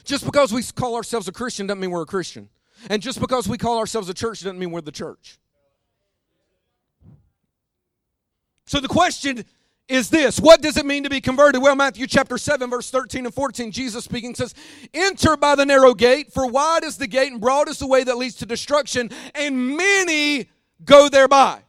Just 0.05 0.23
because 0.23 0.53
we 0.53 0.63
call 0.63 0.97
ourselves 0.97 1.27
a 1.27 1.33
Christian 1.33 1.67
doesn't 1.67 1.81
mean 1.81 1.93
we're 1.93 2.03
a 2.03 2.07
Christian. 2.07 2.51
And 2.91 3.01
just 3.01 3.19
because 3.19 3.49
we 3.49 3.57
call 3.57 3.79
ourselves 3.79 4.11
a 4.11 4.15
church 4.15 4.41
doesn't 4.41 4.59
mean 4.59 4.71
we're 4.71 4.83
the 4.83 4.93
church. 4.93 5.39
So 8.67 8.81
the 8.81 8.89
question 8.89 9.47
is 9.89 10.11
this 10.11 10.39
What 10.39 10.61
does 10.61 10.77
it 10.77 10.85
mean 10.85 11.05
to 11.05 11.11
be 11.11 11.23
converted? 11.23 11.63
Well, 11.63 11.77
Matthew 11.77 12.07
chapter 12.07 12.37
7, 12.37 12.69
verse 12.69 12.91
13 12.91 13.25
and 13.25 13.35
14, 13.35 13.73
Jesus 13.73 14.05
speaking 14.05 14.35
says, 14.35 14.55
Enter 14.93 15.39
by 15.39 15.55
the 15.55 15.65
narrow 15.65 15.95
gate, 15.95 16.35
for 16.35 16.47
wide 16.47 16.85
is 16.85 16.99
the 16.99 17.07
gate 17.07 17.33
and 17.33 17.41
broad 17.41 17.71
is 17.71 17.79
the 17.79 17.87
way 17.87 18.05
that 18.05 18.19
leads 18.19 18.35
to 18.37 18.47
destruction, 18.47 19.09
and 19.35 19.75
many 19.75 20.51
go 20.85 21.09
thereby. 21.09 21.63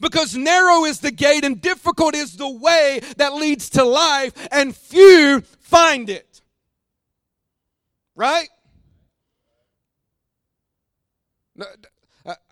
Because 0.00 0.36
narrow 0.36 0.84
is 0.84 1.00
the 1.00 1.10
gate 1.10 1.44
and 1.44 1.60
difficult 1.60 2.14
is 2.14 2.36
the 2.36 2.50
way 2.50 3.00
that 3.16 3.34
leads 3.34 3.70
to 3.70 3.84
life, 3.84 4.32
and 4.50 4.76
few 4.76 5.40
find 5.40 6.10
it. 6.10 6.42
Right? 8.14 8.48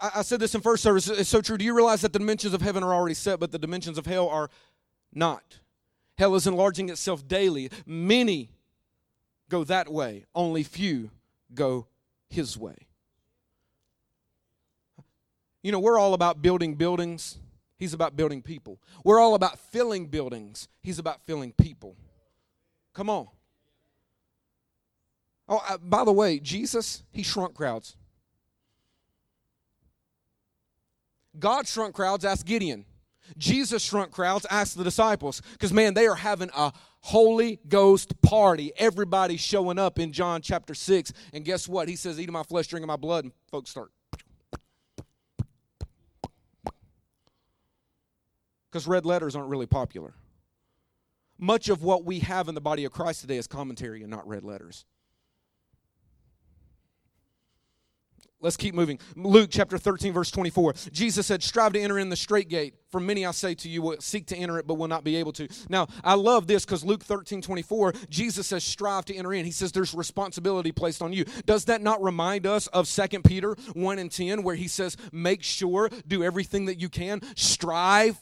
I 0.00 0.22
said 0.22 0.40
this 0.40 0.54
in 0.54 0.60
first 0.60 0.82
service. 0.82 1.08
It's 1.08 1.28
so 1.28 1.40
true. 1.40 1.58
Do 1.58 1.64
you 1.64 1.74
realize 1.74 2.00
that 2.02 2.12
the 2.12 2.18
dimensions 2.18 2.54
of 2.54 2.62
heaven 2.62 2.82
are 2.82 2.94
already 2.94 3.14
set, 3.14 3.40
but 3.40 3.52
the 3.52 3.58
dimensions 3.58 3.98
of 3.98 4.06
hell 4.06 4.28
are 4.28 4.48
not? 5.12 5.60
Hell 6.16 6.34
is 6.36 6.46
enlarging 6.46 6.88
itself 6.88 7.26
daily. 7.26 7.70
Many 7.84 8.50
go 9.48 9.64
that 9.64 9.92
way, 9.92 10.24
only 10.34 10.62
few 10.62 11.10
go 11.54 11.86
his 12.28 12.56
way. 12.56 12.86
You 15.64 15.72
know, 15.72 15.80
we're 15.80 15.98
all 15.98 16.12
about 16.12 16.42
building 16.42 16.74
buildings. 16.74 17.38
He's 17.78 17.94
about 17.94 18.14
building 18.16 18.42
people. 18.42 18.78
We're 19.02 19.18
all 19.18 19.34
about 19.34 19.58
filling 19.58 20.06
buildings. 20.06 20.68
He's 20.82 20.98
about 20.98 21.24
filling 21.24 21.52
people. 21.52 21.96
Come 22.92 23.08
on. 23.08 23.28
Oh, 25.48 25.64
uh, 25.66 25.78
by 25.78 26.04
the 26.04 26.12
way, 26.12 26.38
Jesus, 26.38 27.02
he 27.12 27.22
shrunk 27.22 27.54
crowds. 27.54 27.96
God 31.38 31.66
shrunk 31.66 31.94
crowds, 31.94 32.26
ask 32.26 32.44
Gideon. 32.44 32.84
Jesus 33.38 33.82
shrunk 33.82 34.12
crowds, 34.12 34.46
ask 34.50 34.76
the 34.76 34.84
disciples. 34.84 35.40
Because, 35.52 35.72
man, 35.72 35.94
they 35.94 36.06
are 36.06 36.14
having 36.14 36.50
a 36.54 36.74
Holy 37.00 37.58
Ghost 37.68 38.20
party. 38.20 38.70
Everybody's 38.76 39.40
showing 39.40 39.78
up 39.78 39.98
in 39.98 40.12
John 40.12 40.42
chapter 40.42 40.74
6. 40.74 41.14
And 41.32 41.42
guess 41.42 41.66
what? 41.66 41.88
He 41.88 41.96
says, 41.96 42.20
Eat 42.20 42.28
of 42.28 42.34
my 42.34 42.42
flesh, 42.42 42.66
drink 42.66 42.84
of 42.84 42.88
my 42.88 42.96
blood. 42.96 43.24
And 43.24 43.32
folks 43.50 43.70
start. 43.70 43.90
Because 48.74 48.88
red 48.88 49.06
letters 49.06 49.36
aren't 49.36 49.50
really 49.50 49.66
popular. 49.66 50.14
Much 51.38 51.68
of 51.68 51.84
what 51.84 52.04
we 52.04 52.18
have 52.18 52.48
in 52.48 52.56
the 52.56 52.60
body 52.60 52.84
of 52.84 52.90
Christ 52.90 53.20
today 53.20 53.36
is 53.36 53.46
commentary 53.46 54.02
and 54.02 54.10
not 54.10 54.26
red 54.26 54.42
letters. 54.42 54.84
Let's 58.40 58.56
keep 58.56 58.74
moving. 58.74 58.98
Luke 59.14 59.50
chapter 59.52 59.78
13, 59.78 60.12
verse 60.12 60.32
24. 60.32 60.74
Jesus 60.90 61.24
said, 61.24 61.44
Strive 61.44 61.74
to 61.74 61.80
enter 61.80 62.00
in 62.00 62.08
the 62.08 62.16
straight 62.16 62.48
gate. 62.48 62.74
For 62.90 62.98
many 62.98 63.24
I 63.24 63.30
say 63.30 63.54
to 63.54 63.68
you, 63.68 63.80
will 63.80 64.00
seek 64.00 64.26
to 64.26 64.36
enter 64.36 64.58
it, 64.58 64.66
but 64.66 64.74
will 64.74 64.88
not 64.88 65.04
be 65.04 65.14
able 65.14 65.32
to. 65.34 65.46
Now, 65.68 65.86
I 66.02 66.14
love 66.14 66.48
this 66.48 66.64
because 66.64 66.84
Luke 66.84 67.04
13, 67.04 67.42
24, 67.42 67.92
Jesus 68.10 68.48
says, 68.48 68.64
Strive 68.64 69.04
to 69.04 69.14
enter 69.14 69.32
in. 69.34 69.44
He 69.44 69.52
says 69.52 69.70
there's 69.70 69.94
responsibility 69.94 70.72
placed 70.72 71.00
on 71.00 71.12
you. 71.12 71.26
Does 71.46 71.66
that 71.66 71.80
not 71.80 72.02
remind 72.02 72.44
us 72.44 72.66
of 72.66 72.88
2 72.88 73.20
Peter 73.20 73.54
1 73.74 73.98
and 74.00 74.10
10, 74.10 74.42
where 74.42 74.56
he 74.56 74.66
says, 74.66 74.96
Make 75.12 75.44
sure, 75.44 75.88
do 76.08 76.24
everything 76.24 76.64
that 76.64 76.80
you 76.80 76.88
can, 76.88 77.20
strive 77.36 78.20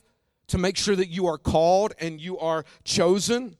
to 0.48 0.58
make 0.58 0.76
sure 0.76 0.96
that 0.96 1.08
you 1.08 1.26
are 1.26 1.38
called 1.38 1.94
and 1.98 2.20
you 2.20 2.38
are 2.38 2.64
chosen? 2.84 3.56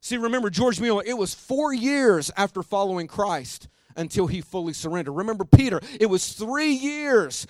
See, 0.00 0.16
remember, 0.16 0.50
George 0.50 0.80
Mueller, 0.80 1.02
it 1.04 1.18
was 1.18 1.34
four 1.34 1.72
years 1.72 2.30
after 2.36 2.62
following 2.62 3.06
Christ 3.06 3.68
until 3.96 4.26
he 4.26 4.40
fully 4.40 4.72
surrendered. 4.72 5.14
Remember 5.14 5.44
Peter, 5.44 5.80
it 5.98 6.06
was 6.06 6.32
three 6.32 6.72
years 6.72 7.46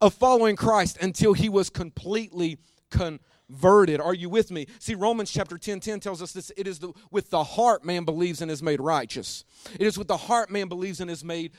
of 0.00 0.14
following 0.14 0.56
Christ 0.56 0.98
until 1.00 1.32
he 1.32 1.48
was 1.48 1.70
completely 1.70 2.58
converted. 2.90 4.00
Are 4.00 4.14
you 4.14 4.28
with 4.28 4.50
me? 4.50 4.66
See, 4.78 4.94
Romans 4.94 5.30
chapter 5.30 5.58
10 5.58 5.80
10 5.80 6.00
tells 6.00 6.22
us 6.22 6.32
this 6.32 6.52
it 6.56 6.66
is 6.66 6.78
the, 6.78 6.92
with 7.10 7.30
the 7.30 7.42
heart 7.42 7.84
man 7.84 8.04
believes 8.04 8.40
and 8.42 8.50
is 8.50 8.62
made 8.62 8.80
righteous, 8.80 9.44
it 9.74 9.86
is 9.86 9.98
with 9.98 10.08
the 10.08 10.16
heart 10.16 10.50
man 10.50 10.68
believes 10.68 11.00
and 11.00 11.10
is 11.10 11.24
made 11.24 11.52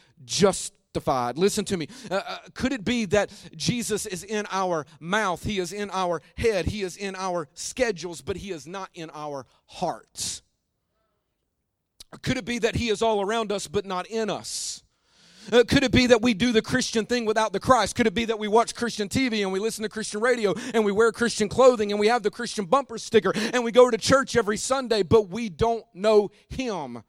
Listen 1.38 1.66
to 1.66 1.78
me. 1.78 1.88
Uh, 2.10 2.22
uh, 2.26 2.38
could 2.54 2.74
it 2.74 2.84
be 2.84 3.06
that 3.06 3.32
Jesus 3.56 4.06
is 4.06 4.24
in 4.24 4.46
our 4.52 4.86
mouth? 5.00 5.44
He 5.44 5.60
is 5.60 5.72
in 5.72 5.90
our 5.92 6.22
head. 6.38 6.66
He 6.66 6.82
is 6.82 6.98
in 6.98 7.16
our 7.16 7.48
schedules, 7.54 8.22
but 8.22 8.38
He 8.38 8.52
is 8.52 8.68
not 8.68 8.90
in 8.94 9.10
our 9.14 9.46
hearts? 9.66 10.42
could 12.22 12.36
it 12.38 12.46
be 12.46 12.60
that 12.60 12.76
He 12.76 12.90
is 12.90 13.02
all 13.02 13.22
around 13.22 13.52
us 13.52 13.68
but 13.68 13.86
not 13.86 14.08
in 14.08 14.30
us? 14.30 14.84
Uh, 15.52 15.64
could 15.68 15.84
it 15.84 15.92
be 15.92 16.08
that 16.08 16.22
we 16.22 16.34
do 16.34 16.52
the 16.52 16.62
Christian 16.62 17.06
thing 17.06 17.26
without 17.26 17.52
the 17.52 17.60
Christ? 17.60 17.96
Could 17.96 18.06
it 18.06 18.14
be 18.14 18.26
that 18.26 18.38
we 18.38 18.48
watch 18.48 18.76
Christian 18.76 19.10
TV 19.10 19.42
and 19.42 19.52
we 19.52 19.60
listen 19.60 19.82
to 19.82 19.90
Christian 19.90 20.22
radio 20.22 20.54
and 20.74 20.86
we 20.86 20.92
wear 20.92 21.12
Christian 21.12 21.50
clothing 21.50 21.92
and 21.92 22.00
we 22.00 22.08
have 22.08 22.22
the 22.22 22.30
Christian 22.30 22.66
bumper 22.66 22.98
sticker 22.98 23.32
and 23.36 23.64
we 23.64 23.72
go 23.72 23.90
to 23.90 23.98
church 23.98 24.36
every 24.36 24.58
Sunday, 24.58 25.02
but 25.02 25.30
we 25.30 25.50
don't 25.50 25.84
know 25.96 26.30
Him? 26.50 27.02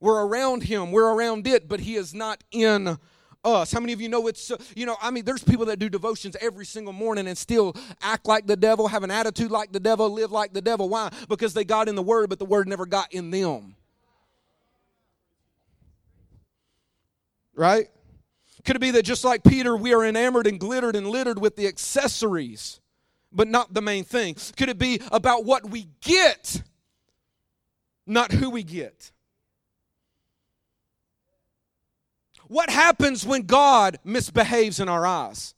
We're 0.00 0.26
around 0.26 0.62
Him, 0.62 0.92
we're 0.92 1.12
around 1.12 1.46
it, 1.46 1.68
but 1.68 1.80
He 1.80 1.96
is 1.96 2.14
not 2.14 2.42
in 2.50 2.98
us. 3.44 3.72
How 3.72 3.80
many 3.80 3.92
of 3.92 4.00
you 4.00 4.08
know 4.08 4.26
it's, 4.26 4.50
you 4.74 4.86
know, 4.86 4.96
I 5.00 5.10
mean, 5.10 5.24
there's 5.24 5.42
people 5.42 5.66
that 5.66 5.78
do 5.78 5.88
devotions 5.88 6.36
every 6.40 6.66
single 6.66 6.92
morning 6.92 7.26
and 7.26 7.36
still 7.36 7.74
act 8.02 8.26
like 8.26 8.46
the 8.46 8.56
devil, 8.56 8.88
have 8.88 9.02
an 9.02 9.10
attitude 9.10 9.50
like 9.50 9.72
the 9.72 9.80
devil, 9.80 10.10
live 10.10 10.32
like 10.32 10.52
the 10.52 10.62
devil. 10.62 10.88
Why? 10.88 11.10
Because 11.28 11.54
they 11.54 11.64
got 11.64 11.88
in 11.88 11.94
the 11.94 12.02
Word, 12.02 12.30
but 12.30 12.38
the 12.38 12.44
Word 12.44 12.68
never 12.68 12.86
got 12.86 13.12
in 13.12 13.30
them. 13.30 13.76
Right? 17.54 17.88
Could 18.64 18.76
it 18.76 18.80
be 18.80 18.90
that 18.92 19.04
just 19.04 19.24
like 19.24 19.42
Peter, 19.42 19.76
we 19.76 19.92
are 19.94 20.04
enamored 20.04 20.46
and 20.46 20.58
glittered 20.58 20.96
and 20.96 21.06
littered 21.06 21.38
with 21.38 21.56
the 21.56 21.66
accessories, 21.66 22.80
but 23.32 23.48
not 23.48 23.74
the 23.74 23.82
main 23.82 24.04
thing? 24.04 24.36
Could 24.56 24.68
it 24.68 24.78
be 24.78 25.00
about 25.12 25.44
what 25.44 25.70
we 25.70 25.88
get, 26.00 26.62
not 28.06 28.32
who 28.32 28.50
we 28.50 28.62
get? 28.62 29.12
What 32.50 32.68
happens 32.68 33.24
when 33.24 33.42
God 33.42 34.00
misbehaves 34.02 34.80
in 34.80 34.88
our 34.88 35.06
eyes? 35.06 35.54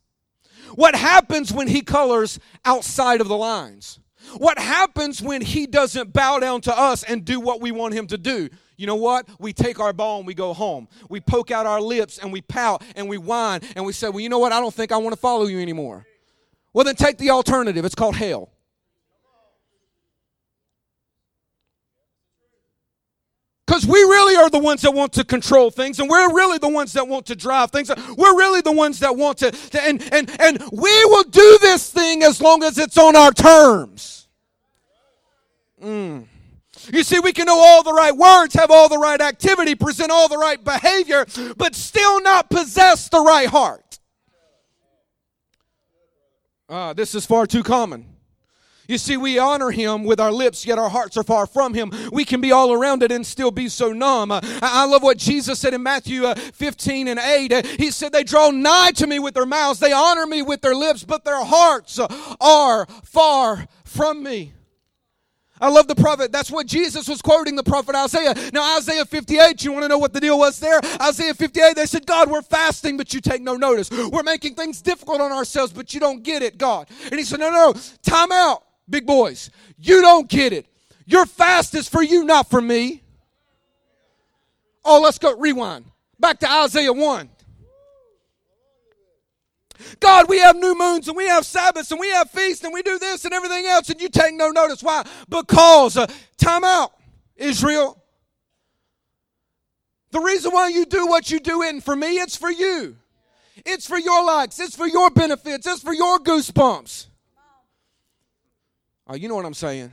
What 0.74 0.94
happens 0.94 1.50
when 1.50 1.66
He 1.66 1.80
colors 1.80 2.38
outside 2.66 3.22
of 3.22 3.28
the 3.28 3.36
lines? 3.36 3.98
What 4.36 4.58
happens 4.58 5.22
when 5.22 5.40
He 5.40 5.66
doesn't 5.66 6.12
bow 6.12 6.38
down 6.38 6.60
to 6.60 6.78
us 6.78 7.02
and 7.02 7.24
do 7.24 7.40
what 7.40 7.62
we 7.62 7.70
want 7.72 7.94
Him 7.94 8.08
to 8.08 8.18
do? 8.18 8.50
You 8.76 8.86
know 8.86 8.96
what? 8.96 9.26
We 9.38 9.54
take 9.54 9.80
our 9.80 9.94
ball 9.94 10.18
and 10.18 10.26
we 10.26 10.34
go 10.34 10.52
home. 10.52 10.86
We 11.08 11.18
poke 11.22 11.50
out 11.50 11.64
our 11.64 11.80
lips 11.80 12.18
and 12.18 12.30
we 12.30 12.42
pout 12.42 12.84
and 12.94 13.08
we 13.08 13.16
whine 13.16 13.62
and 13.74 13.86
we 13.86 13.94
say, 13.94 14.10
Well, 14.10 14.20
you 14.20 14.28
know 14.28 14.38
what? 14.38 14.52
I 14.52 14.60
don't 14.60 14.74
think 14.74 14.92
I 14.92 14.98
want 14.98 15.14
to 15.14 15.20
follow 15.20 15.46
you 15.46 15.60
anymore. 15.60 16.04
Well, 16.74 16.84
then 16.84 16.96
take 16.96 17.16
the 17.16 17.30
alternative. 17.30 17.86
It's 17.86 17.94
called 17.94 18.16
hell. 18.16 18.51
Because 23.66 23.86
we 23.86 23.98
really 23.98 24.36
are 24.36 24.50
the 24.50 24.58
ones 24.58 24.82
that 24.82 24.92
want 24.92 25.12
to 25.14 25.24
control 25.24 25.70
things, 25.70 26.00
and 26.00 26.10
we're 26.10 26.34
really 26.34 26.58
the 26.58 26.68
ones 26.68 26.92
that 26.94 27.06
want 27.06 27.26
to 27.26 27.36
drive 27.36 27.70
things. 27.70 27.90
We're 28.16 28.36
really 28.36 28.60
the 28.60 28.72
ones 28.72 28.98
that 29.00 29.16
want 29.16 29.38
to, 29.38 29.50
to 29.52 29.82
and, 29.82 30.02
and, 30.12 30.40
and 30.40 30.62
we 30.72 31.04
will 31.04 31.22
do 31.24 31.58
this 31.60 31.90
thing 31.90 32.22
as 32.22 32.40
long 32.40 32.64
as 32.64 32.76
it's 32.76 32.98
on 32.98 33.14
our 33.14 33.30
terms. 33.30 34.26
Mm. 35.82 36.26
You 36.92 37.04
see, 37.04 37.20
we 37.20 37.32
can 37.32 37.46
know 37.46 37.58
all 37.58 37.82
the 37.82 37.92
right 37.92 38.16
words, 38.16 38.54
have 38.54 38.70
all 38.70 38.88
the 38.88 38.98
right 38.98 39.20
activity, 39.20 39.74
present 39.74 40.10
all 40.10 40.28
the 40.28 40.38
right 40.38 40.62
behavior, 40.62 41.26
but 41.56 41.74
still 41.76 42.20
not 42.22 42.50
possess 42.50 43.08
the 43.08 43.20
right 43.20 43.48
heart. 43.48 44.00
Uh, 46.68 46.92
this 46.94 47.14
is 47.14 47.24
far 47.26 47.46
too 47.46 47.62
common. 47.62 48.06
You 48.92 48.98
see, 48.98 49.16
we 49.16 49.38
honor 49.38 49.70
him 49.70 50.04
with 50.04 50.20
our 50.20 50.30
lips, 50.30 50.66
yet 50.66 50.78
our 50.78 50.90
hearts 50.90 51.16
are 51.16 51.22
far 51.22 51.46
from 51.46 51.72
him. 51.72 51.90
We 52.12 52.26
can 52.26 52.42
be 52.42 52.52
all 52.52 52.74
around 52.74 53.02
it 53.02 53.10
and 53.10 53.26
still 53.26 53.50
be 53.50 53.70
so 53.70 53.90
numb. 53.90 54.30
I 54.30 54.84
love 54.84 55.02
what 55.02 55.16
Jesus 55.16 55.58
said 55.58 55.72
in 55.72 55.82
Matthew 55.82 56.26
uh, 56.26 56.34
15 56.34 57.08
and 57.08 57.18
8. 57.18 57.52
Uh, 57.54 57.62
he 57.78 57.90
said, 57.90 58.12
They 58.12 58.22
draw 58.22 58.50
nigh 58.50 58.90
to 58.96 59.06
me 59.06 59.18
with 59.18 59.32
their 59.32 59.46
mouths, 59.46 59.80
they 59.80 59.92
honor 59.92 60.26
me 60.26 60.42
with 60.42 60.60
their 60.60 60.74
lips, 60.74 61.04
but 61.04 61.24
their 61.24 61.42
hearts 61.42 61.98
are 62.38 62.84
far 63.02 63.66
from 63.86 64.22
me. 64.22 64.52
I 65.58 65.70
love 65.70 65.88
the 65.88 65.94
prophet. 65.94 66.30
That's 66.30 66.50
what 66.50 66.66
Jesus 66.66 67.08
was 67.08 67.22
quoting 67.22 67.56
the 67.56 67.62
prophet 67.62 67.94
Isaiah. 67.94 68.34
Now, 68.52 68.76
Isaiah 68.76 69.06
58, 69.06 69.64
you 69.64 69.72
want 69.72 69.84
to 69.84 69.88
know 69.88 69.96
what 69.96 70.12
the 70.12 70.20
deal 70.20 70.38
was 70.38 70.60
there? 70.60 70.82
Isaiah 71.00 71.32
58, 71.32 71.76
they 71.76 71.86
said, 71.86 72.04
God, 72.04 72.30
we're 72.30 72.42
fasting, 72.42 72.98
but 72.98 73.14
you 73.14 73.22
take 73.22 73.40
no 73.40 73.56
notice. 73.56 73.90
We're 73.90 74.22
making 74.22 74.54
things 74.54 74.82
difficult 74.82 75.22
on 75.22 75.32
ourselves, 75.32 75.72
but 75.72 75.94
you 75.94 76.00
don't 76.00 76.22
get 76.22 76.42
it, 76.42 76.58
God. 76.58 76.90
And 77.04 77.14
he 77.14 77.24
said, 77.24 77.40
No, 77.40 77.50
no, 77.50 77.74
time 78.02 78.30
out. 78.32 78.64
Big 78.88 79.06
boys, 79.06 79.50
you 79.78 80.00
don't 80.00 80.28
get 80.28 80.52
it. 80.52 80.66
Your 81.06 81.26
fast 81.26 81.74
is 81.74 81.88
for 81.88 82.02
you, 82.02 82.24
not 82.24 82.48
for 82.48 82.60
me. 82.60 83.02
Oh, 84.84 85.00
let's 85.00 85.18
go 85.18 85.36
rewind. 85.36 85.84
Back 86.18 86.38
to 86.40 86.50
Isaiah 86.50 86.92
1. 86.92 87.28
God, 90.00 90.28
we 90.28 90.38
have 90.38 90.56
new 90.56 90.76
moons 90.76 91.08
and 91.08 91.16
we 91.16 91.26
have 91.26 91.44
Sabbaths 91.44 91.90
and 91.90 92.00
we 92.00 92.08
have 92.10 92.30
feasts 92.30 92.64
and 92.64 92.72
we 92.72 92.82
do 92.82 92.98
this 92.98 93.24
and 93.24 93.34
everything 93.34 93.66
else, 93.66 93.90
and 93.90 94.00
you 94.00 94.08
take 94.08 94.34
no 94.34 94.50
notice. 94.50 94.82
Why? 94.82 95.04
Because, 95.28 95.96
uh, 95.96 96.06
time 96.36 96.64
out, 96.64 96.92
Israel. 97.36 98.00
The 100.10 100.20
reason 100.20 100.52
why 100.52 100.68
you 100.68 100.84
do 100.84 101.06
what 101.06 101.30
you 101.30 101.40
do 101.40 101.62
isn't 101.62 101.80
for 101.82 101.96
me, 101.96 102.18
it's 102.18 102.36
for 102.36 102.50
you. 102.50 102.96
It's 103.64 103.86
for 103.86 103.98
your 103.98 104.24
likes, 104.24 104.60
it's 104.60 104.76
for 104.76 104.86
your 104.86 105.10
benefits, 105.10 105.66
it's 105.66 105.82
for 105.82 105.94
your 105.94 106.18
goosebumps. 106.18 107.06
Oh, 109.06 109.14
you 109.14 109.28
know 109.28 109.34
what 109.34 109.44
I'm 109.44 109.54
saying. 109.54 109.92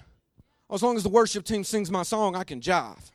Oh, 0.69 0.75
as 0.75 0.83
long 0.83 0.95
as 0.95 1.03
the 1.03 1.09
worship 1.09 1.43
team 1.43 1.63
sings 1.63 1.89
my 1.89 2.03
song, 2.03 2.35
I 2.35 2.43
can 2.43 2.61
jive. 2.61 3.11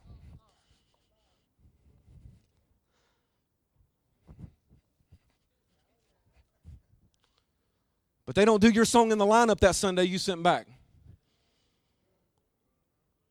But 8.27 8.35
they 8.35 8.45
don't 8.45 8.61
do 8.61 8.71
your 8.71 8.85
song 8.85 9.13
in 9.13 9.19
the 9.19 9.27
lineup 9.27 9.61
that 9.61 9.75
Sunday 9.77 10.05
you 10.05 10.19
sent 10.19 10.43
back. 10.43 10.67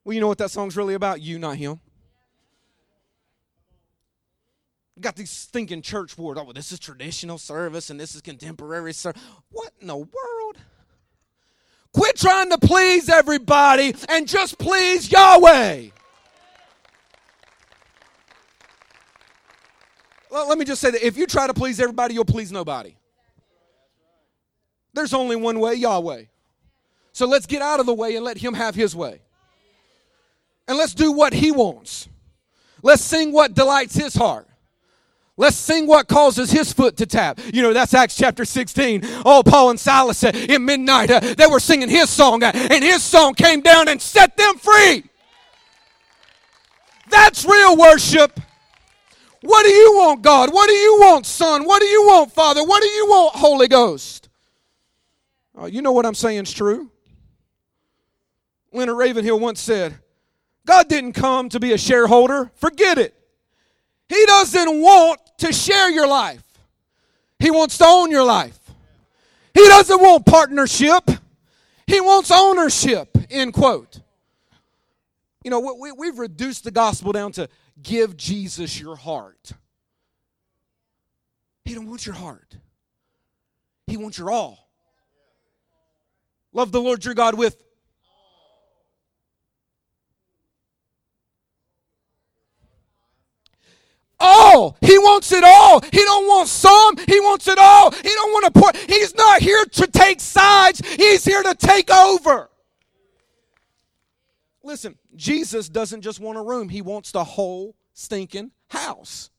Well, 0.06 0.14
you 0.14 0.22
know 0.22 0.28
what 0.28 0.38
that 0.38 0.52
song's 0.52 0.78
really 0.78 0.94
about? 0.94 1.22
You, 1.22 1.40
not 1.40 1.58
him. 1.58 1.80
got 5.04 5.16
these 5.16 5.46
thinking 5.46 5.82
church 5.82 6.18
words. 6.18 6.40
Oh, 6.40 6.44
well, 6.46 6.54
this 6.54 6.72
is 6.72 6.80
traditional 6.80 7.38
service 7.38 7.92
and 7.92 8.00
this 8.00 8.16
is 8.16 8.22
contemporary 8.22 8.94
service. 8.94 9.22
What 9.52 9.72
in 9.80 9.88
the 9.88 9.98
world? 9.98 10.33
Quit 11.94 12.16
trying 12.18 12.50
to 12.50 12.58
please 12.58 13.08
everybody 13.08 13.96
and 14.10 14.28
just 14.28 14.58
please 14.58 15.12
Yahweh. 15.12 15.90
Well, 20.32 20.50
let 20.50 20.58
me 20.58 20.66
just 20.66 20.82
say 20.82 20.90
that 20.90 21.06
if 21.06 21.16
you 21.16 21.28
try 21.28 21.46
to 21.46 21.54
please 21.54 21.80
everybody, 21.80 22.16
you'll 22.16 22.26
please 22.26 22.52
nobody. 22.52 22.96
There's 24.94 25.14
only 25.14 25.36
one 25.36 25.60
way, 25.60 25.76
Yahweh. 25.76 26.24
So 27.12 27.28
let's 27.28 27.46
get 27.46 27.62
out 27.62 27.80
of 27.80 27.86
the 27.86 27.94
way 27.94 28.16
and 28.16 28.26
let 28.26 28.38
Him 28.38 28.56
have 28.56 28.74
His 28.74 28.96
way. 28.96 29.22
And 30.68 30.78
let's 30.78 30.96
do 30.96 31.12
what 31.12 31.34
He 31.34 31.52
wants. 31.52 32.10
Let's 32.82 33.04
sing 33.04 33.32
what 33.32 33.54
delights 33.54 33.96
His 33.96 34.16
heart. 34.16 34.48
Let's 35.36 35.56
sing 35.56 35.88
what 35.88 36.08
causes 36.08 36.52
his 36.52 36.72
foot 36.72 36.98
to 36.98 37.08
tap. 37.08 37.40
You 37.52 37.64
know, 37.64 37.74
that's 37.74 37.94
Acts 37.94 38.16
chapter 38.16 38.46
16. 38.46 39.02
Oh, 39.26 39.42
Paul 39.44 39.72
and 39.72 39.80
Silas 39.80 40.24
uh, 40.24 40.32
in 40.34 40.64
midnight, 40.64 41.10
uh, 41.10 41.20
they 41.20 41.48
were 41.48 41.60
singing 41.60 41.90
his 41.90 42.10
song, 42.10 42.44
uh, 42.44 42.52
and 42.54 42.84
his 42.84 43.02
song 43.02 43.34
came 43.34 43.62
down 43.62 43.88
and 43.88 44.00
set 44.00 44.38
them 44.38 44.58
free. 44.58 45.04
That's 47.10 47.46
real 47.46 47.76
worship. 47.76 48.40
What 49.42 49.64
do 49.64 49.70
you 49.72 49.94
want, 49.96 50.22
God? 50.22 50.54
What 50.54 50.68
do 50.68 50.74
you 50.74 51.00
want, 51.02 51.26
Son? 51.26 51.66
What 51.66 51.82
do 51.82 51.88
you 51.88 52.04
want, 52.04 52.32
Father? 52.32 52.64
What 52.64 52.82
do 52.82 52.88
you 52.88 53.08
want, 53.08 53.36
Holy 53.36 53.68
Ghost? 53.68 54.30
Oh, 55.56 55.66
you 55.66 55.82
know 55.82 55.92
what 55.92 56.06
I'm 56.06 56.16
saying 56.16 56.44
is 56.44 56.54
true. 56.54 56.90
Leonard 58.72 58.98
Ravenhill 58.98 59.40
once 59.40 59.60
said, 59.60 59.96
God 60.66 60.88
didn't 60.88 61.14
come 61.14 61.50
to 61.50 61.60
be 61.60 61.74
a 61.74 61.78
shareholder. 61.78 62.52
Forget 62.56 62.98
it. 62.98 63.16
He 64.08 64.26
doesn't 64.26 64.82
want 64.82 65.20
to 65.44 65.52
share 65.52 65.92
your 65.92 66.08
life. 66.08 66.42
He 67.38 67.52
wants 67.52 67.78
to 67.80 67.86
own 67.86 68.12
your 68.12 68.24
life. 68.24 68.58
He 69.54 69.68
doesn't 69.68 70.02
want 70.02 70.26
partnership. 70.26 71.04
He 71.86 72.00
wants 72.00 72.32
ownership, 72.32 73.10
end 73.30 73.54
quote. 73.54 74.00
You 75.44 75.52
know, 75.52 75.60
we, 75.60 75.92
we've 75.92 76.18
reduced 76.18 76.64
the 76.64 76.72
gospel 76.72 77.12
down 77.12 77.34
to 77.34 77.50
give 77.82 78.16
Jesus 78.16 78.80
your 78.80 78.96
heart. 78.96 79.52
He 81.66 81.74
don't 81.74 81.88
want 81.88 82.06
your 82.06 82.16
heart. 82.16 82.56
He 83.86 83.98
wants 83.98 84.18
your 84.18 84.32
all. 84.32 84.70
Love 86.54 86.72
the 86.72 86.80
Lord 86.80 87.04
your 87.04 87.16
God 87.16 87.38
with 87.38 87.62
all. 94.24 94.78
He 94.82 94.98
wants 94.98 95.32
it 95.32 95.44
all. 95.44 95.82
He 95.82 95.98
don't 95.98 96.26
want 96.28 96.48
some. 96.48 96.98
He 97.06 97.20
wants 97.20 97.48
it 97.48 97.58
all. 97.60 97.92
He 97.92 98.10
don't 98.10 98.32
want 98.32 98.54
to 98.54 98.60
put. 98.60 98.78
He's 98.78 99.14
not 99.16 99.42
here 99.42 99.66
to 99.66 99.88
take 99.88 100.20
sides. 100.20 100.82
He's 100.96 101.26
here 101.26 101.44
to 101.44 101.54
take 101.54 101.92
over. 101.92 102.50
Listen, 104.64 104.98
Jesus 105.16 105.68
doesn't 105.68 106.02
just 106.02 106.20
want 106.20 106.38
a 106.38 106.42
room. 106.42 106.70
He 106.70 106.82
wants 106.82 107.12
the 107.12 107.24
whole 107.24 107.76
stinking 107.94 108.52
house. 108.70 109.30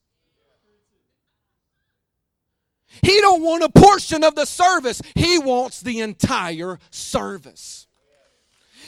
He 3.03 3.21
don't 3.21 3.43
want 3.43 3.65
a 3.65 3.69
portion 3.69 4.23
of 4.23 4.35
the 4.35 4.45
service. 4.45 5.01
He 5.15 5.39
wants 5.39 5.81
the 5.81 6.01
entire 6.01 6.79
service. 6.91 7.89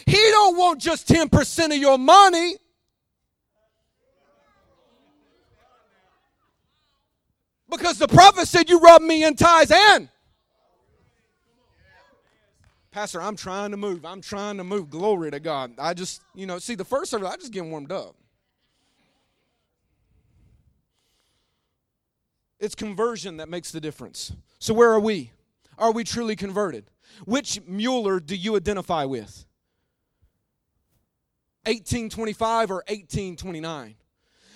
He 0.04 0.12
don't 0.30 0.56
want 0.56 0.80
just 0.80 1.08
10% 1.08 1.66
of 1.66 1.76
your 1.76 1.98
money. 1.98 2.56
Because 7.70 7.98
the 7.98 8.08
prophet 8.08 8.46
said, 8.46 8.68
You 8.68 8.78
rub 8.78 9.02
me 9.02 9.24
in 9.24 9.34
ties 9.34 9.70
and. 9.70 10.08
Pastor, 12.90 13.20
I'm 13.20 13.36
trying 13.36 13.72
to 13.72 13.76
move. 13.76 14.06
I'm 14.06 14.22
trying 14.22 14.56
to 14.56 14.64
move. 14.64 14.88
Glory 14.88 15.30
to 15.30 15.38
God. 15.38 15.72
I 15.78 15.92
just, 15.92 16.22
you 16.34 16.46
know, 16.46 16.58
see, 16.58 16.74
the 16.74 16.84
first 16.84 17.10
service, 17.10 17.28
I 17.28 17.36
just 17.36 17.52
get 17.52 17.62
warmed 17.64 17.92
up. 17.92 18.14
It's 22.58 22.74
conversion 22.74 23.36
that 23.36 23.50
makes 23.50 23.70
the 23.70 23.80
difference. 23.80 24.32
So, 24.58 24.72
where 24.72 24.90
are 24.90 25.00
we? 25.00 25.30
Are 25.76 25.92
we 25.92 26.04
truly 26.04 26.36
converted? 26.36 26.90
Which 27.26 27.60
Mueller 27.66 28.18
do 28.18 28.34
you 28.34 28.56
identify 28.56 29.04
with? 29.04 29.44
1825 31.64 32.70
or 32.70 32.76
1829? 32.88 33.96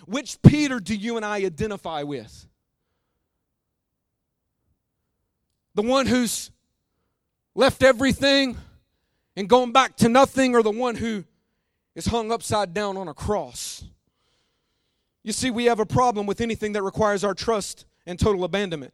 Which 0.07 0.41
Peter 0.43 0.81
do 0.81 0.95
you 0.95 1.17
and 1.17 1.27
I 1.27 1.45
identify 1.45 2.05
with? 2.05 2.47
The 5.81 5.87
one 5.87 6.05
who's 6.05 6.51
left 7.55 7.83
everything 7.83 8.59
and 9.35 9.49
going 9.49 9.73
back 9.73 9.97
to 9.97 10.11
nothing, 10.11 10.55
or 10.55 10.63
the 10.63 10.71
one 10.71 10.95
who 10.95 11.25
is 11.95 12.05
hung 12.05 12.31
upside 12.31 12.75
down 12.75 12.99
on 12.99 13.09
a 13.09 13.15
cross? 13.15 13.83
You 15.23 15.33
see, 15.33 15.51
we 15.51 15.65
have 15.65 15.81
a 15.81 15.87
problem 15.87 16.27
with 16.27 16.43
anything 16.43 16.75
that 16.75 16.83
requires 16.83 17.25
our 17.25 17.33
trust 17.33 17.87
and 18.05 18.19
total 18.19 18.45
abandonment. 18.45 18.93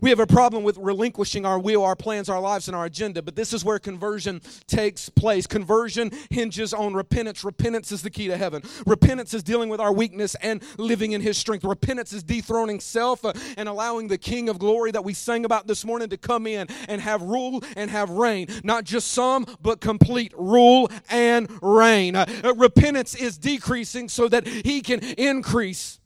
We 0.00 0.10
have 0.10 0.20
a 0.20 0.26
problem 0.26 0.62
with 0.62 0.78
relinquishing 0.78 1.44
our 1.44 1.58
will, 1.58 1.84
our 1.84 1.96
plans, 1.96 2.28
our 2.28 2.40
lives, 2.40 2.68
and 2.68 2.76
our 2.76 2.86
agenda, 2.86 3.22
but 3.22 3.36
this 3.36 3.52
is 3.52 3.64
where 3.64 3.78
conversion 3.78 4.40
takes 4.66 5.08
place. 5.08 5.46
Conversion 5.46 6.10
hinges 6.30 6.72
on 6.72 6.94
repentance. 6.94 7.44
Repentance 7.44 7.92
is 7.92 8.02
the 8.02 8.10
key 8.10 8.28
to 8.28 8.36
heaven. 8.36 8.62
Repentance 8.86 9.34
is 9.34 9.42
dealing 9.42 9.68
with 9.68 9.80
our 9.80 9.92
weakness 9.92 10.34
and 10.36 10.62
living 10.78 11.12
in 11.12 11.20
His 11.20 11.36
strength. 11.36 11.64
Repentance 11.64 12.12
is 12.12 12.22
dethroning 12.22 12.80
self 12.80 13.24
uh, 13.24 13.32
and 13.56 13.68
allowing 13.68 14.08
the 14.08 14.18
King 14.18 14.48
of 14.48 14.58
glory 14.58 14.90
that 14.90 15.04
we 15.04 15.14
sang 15.14 15.44
about 15.44 15.66
this 15.66 15.84
morning 15.84 16.08
to 16.08 16.16
come 16.16 16.46
in 16.46 16.66
and 16.88 17.00
have 17.00 17.22
rule 17.22 17.62
and 17.76 17.90
have 17.90 18.10
reign. 18.10 18.48
Not 18.64 18.84
just 18.84 19.08
some, 19.08 19.46
but 19.60 19.80
complete 19.80 20.32
rule 20.36 20.90
and 21.10 21.48
reign. 21.62 22.16
Uh, 22.16 22.26
repentance 22.56 23.14
is 23.14 23.38
decreasing 23.38 24.08
so 24.08 24.28
that 24.28 24.46
He 24.46 24.80
can 24.80 25.00
increase. 25.00 25.98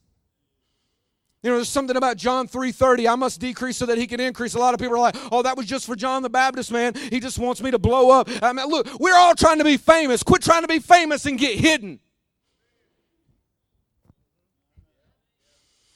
You 1.43 1.51
know, 1.51 1.57
there's 1.57 1.69
something 1.69 1.95
about 1.95 2.17
John 2.17 2.47
3:30. 2.47 3.07
I 3.07 3.15
must 3.15 3.39
decrease 3.39 3.77
so 3.77 3.85
that 3.85 3.97
he 3.97 4.07
can 4.07 4.19
increase. 4.19 4.55
A 4.55 4.59
lot 4.59 4.73
of 4.73 4.79
people 4.79 4.95
are 4.95 4.99
like, 4.99 5.15
"Oh, 5.31 5.43
that 5.43 5.55
was 5.55 5.67
just 5.67 5.85
for 5.85 5.95
John 5.95 6.23
the 6.23 6.29
Baptist, 6.29 6.71
man. 6.71 6.93
He 6.95 7.19
just 7.19 7.37
wants 7.37 7.61
me 7.61 7.69
to 7.71 7.79
blow 7.79 8.09
up." 8.09 8.27
I 8.41 8.53
mean, 8.53 8.65
look, 8.67 8.87
we're 8.99 9.15
all 9.15 9.35
trying 9.35 9.59
to 9.59 9.63
be 9.63 9.77
famous. 9.77 10.23
Quit 10.23 10.41
trying 10.41 10.63
to 10.63 10.67
be 10.67 10.79
famous 10.79 11.25
and 11.25 11.37
get 11.37 11.59
hidden. 11.59 11.99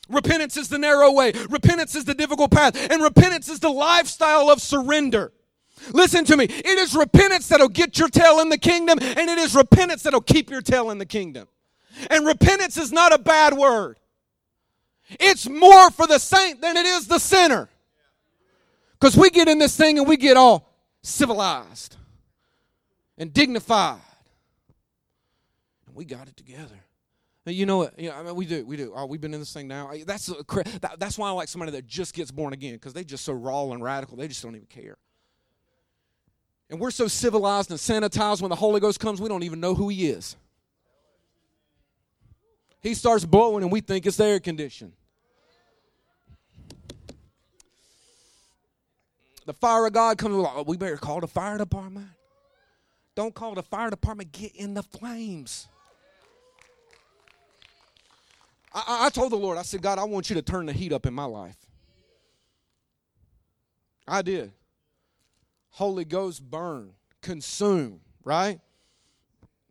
Repentance 0.10 0.58
is 0.58 0.68
the 0.68 0.78
narrow 0.78 1.12
way. 1.12 1.32
Repentance 1.50 1.96
is 1.96 2.06
the 2.06 2.14
difficult 2.14 2.52
path. 2.52 2.76
And 2.92 3.02
repentance 3.02 3.50
is 3.50 3.60
the 3.60 3.70
lifestyle 3.70 4.50
of 4.50 4.62
surrender. 4.62 5.32
Listen 5.94 6.26
to 6.26 6.38
me. 6.38 6.46
It 6.46 6.78
is 6.78 6.94
repentance 6.94 7.48
that'll 7.48 7.70
get 7.70 7.98
your 7.98 8.10
tail 8.10 8.40
in 8.42 8.50
the 8.50 8.58
kingdom, 8.58 9.00
and 9.02 9.30
it 9.30 9.40
is 9.40 9.56
repentance 9.56 10.04
that'll 10.04 10.22
keep 10.22 10.52
your 10.52 10.62
tail 10.62 10.92
in 10.92 10.98
the 10.98 11.06
kingdom. 11.06 11.48
And 12.10 12.28
repentance 12.28 12.78
is 12.78 12.92
not 12.92 13.14
a 13.14 13.18
bad 13.18 13.58
word. 13.58 13.98
It's 15.20 15.48
more 15.50 15.92
for 15.92 16.08
the 16.08 16.20
saint 16.20 16.62
than 16.62 16.78
it 16.78 16.86
is 16.86 17.08
the 17.08 17.20
sinner. 17.20 17.70
Because 19.00 19.18
we 19.18 19.30
get 19.30 19.48
in 19.48 19.60
this 19.60 19.76
thing 19.76 19.98
and 19.98 20.08
we 20.08 20.18
get 20.18 20.38
all 20.38 20.70
civilized 21.02 21.98
and 23.18 23.34
dignified. 23.34 24.00
And 25.88 25.96
we 25.96 26.06
got 26.06 26.28
it 26.28 26.38
together. 26.38 26.76
You 27.46 27.66
know 27.66 27.78
what? 27.78 28.00
Yeah, 28.00 28.18
I 28.20 28.22
mean, 28.22 28.36
we 28.36 28.46
do. 28.46 28.64
We 28.64 28.78
do. 28.78 28.94
Oh, 28.96 29.08
we've 29.08 29.20
been 29.20 29.34
in 29.34 29.40
this 29.40 29.52
thing 29.52 29.68
now. 29.68 29.92
That's 30.06 30.28
that, 30.28 30.98
that's 31.00 31.18
why 31.18 31.28
I 31.28 31.32
like 31.32 31.48
somebody 31.48 31.72
that 31.72 31.88
just 31.88 32.14
gets 32.14 32.30
born 32.30 32.54
again 32.54 32.74
because 32.74 32.94
they 32.94 33.04
just 33.04 33.26
so 33.26 33.34
raw 33.34 33.72
and 33.72 33.84
radical. 33.84 34.16
They 34.16 34.28
just 34.28 34.44
don't 34.44 34.56
even 34.56 34.68
care. 34.68 34.98
And 36.70 36.80
we're 36.80 36.92
so 36.92 37.08
civilized 37.08 37.72
and 37.72 37.80
sanitized 37.80 38.42
when 38.42 38.50
the 38.50 38.56
Holy 38.56 38.80
Ghost 38.80 39.00
comes, 39.00 39.20
we 39.20 39.28
don't 39.28 39.44
even 39.44 39.60
know 39.60 39.74
who 39.74 39.90
He 39.90 40.08
is. 40.08 40.36
He 42.80 42.94
starts 42.94 43.26
blowing, 43.26 43.64
and 43.64 43.72
we 43.72 43.82
think 43.82 44.06
it's 44.06 44.20
air 44.20 44.40
condition. 44.40 44.94
The 49.46 49.54
fire 49.54 49.88
of 49.88 49.94
God 49.94 50.18
comes 50.18 50.36
along. 50.36 50.54
Oh, 50.56 50.64
we 50.64 50.78
better 50.78 50.98
call 50.98 51.20
the 51.20 51.28
fire 51.28 51.58
department. 51.58 52.08
Don't 53.16 53.34
call 53.34 53.56
the 53.56 53.64
fire 53.64 53.90
department. 53.90 54.32
Get 54.32 54.56
in 54.56 54.74
the 54.74 54.84
flames. 54.84 55.68
I, 58.74 59.08
I 59.08 59.10
told 59.10 59.32
the 59.32 59.38
Lord, 59.38 59.58
I 59.58 59.64
said, 59.64 59.82
God, 59.82 60.00
I 60.00 60.04
want 60.06 60.30
you 60.30 60.36
to 60.36 60.42
turn 60.42 60.66
the 60.66 60.74
heat 60.74 60.94
up 60.94 61.06
in 61.06 61.14
my 61.14 61.26
life. 61.26 61.58
I 64.08 64.22
did. 64.22 64.52
Holy 65.72 66.06
Ghost 66.06 66.50
burn, 66.50 66.92
consume, 67.22 68.02
right? 68.24 68.60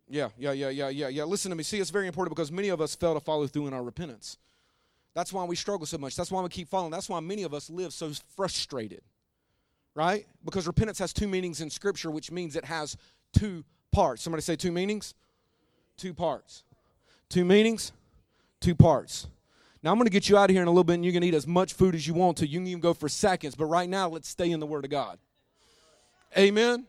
Yeah, 0.09 0.29
yeah, 0.37 0.51
yeah, 0.51 0.69
yeah, 0.69 0.89
yeah, 0.89 1.07
yeah. 1.07 1.23
Listen 1.23 1.51
to 1.51 1.55
me. 1.55 1.63
See, 1.63 1.79
it's 1.79 1.89
very 1.89 2.07
important 2.07 2.35
because 2.35 2.51
many 2.51 2.69
of 2.69 2.81
us 2.81 2.95
fail 2.95 3.13
to 3.13 3.19
follow 3.19 3.47
through 3.47 3.67
in 3.67 3.73
our 3.73 3.83
repentance. 3.83 4.37
That's 5.13 5.31
why 5.31 5.45
we 5.45 5.55
struggle 5.55 5.85
so 5.85 5.97
much. 5.97 6.15
That's 6.15 6.31
why 6.31 6.41
we 6.41 6.49
keep 6.49 6.67
falling. 6.67 6.91
That's 6.91 7.09
why 7.09 7.19
many 7.19 7.43
of 7.43 7.53
us 7.53 7.69
live 7.69 7.93
so 7.93 8.11
frustrated 8.35 9.01
right? 9.95 10.25
Because 10.43 10.67
repentance 10.67 10.99
has 10.99 11.13
two 11.13 11.27
meanings 11.27 11.61
in 11.61 11.69
Scripture, 11.69 12.11
which 12.11 12.31
means 12.31 12.55
it 12.55 12.65
has 12.65 12.97
two 13.33 13.63
parts. 13.91 14.21
Somebody 14.21 14.41
say 14.41 14.55
two 14.55 14.71
meanings? 14.71 15.13
Two 15.97 16.13
parts. 16.13 16.63
Two 17.29 17.45
meanings, 17.45 17.91
two 18.59 18.75
parts. 18.75 19.27
Now, 19.83 19.91
I'm 19.91 19.97
going 19.97 20.05
to 20.05 20.11
get 20.11 20.29
you 20.29 20.37
out 20.37 20.49
of 20.49 20.53
here 20.53 20.61
in 20.61 20.67
a 20.67 20.71
little 20.71 20.83
bit, 20.83 20.95
and 20.95 21.05
you 21.05 21.11
can 21.11 21.23
eat 21.23 21.33
as 21.33 21.47
much 21.47 21.73
food 21.73 21.95
as 21.95 22.05
you 22.05 22.13
want 22.13 22.37
to. 22.37 22.47
You 22.47 22.59
can 22.59 22.67
even 22.67 22.81
go 22.81 22.93
for 22.93 23.09
seconds, 23.09 23.55
but 23.55 23.65
right 23.65 23.89
now, 23.89 24.09
let's 24.09 24.27
stay 24.27 24.51
in 24.51 24.59
the 24.59 24.65
Word 24.65 24.83
of 24.83 24.91
God. 24.91 25.17
Amen. 26.37 26.85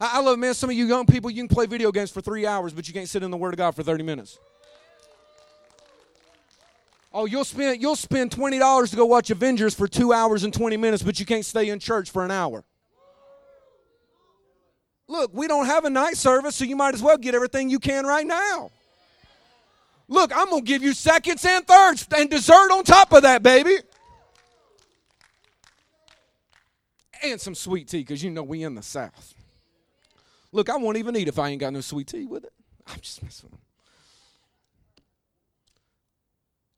I, 0.00 0.20
love, 0.20 0.38
man, 0.38 0.54
some 0.54 0.70
of 0.70 0.76
you 0.76 0.86
young 0.86 1.06
people, 1.06 1.30
you 1.30 1.40
can 1.42 1.48
play 1.48 1.66
video 1.66 1.92
games 1.92 2.10
for 2.10 2.20
three 2.20 2.46
hours, 2.46 2.72
but 2.72 2.88
you 2.88 2.94
can't 2.94 3.08
sit 3.08 3.22
in 3.22 3.30
the 3.30 3.36
Word 3.36 3.54
of 3.54 3.58
God 3.58 3.74
for 3.74 3.82
30 3.82 4.02
minutes. 4.02 4.38
Oh, 7.16 7.26
you'll 7.26 7.44
spend 7.44 7.80
you'll 7.80 7.94
spend 7.94 8.32
twenty 8.32 8.58
dollars 8.58 8.90
to 8.90 8.96
go 8.96 9.06
watch 9.06 9.30
Avengers 9.30 9.72
for 9.72 9.86
two 9.86 10.12
hours 10.12 10.42
and 10.42 10.52
twenty 10.52 10.76
minutes, 10.76 11.00
but 11.00 11.20
you 11.20 11.24
can't 11.24 11.44
stay 11.44 11.68
in 11.68 11.78
church 11.78 12.10
for 12.10 12.24
an 12.24 12.32
hour. 12.32 12.64
Look, 15.06 15.30
we 15.32 15.46
don't 15.46 15.66
have 15.66 15.84
a 15.84 15.90
night 15.90 16.16
service, 16.16 16.56
so 16.56 16.64
you 16.64 16.74
might 16.74 16.92
as 16.92 17.02
well 17.02 17.16
get 17.16 17.36
everything 17.36 17.70
you 17.70 17.78
can 17.78 18.04
right 18.04 18.26
now. 18.26 18.72
Look, 20.08 20.36
I'm 20.36 20.50
gonna 20.50 20.62
give 20.62 20.82
you 20.82 20.92
seconds 20.92 21.44
and 21.44 21.64
thirds 21.64 22.04
and 22.16 22.28
dessert 22.28 22.72
on 22.72 22.82
top 22.82 23.12
of 23.12 23.22
that, 23.22 23.44
baby. 23.44 23.76
And 27.22 27.40
some 27.40 27.54
sweet 27.54 27.86
tea, 27.86 28.00
because 28.00 28.24
you 28.24 28.30
know 28.30 28.42
we 28.42 28.64
in 28.64 28.74
the 28.74 28.82
South. 28.82 29.34
Look, 30.50 30.68
I 30.68 30.76
won't 30.76 30.96
even 30.96 31.16
eat 31.16 31.28
if 31.28 31.38
I 31.38 31.50
ain't 31.50 31.60
got 31.60 31.72
no 31.72 31.80
sweet 31.80 32.08
tea 32.08 32.26
with 32.26 32.44
it. 32.44 32.52
I'm 32.88 33.00
just 33.00 33.22
messing 33.22 33.50
with 33.52 33.63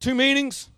Two 0.00 0.14
meanings, 0.14 0.68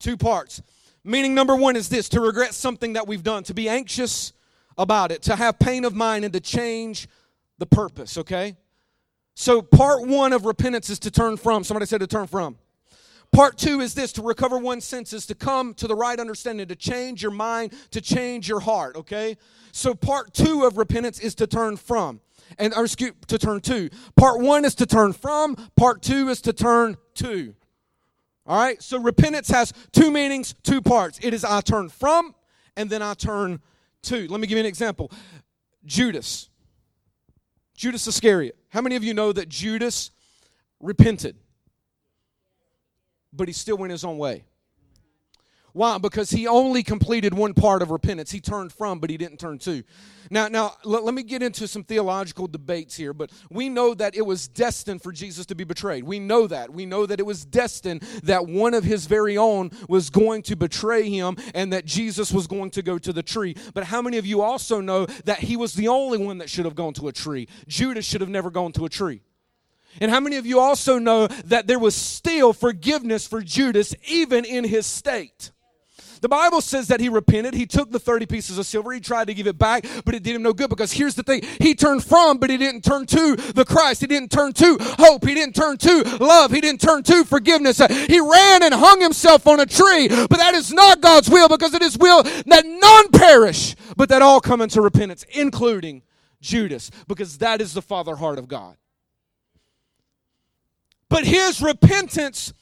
two 0.00 0.16
parts. 0.16 0.62
Meaning 1.04 1.34
number 1.34 1.54
one 1.54 1.76
is 1.76 1.88
this 1.88 2.08
to 2.10 2.20
regret 2.20 2.54
something 2.54 2.94
that 2.94 3.06
we've 3.06 3.22
done, 3.22 3.44
to 3.44 3.54
be 3.54 3.68
anxious 3.68 4.32
about 4.76 5.12
it, 5.12 5.22
to 5.22 5.36
have 5.36 5.58
pain 5.58 5.84
of 5.84 5.94
mind, 5.94 6.24
and 6.24 6.34
to 6.34 6.40
change 6.40 7.08
the 7.58 7.66
purpose, 7.66 8.18
okay? 8.18 8.56
So, 9.34 9.62
part 9.62 10.06
one 10.06 10.32
of 10.32 10.46
repentance 10.46 10.90
is 10.90 10.98
to 11.00 11.10
turn 11.10 11.36
from. 11.36 11.62
Somebody 11.62 11.86
said 11.86 12.00
to 12.00 12.06
turn 12.06 12.26
from. 12.26 12.56
Part 13.32 13.58
two 13.58 13.80
is 13.80 13.94
this 13.94 14.12
to 14.14 14.22
recover 14.22 14.58
one's 14.58 14.84
senses, 14.84 15.26
to 15.26 15.34
come 15.34 15.74
to 15.74 15.86
the 15.86 15.94
right 15.94 16.18
understanding, 16.18 16.66
to 16.68 16.76
change 16.76 17.22
your 17.22 17.32
mind, 17.32 17.72
to 17.90 18.00
change 18.00 18.48
your 18.48 18.60
heart, 18.60 18.96
okay? 18.96 19.36
So, 19.72 19.94
part 19.94 20.32
two 20.32 20.64
of 20.64 20.78
repentance 20.78 21.20
is 21.20 21.34
to 21.36 21.46
turn 21.46 21.76
from, 21.76 22.20
and 22.58 22.74
or 22.74 22.84
excuse, 22.84 23.12
to 23.26 23.38
turn 23.38 23.60
to. 23.60 23.90
Part 24.16 24.40
one 24.40 24.64
is 24.64 24.74
to 24.76 24.86
turn 24.86 25.12
from, 25.12 25.54
part 25.76 26.02
two 26.02 26.30
is 26.30 26.40
to 26.42 26.52
turn 26.52 26.96
to. 27.16 27.54
All 28.46 28.58
right, 28.58 28.80
so 28.80 28.98
repentance 28.98 29.48
has 29.48 29.72
two 29.92 30.10
meanings, 30.10 30.54
two 30.62 30.80
parts. 30.80 31.18
It 31.20 31.34
is 31.34 31.44
I 31.44 31.60
turn 31.60 31.88
from, 31.88 32.34
and 32.76 32.88
then 32.88 33.02
I 33.02 33.14
turn 33.14 33.60
to. 34.02 34.28
Let 34.28 34.40
me 34.40 34.46
give 34.46 34.56
you 34.56 34.60
an 34.60 34.66
example 34.66 35.10
Judas. 35.84 36.48
Judas 37.76 38.06
Iscariot. 38.06 38.56
How 38.70 38.80
many 38.80 38.96
of 38.96 39.04
you 39.04 39.14
know 39.14 39.32
that 39.32 39.48
Judas 39.48 40.10
repented? 40.80 41.36
But 43.32 43.48
he 43.48 43.52
still 43.52 43.76
went 43.76 43.90
his 43.90 44.04
own 44.04 44.16
way. 44.16 44.44
Why? 45.76 45.98
Because 45.98 46.30
he 46.30 46.46
only 46.46 46.82
completed 46.82 47.34
one 47.34 47.52
part 47.52 47.82
of 47.82 47.90
repentance. 47.90 48.30
He 48.30 48.40
turned 48.40 48.72
from, 48.72 48.98
but 48.98 49.10
he 49.10 49.18
didn't 49.18 49.38
turn 49.38 49.58
to. 49.58 49.82
Now, 50.30 50.48
now 50.48 50.72
let, 50.84 51.04
let, 51.04 51.12
me 51.12 51.22
get 51.22 51.42
into 51.42 51.68
some 51.68 51.84
theological 51.84 52.46
debates 52.46 52.96
here, 52.96 53.12
but 53.12 53.30
we 53.50 53.68
know 53.68 53.92
that 53.92 54.16
it 54.16 54.24
was 54.24 54.48
destined 54.48 55.02
for 55.02 55.12
Jesus 55.12 55.44
to 55.44 55.54
be 55.54 55.64
betrayed. 55.64 56.04
We 56.04 56.18
know 56.18 56.46
that. 56.46 56.72
We 56.72 56.86
know 56.86 57.04
that 57.04 57.20
it 57.20 57.26
was 57.26 57.44
destined 57.44 58.00
that 58.22 58.46
one 58.46 58.72
of 58.72 58.84
his 58.84 59.04
very 59.04 59.36
own 59.36 59.70
was 59.86 60.08
going 60.08 60.40
to 60.44 60.56
betray 60.56 61.10
him 61.10 61.36
and 61.54 61.70
that 61.74 61.84
Jesus 61.84 62.32
was 62.32 62.46
going 62.46 62.70
to 62.70 62.80
go 62.80 62.96
to 62.96 63.12
the 63.12 63.22
tree. 63.22 63.54
But 63.74 63.84
how 63.84 64.00
many 64.00 64.16
of 64.16 64.24
you 64.24 64.40
also 64.40 64.80
know 64.80 65.04
that 65.26 65.40
he 65.40 65.58
was 65.58 65.74
the 65.74 65.88
only 65.88 66.16
one 66.16 66.38
that 66.38 66.48
should 66.48 66.64
have 66.64 66.74
gone 66.74 66.94
to 66.94 67.08
a 67.08 67.12
tree? 67.12 67.48
Judas 67.68 68.06
should 68.06 68.22
have 68.22 68.30
never 68.30 68.50
gone 68.50 68.72
to 68.72 68.86
a 68.86 68.88
tree. 68.88 69.20
And 70.00 70.10
how 70.10 70.20
many 70.20 70.36
of 70.36 70.46
you 70.46 70.58
also 70.58 70.98
know 70.98 71.26
that 71.44 71.66
there 71.66 71.78
was 71.78 71.94
still 71.94 72.54
forgiveness 72.54 73.26
for 73.26 73.42
Judas 73.42 73.94
even 74.06 74.46
in 74.46 74.64
his 74.64 74.86
state? 74.86 75.50
The 76.20 76.28
Bible 76.28 76.60
says 76.60 76.88
that 76.88 77.00
he 77.00 77.08
repented. 77.08 77.54
He 77.54 77.66
took 77.66 77.90
the 77.90 77.98
30 77.98 78.26
pieces 78.26 78.58
of 78.58 78.66
silver. 78.66 78.92
He 78.92 79.00
tried 79.00 79.26
to 79.26 79.34
give 79.34 79.46
it 79.46 79.58
back, 79.58 79.86
but 80.04 80.14
it 80.14 80.22
did 80.22 80.36
him 80.36 80.42
no 80.42 80.52
good 80.52 80.70
because 80.70 80.92
here's 80.92 81.14
the 81.14 81.22
thing. 81.22 81.42
He 81.60 81.74
turned 81.74 82.04
from, 82.04 82.38
but 82.38 82.50
he 82.50 82.56
didn't 82.56 82.82
turn 82.82 83.06
to 83.06 83.36
the 83.36 83.64
Christ. 83.64 84.00
He 84.00 84.06
didn't 84.06 84.30
turn 84.30 84.52
to 84.54 84.76
hope. 84.98 85.26
He 85.26 85.34
didn't 85.34 85.54
turn 85.54 85.76
to 85.78 86.02
love. 86.18 86.50
He 86.50 86.60
didn't 86.60 86.80
turn 86.80 87.02
to 87.04 87.24
forgiveness. 87.24 87.80
Uh, 87.80 87.88
he 87.88 88.20
ran 88.20 88.62
and 88.62 88.74
hung 88.74 89.00
himself 89.00 89.46
on 89.46 89.60
a 89.60 89.66
tree, 89.66 90.08
but 90.08 90.36
that 90.36 90.54
is 90.54 90.72
not 90.72 91.00
God's 91.00 91.28
will 91.28 91.48
because 91.48 91.74
it 91.74 91.82
is 91.82 91.98
will 91.98 92.22
that 92.22 92.64
none 92.64 93.08
perish, 93.10 93.74
but 93.96 94.08
that 94.08 94.22
all 94.22 94.40
come 94.40 94.60
into 94.60 94.80
repentance, 94.80 95.24
including 95.34 96.02
Judas, 96.40 96.90
because 97.08 97.38
that 97.38 97.60
is 97.60 97.74
the 97.74 97.82
father 97.82 98.16
heart 98.16 98.38
of 98.38 98.48
God. 98.48 98.76
But 101.08 101.24
his 101.24 101.62
repentance 101.62 102.52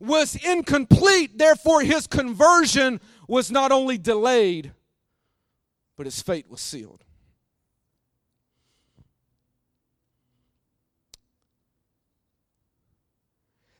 was 0.00 0.36
incomplete, 0.36 1.38
therefore, 1.38 1.82
his 1.82 2.06
conversion 2.06 3.00
was 3.28 3.50
not 3.50 3.72
only 3.72 3.98
delayed, 3.98 4.72
but 5.96 6.06
his 6.06 6.20
fate 6.20 6.48
was 6.48 6.60
sealed. 6.60 7.04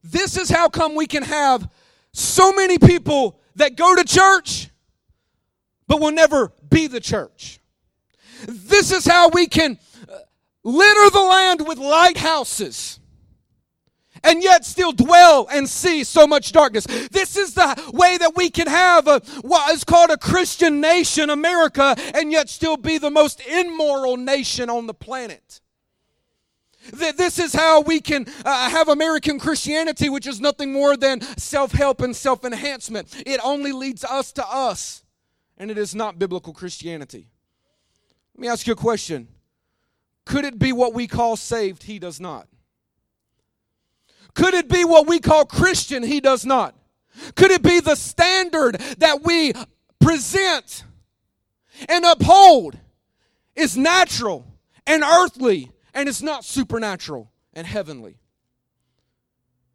This 0.04 0.36
is 0.36 0.50
how 0.50 0.68
come 0.68 0.94
we 0.94 1.06
can 1.06 1.22
have 1.22 1.70
so 2.12 2.52
many 2.52 2.78
people 2.78 3.38
that 3.56 3.76
go 3.76 3.94
to 3.94 4.04
church 4.04 4.68
but 5.86 6.00
will 6.00 6.12
never 6.12 6.52
be 6.70 6.86
the 6.86 7.00
church. 7.00 7.60
This 8.46 8.92
is 8.92 9.04
how 9.04 9.28
we 9.28 9.46
can 9.46 9.78
uh, 10.08 10.18
litter 10.64 11.10
the 11.10 11.20
land 11.20 11.66
with 11.66 11.78
lighthouses 11.78 12.98
and 14.24 14.42
yet 14.42 14.64
still 14.64 14.92
dwell 14.92 15.48
and 15.50 15.68
see 15.68 16.04
so 16.04 16.26
much 16.26 16.52
darkness. 16.52 16.84
This 17.10 17.36
is 17.36 17.54
the 17.54 17.90
way 17.92 18.16
that 18.18 18.36
we 18.36 18.50
can 18.50 18.66
have 18.66 19.08
a, 19.08 19.20
what 19.42 19.72
is 19.74 19.84
called 19.84 20.10
a 20.10 20.16
Christian 20.16 20.80
nation, 20.80 21.30
America, 21.30 21.96
and 22.14 22.32
yet 22.32 22.48
still 22.48 22.76
be 22.76 22.98
the 22.98 23.10
most 23.10 23.40
immoral 23.46 24.16
nation 24.16 24.70
on 24.70 24.86
the 24.86 24.94
planet. 24.94 25.60
This 26.90 27.38
is 27.38 27.52
how 27.54 27.80
we 27.80 28.00
can 28.00 28.26
uh, 28.44 28.68
have 28.68 28.88
American 28.88 29.38
Christianity, 29.38 30.08
which 30.08 30.26
is 30.26 30.40
nothing 30.40 30.72
more 30.72 30.96
than 30.96 31.20
self 31.38 31.72
help 31.72 32.00
and 32.00 32.14
self 32.14 32.44
enhancement. 32.44 33.22
It 33.24 33.40
only 33.44 33.70
leads 33.70 34.04
us 34.04 34.32
to 34.32 34.46
us, 34.46 35.04
and 35.56 35.70
it 35.70 35.78
is 35.78 35.94
not 35.94 36.18
biblical 36.18 36.52
Christianity. 36.52 37.28
Let 38.34 38.40
me 38.40 38.48
ask 38.48 38.66
you 38.66 38.72
a 38.72 38.76
question 38.76 39.28
Could 40.24 40.44
it 40.44 40.58
be 40.58 40.72
what 40.72 40.92
we 40.92 41.06
call 41.06 41.36
saved? 41.36 41.84
He 41.84 42.00
does 42.00 42.20
not. 42.20 42.48
Could 44.34 44.54
it 44.54 44.68
be 44.68 44.84
what 44.84 45.06
we 45.06 45.18
call 45.18 45.44
Christian? 45.44 46.02
He 46.02 46.20
does 46.20 46.44
not. 46.44 46.74
Could 47.34 47.50
it 47.50 47.62
be 47.62 47.80
the 47.80 47.94
standard 47.94 48.76
that 48.98 49.22
we 49.22 49.52
present 50.00 50.84
and 51.88 52.04
uphold 52.04 52.78
is 53.54 53.76
natural 53.76 54.46
and 54.86 55.02
earthly 55.02 55.70
and 55.94 56.08
it's 56.08 56.22
not 56.22 56.44
supernatural 56.44 57.30
and 57.52 57.66
heavenly? 57.66 58.16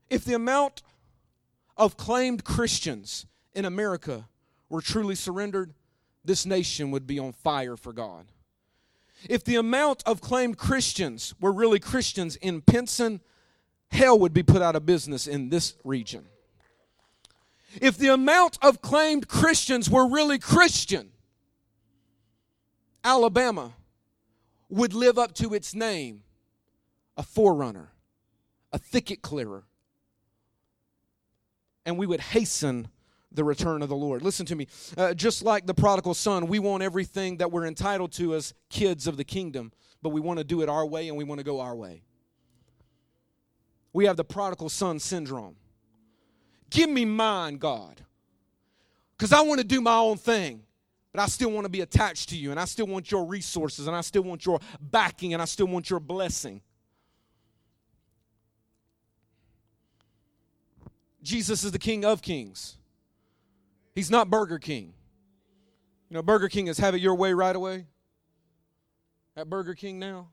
If 0.10 0.26
the 0.26 0.34
amount 0.34 0.82
of 1.76 1.98
claimed 1.98 2.44
Christians 2.44 3.28
in 3.54 3.66
America 3.66 4.28
were 4.70 4.82
truly 4.82 5.16
surrendered, 5.16 5.74
this 6.26 6.46
nation 6.46 6.92
would 6.92 7.06
be 7.06 7.20
on 7.20 7.34
fire 7.34 7.78
for 7.78 7.94
God. 7.94 8.28
If 9.30 9.44
the 9.44 9.56
amount 9.56 10.04
of 10.06 10.22
claimed 10.22 10.58
Christians 10.58 11.34
were 11.40 11.52
really 11.52 11.80
Christians 11.80 12.36
in 12.36 12.62
Pinson, 12.62 13.22
hell 13.92 14.18
would 14.20 14.34
be 14.34 14.44
put 14.44 14.62
out 14.62 14.76
of 14.76 14.86
business 14.86 15.28
in 15.28 15.50
this 15.50 15.76
region. 15.84 16.26
If 17.82 17.98
the 17.98 18.14
amount 18.14 18.58
of 18.62 18.82
claimed 18.82 19.28
Christians 19.28 19.90
were 19.90 20.08
really 20.08 20.40
Christian, 20.40 21.12
Alabama 23.04 23.74
would 24.70 24.94
live 24.94 25.18
up 25.18 25.34
to 25.36 25.54
its 25.54 25.74
name 25.74 26.24
a 27.16 27.24
forerunner, 27.24 27.92
a 28.72 28.78
thicket 28.78 29.22
clearer, 29.22 29.64
and 31.86 31.98
we 31.98 32.06
would 32.06 32.20
hasten 32.20 32.88
the 33.32 33.44
return 33.44 33.82
of 33.82 33.90
the 33.90 33.96
Lord. 33.96 34.22
Listen 34.22 34.46
to 34.48 34.56
me. 34.56 34.68
Uh, 34.98 35.14
just 35.14 35.44
like 35.44 35.66
the 35.66 35.74
prodigal 35.74 36.14
son, 36.14 36.48
we 36.48 36.60
want 36.60 36.84
everything 36.84 37.38
that 37.38 37.52
we're 37.52 37.66
entitled 37.66 38.12
to 38.14 38.36
as 38.36 38.54
kids 38.70 39.08
of 39.08 39.18
the 39.18 39.24
kingdom, 39.24 39.72
but 40.02 40.10
we 40.10 40.22
want 40.22 40.40
to 40.40 40.44
do 40.44 40.62
it 40.62 40.70
our 40.70 40.86
way 40.86 41.08
and 41.08 41.18
we 41.18 41.24
want 41.24 41.40
to 41.40 41.44
go 41.44 41.60
our 41.60 41.76
way 41.76 42.04
we 43.98 44.06
have 44.06 44.16
the 44.16 44.24
prodigal 44.24 44.70
son 44.70 45.00
syndrome. 45.00 45.56
Give 46.70 46.88
me 46.88 47.04
mine, 47.04 47.58
God. 47.58 48.00
Because 49.18 49.34
I 49.34 49.42
want 49.42 49.60
to 49.60 49.66
do 49.66 49.82
my 49.82 49.96
own 49.96 50.18
thing, 50.18 50.62
but 51.12 51.20
I 51.20 51.26
still 51.26 51.50
want 51.50 51.66
to 51.66 51.70
be 51.70 51.82
attached 51.82 52.30
to 52.30 52.38
you, 52.38 52.52
and 52.52 52.60
I 52.60 52.66
still 52.66 52.86
want 52.86 53.10
your 53.10 53.26
resources, 53.26 53.88
and 53.88 53.96
I 53.96 54.02
still 54.02 54.22
want 54.22 54.46
your 54.46 54.60
backing, 54.80 55.34
and 55.34 55.42
I 55.42 55.46
still 55.46 55.66
want 55.66 55.90
your 55.90 56.00
blessing. 56.00 56.62
Jesus 61.24 61.64
is 61.64 61.72
the 61.72 61.80
King 61.80 62.06
of 62.06 62.22
Kings. 62.22 62.78
He's 63.96 64.12
not 64.12 64.30
Burger 64.30 64.60
King. 64.60 64.94
You 66.12 66.14
know, 66.14 66.22
Burger 66.22 66.50
King 66.50 66.68
is 66.68 66.78
have 66.78 66.94
it 66.94 67.02
your 67.02 67.16
way 67.16 67.34
right 67.34 67.56
away. 67.56 67.88
At 69.36 69.50
Burger 69.50 69.74
King 69.74 69.98
now. 69.98 70.28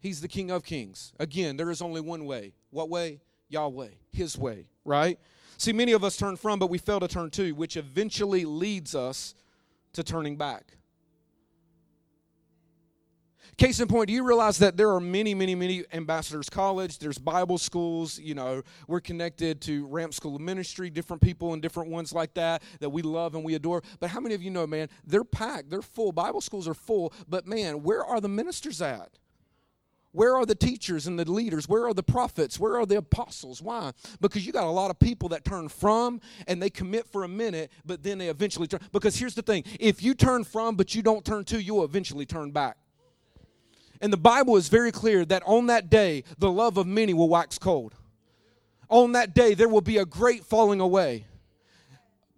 He's 0.00 0.20
the 0.20 0.28
King 0.28 0.50
of 0.50 0.64
Kings. 0.64 1.12
Again, 1.18 1.56
there 1.56 1.70
is 1.70 1.82
only 1.82 2.00
one 2.00 2.24
way. 2.24 2.54
What 2.70 2.88
way? 2.88 3.20
Yahweh, 3.48 3.88
His 4.12 4.36
way, 4.36 4.68
right? 4.84 5.18
See, 5.56 5.72
many 5.72 5.92
of 5.92 6.04
us 6.04 6.16
turn 6.16 6.36
from, 6.36 6.58
but 6.58 6.70
we 6.70 6.78
fail 6.78 7.00
to 7.00 7.08
turn 7.08 7.30
to, 7.30 7.52
which 7.52 7.76
eventually 7.76 8.44
leads 8.44 8.94
us 8.94 9.34
to 9.94 10.04
turning 10.04 10.36
back. 10.36 10.78
Case 13.56 13.80
in 13.80 13.88
point, 13.88 14.06
do 14.06 14.12
you 14.12 14.24
realize 14.24 14.58
that 14.58 14.76
there 14.76 14.88
are 14.90 15.00
many, 15.00 15.34
many, 15.34 15.56
many 15.56 15.82
ambassadors 15.92 16.48
college? 16.48 17.00
There's 17.00 17.18
Bible 17.18 17.58
schools. 17.58 18.16
You 18.16 18.36
know, 18.36 18.62
we're 18.86 19.00
connected 19.00 19.60
to 19.62 19.84
Ramp 19.86 20.14
School 20.14 20.36
of 20.36 20.40
Ministry, 20.40 20.90
different 20.90 21.20
people 21.20 21.54
and 21.54 21.60
different 21.60 21.90
ones 21.90 22.12
like 22.12 22.34
that 22.34 22.62
that 22.78 22.90
we 22.90 23.02
love 23.02 23.34
and 23.34 23.42
we 23.42 23.56
adore. 23.56 23.82
But 23.98 24.10
how 24.10 24.20
many 24.20 24.36
of 24.36 24.42
you 24.44 24.50
know, 24.52 24.64
man, 24.64 24.88
they're 25.04 25.24
packed, 25.24 25.70
they're 25.70 25.82
full. 25.82 26.12
Bible 26.12 26.40
schools 26.40 26.68
are 26.68 26.74
full, 26.74 27.12
but 27.28 27.48
man, 27.48 27.82
where 27.82 28.04
are 28.04 28.20
the 28.20 28.28
ministers 28.28 28.80
at? 28.80 29.18
Where 30.18 30.34
are 30.34 30.44
the 30.44 30.56
teachers 30.56 31.06
and 31.06 31.16
the 31.16 31.30
leaders? 31.30 31.68
Where 31.68 31.86
are 31.86 31.94
the 31.94 32.02
prophets? 32.02 32.58
Where 32.58 32.76
are 32.76 32.84
the 32.84 32.96
apostles? 32.96 33.62
Why? 33.62 33.92
Because 34.20 34.44
you 34.44 34.52
got 34.52 34.64
a 34.64 34.68
lot 34.68 34.90
of 34.90 34.98
people 34.98 35.28
that 35.28 35.44
turn 35.44 35.68
from 35.68 36.20
and 36.48 36.60
they 36.60 36.70
commit 36.70 37.06
for 37.06 37.22
a 37.22 37.28
minute, 37.28 37.70
but 37.86 38.02
then 38.02 38.18
they 38.18 38.26
eventually 38.26 38.66
turn. 38.66 38.80
Because 38.90 39.14
here's 39.14 39.36
the 39.36 39.42
thing 39.42 39.62
if 39.78 40.02
you 40.02 40.14
turn 40.14 40.42
from, 40.42 40.74
but 40.74 40.92
you 40.92 41.02
don't 41.02 41.24
turn 41.24 41.44
to, 41.44 41.62
you'll 41.62 41.84
eventually 41.84 42.26
turn 42.26 42.50
back. 42.50 42.78
And 44.00 44.12
the 44.12 44.16
Bible 44.16 44.56
is 44.56 44.68
very 44.68 44.90
clear 44.90 45.24
that 45.24 45.44
on 45.46 45.68
that 45.68 45.88
day, 45.88 46.24
the 46.36 46.50
love 46.50 46.78
of 46.78 46.88
many 46.88 47.14
will 47.14 47.28
wax 47.28 47.56
cold. 47.56 47.94
On 48.88 49.12
that 49.12 49.36
day, 49.36 49.54
there 49.54 49.68
will 49.68 49.82
be 49.82 49.98
a 49.98 50.04
great 50.04 50.44
falling 50.44 50.80
away. 50.80 51.26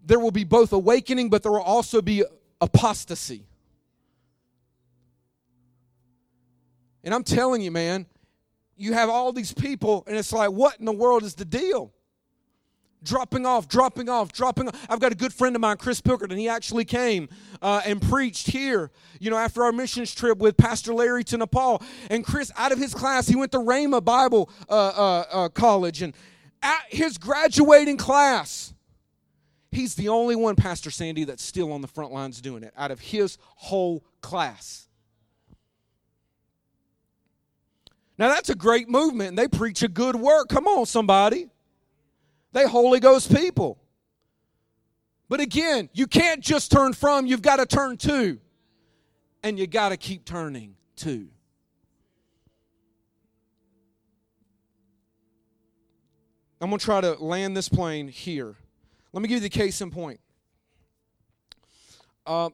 There 0.05 0.20
will 0.20 0.33
be 0.33 0.45
both 0.45 0.74
awakening, 0.74 1.31
but 1.31 1.43
there 1.43 1.53
will 1.53 1.62
also 1.62 2.03
be 2.03 2.24
apostasy. 2.61 3.47
And 7.05 7.15
I'm 7.15 7.25
telling 7.25 7.63
you, 7.63 7.71
man, 7.71 8.07
you 8.77 8.93
have 8.93 9.09
all 9.09 9.33
these 9.33 9.53
people, 9.53 10.05
and 10.07 10.17
it's 10.17 10.33
like, 10.33 10.51
what 10.51 10.79
in 10.79 10.85
the 10.85 10.93
world 10.93 11.23
is 11.23 11.35
the 11.35 11.45
deal? 11.45 11.93
dropping 13.03 13.47
off, 13.47 13.69
dropping 13.69 14.09
off, 14.09 14.33
dropping 14.33 14.69
off. 14.69 14.87
I've 14.89 15.01
got 15.01 15.13
a 15.13 15.15
good 15.15 15.33
friend 15.33 15.55
of 15.57 15.61
mine, 15.61 15.77
Chris 15.77 16.01
Pilkert, 16.01 16.31
and 16.31 16.39
he 16.39 16.49
actually 16.49 16.85
came 16.85 17.29
uh, 17.63 17.83
and 17.85 18.01
preached 18.01 18.49
here, 18.49 18.91
you 19.19 19.31
know, 19.31 19.37
after 19.37 19.65
our 19.65 19.73
missions 19.73 20.15
trip 20.15 20.39
with 20.39 20.57
Pastor 20.57 20.93
Larry 20.93 21.25
to 21.25 21.39
Nepal. 21.39 21.83
And 22.09 22.25
Chris, 22.25 22.53
out 22.57 22.73
of 22.73 22.79
his 22.79 22.95
class, 22.95 23.27
he 23.27 23.37
went 23.37 23.53
to 23.53 23.59
Rhema 23.59 24.05
Bible 24.05 24.51
uh, 24.69 24.73
uh, 24.73 25.25
uh 25.31 25.49
College. 25.49 26.03
And 26.03 26.15
at 26.63 26.83
his 26.89 27.19
graduating 27.19 27.97
class, 27.97 28.75
he's 29.71 29.95
the 29.95 30.09
only 30.09 30.37
one, 30.37 30.57
Pastor 30.57 30.91
Sandy, 30.91 31.25
that's 31.25 31.43
still 31.43 31.73
on 31.73 31.81
the 31.81 31.89
front 31.89 32.13
lines 32.13 32.41
doing 32.41 32.63
it 32.63 32.73
out 32.77 32.91
of 32.91 33.01
his 33.01 33.39
whole 33.41 34.05
class. 34.21 34.89
Now, 38.21 38.29
that's 38.29 38.51
a 38.51 38.55
great 38.55 38.87
movement, 38.87 39.31
and 39.31 39.39
they 39.39 39.49
preach 39.49 39.83
a 39.83 39.89
good 39.89 40.14
work. 40.14 40.51
Come 40.51 40.66
on, 40.66 40.85
somebody. 40.85 41.49
They 42.53 42.66
Holy 42.66 43.01
Ghost 43.01 43.35
people. 43.35 43.81
But 45.31 45.41
again, 45.41 45.89
you 45.95 46.07
can't 46.07 46.43
just 46.43 46.71
turn 46.71 46.93
from, 46.93 47.27
you've 47.27 47.41
got 47.41 47.57
to 47.57 47.66
turn 47.66 47.97
to. 47.97 48.39
And 49.43 49.59
you 49.59 49.66
got 49.66 49.89
to 49.89 49.97
keep 49.97 50.27
turning 50.27 50.77
to. 50.97 51.29
I'm 56.61 56.68
going 56.68 56.79
to 56.79 56.85
try 56.85 57.01
to 57.01 57.12
land 57.25 57.57
this 57.57 57.71
plane 57.71 58.07
here. 58.07 58.55
Let 59.14 59.23
me 59.23 59.29
give 59.29 59.37
you 59.37 59.49
the 59.49 59.49
case 59.49 59.81
in 59.81 59.91
point. 59.91 60.21
Uh, 62.27 62.51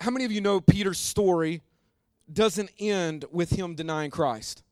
how 0.00 0.10
many 0.10 0.24
of 0.24 0.32
you 0.32 0.40
know 0.40 0.60
Peter's 0.60 0.98
story 0.98 1.62
doesn't 2.32 2.70
end 2.80 3.24
with 3.30 3.50
him 3.50 3.76
denying 3.76 4.10
Christ? 4.10 4.64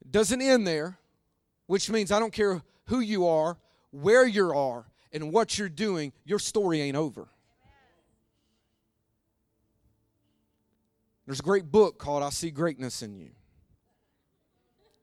doesn't 0.11 0.41
end 0.41 0.67
there 0.67 0.97
which 1.71 1.89
means 1.89 2.11
I 2.11 2.19
don't 2.19 2.33
care 2.33 2.61
who 2.87 2.99
you 2.99 3.25
are, 3.27 3.57
where 3.91 4.27
you 4.27 4.51
are, 4.51 4.83
and 5.13 5.31
what 5.31 5.57
you're 5.57 5.69
doing, 5.69 6.11
your 6.25 6.37
story 6.37 6.81
ain't 6.81 6.97
over. 6.97 7.29
There's 11.25 11.39
a 11.39 11.43
great 11.43 11.71
book 11.71 11.97
called 11.97 12.23
I 12.23 12.29
See 12.29 12.51
Greatness 12.51 13.01
in 13.01 13.15
You. 13.15 13.29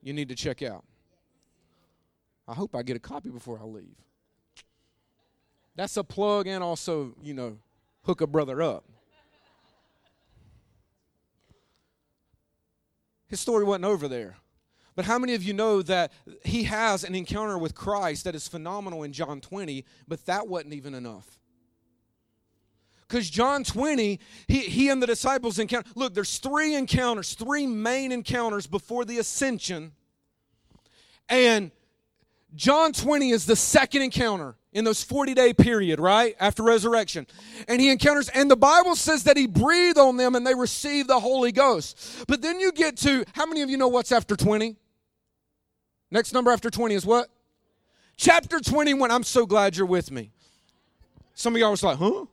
You 0.03 0.13
need 0.13 0.29
to 0.29 0.35
check 0.35 0.63
out. 0.63 0.85
I 2.47 2.53
hope 2.53 2.75
I 2.75 2.83
get 2.83 2.99
a 2.99 3.01
copy 3.01 3.31
before 3.31 3.59
I 3.59 3.65
leave. 3.65 3.97
That's 5.75 5.97
a 5.97 6.05
plug 6.05 6.47
and 6.47 6.63
also, 6.63 7.15
you 7.23 7.33
know, 7.33 7.57
hook 8.05 8.21
a 8.21 8.27
brother 8.27 8.61
up. 8.61 8.85
His 13.29 13.41
story 13.41 13.65
wasn't 13.65 13.87
over 13.87 14.07
there. 14.07 14.37
But 14.99 15.05
how 15.05 15.17
many 15.17 15.35
of 15.35 15.45
you 15.45 15.53
know 15.53 15.81
that 15.83 16.11
he 16.45 16.65
has 16.65 17.05
an 17.05 17.15
encounter 17.15 17.57
with 17.57 17.73
Christ 17.73 18.25
that 18.25 18.35
is 18.35 18.49
phenomenal 18.49 19.05
in 19.05 19.13
John 19.13 19.41
20, 19.41 19.85
but 20.09 20.27
that 20.27 20.49
wasn't 20.49 20.75
even 20.75 20.93
enough? 20.93 21.39
Because 23.07 23.31
John 23.31 23.63
20, 23.63 24.19
he, 24.49 24.59
he 24.59 24.89
and 24.89 25.01
the 25.01 25.07
disciples 25.07 25.61
encounter. 25.61 25.89
Look, 25.95 26.15
there's 26.15 26.39
three 26.39 26.75
encounters, 26.75 27.35
three 27.35 27.65
main 27.65 28.11
encounters 28.11 28.67
before 28.67 29.05
the 29.05 29.19
ascension. 29.19 29.93
And 31.29 31.71
John 32.57 32.93
20 32.93 33.31
is 33.31 33.47
the 33.47 33.55
second 33.55 34.03
encounter 34.03 34.57
in 34.73 34.83
those 34.83 35.05
40 35.05 35.33
day 35.33 35.55
period, 35.55 36.01
right? 36.01 36.35
After 36.41 36.65
resurrection. 36.65 37.29
And 37.69 37.81
he 37.81 37.93
encounters, 37.93 38.31
and 38.31 38.51
the 38.51 38.57
Bible 38.57 38.97
says 38.97 39.23
that 39.23 39.37
he 39.37 39.47
breathed 39.47 39.97
on 39.97 40.17
them 40.17 40.35
and 40.35 40.45
they 40.45 40.57
received 40.57 41.09
the 41.09 41.21
Holy 41.21 41.53
Ghost. 41.53 42.25
But 42.27 42.43
then 42.43 42.59
you 42.59 42.73
get 42.73 42.97
to, 42.97 43.25
how 43.33 43.47
many 43.47 43.63
of 43.63 43.71
you 43.71 43.77
know 43.77 43.87
what's 43.87 44.11
after 44.11 44.35
20? 44.35 44.75
Next 46.11 46.33
number 46.33 46.51
after 46.51 46.71
20 46.71 46.95
is 46.95 47.05
what? 47.07 47.29
Chapter 48.17 48.61
21. 48.61 49.11
I'm 49.11 49.25
so 49.25 49.47
glad 49.47 49.77
you're 49.77 49.87
with 49.87 50.11
me. 50.11 50.31
Some 51.35 51.55
of 51.55 51.61
y'all 51.61 51.71
was 51.71 51.83
like, 51.83 51.99
huh? 51.99 52.25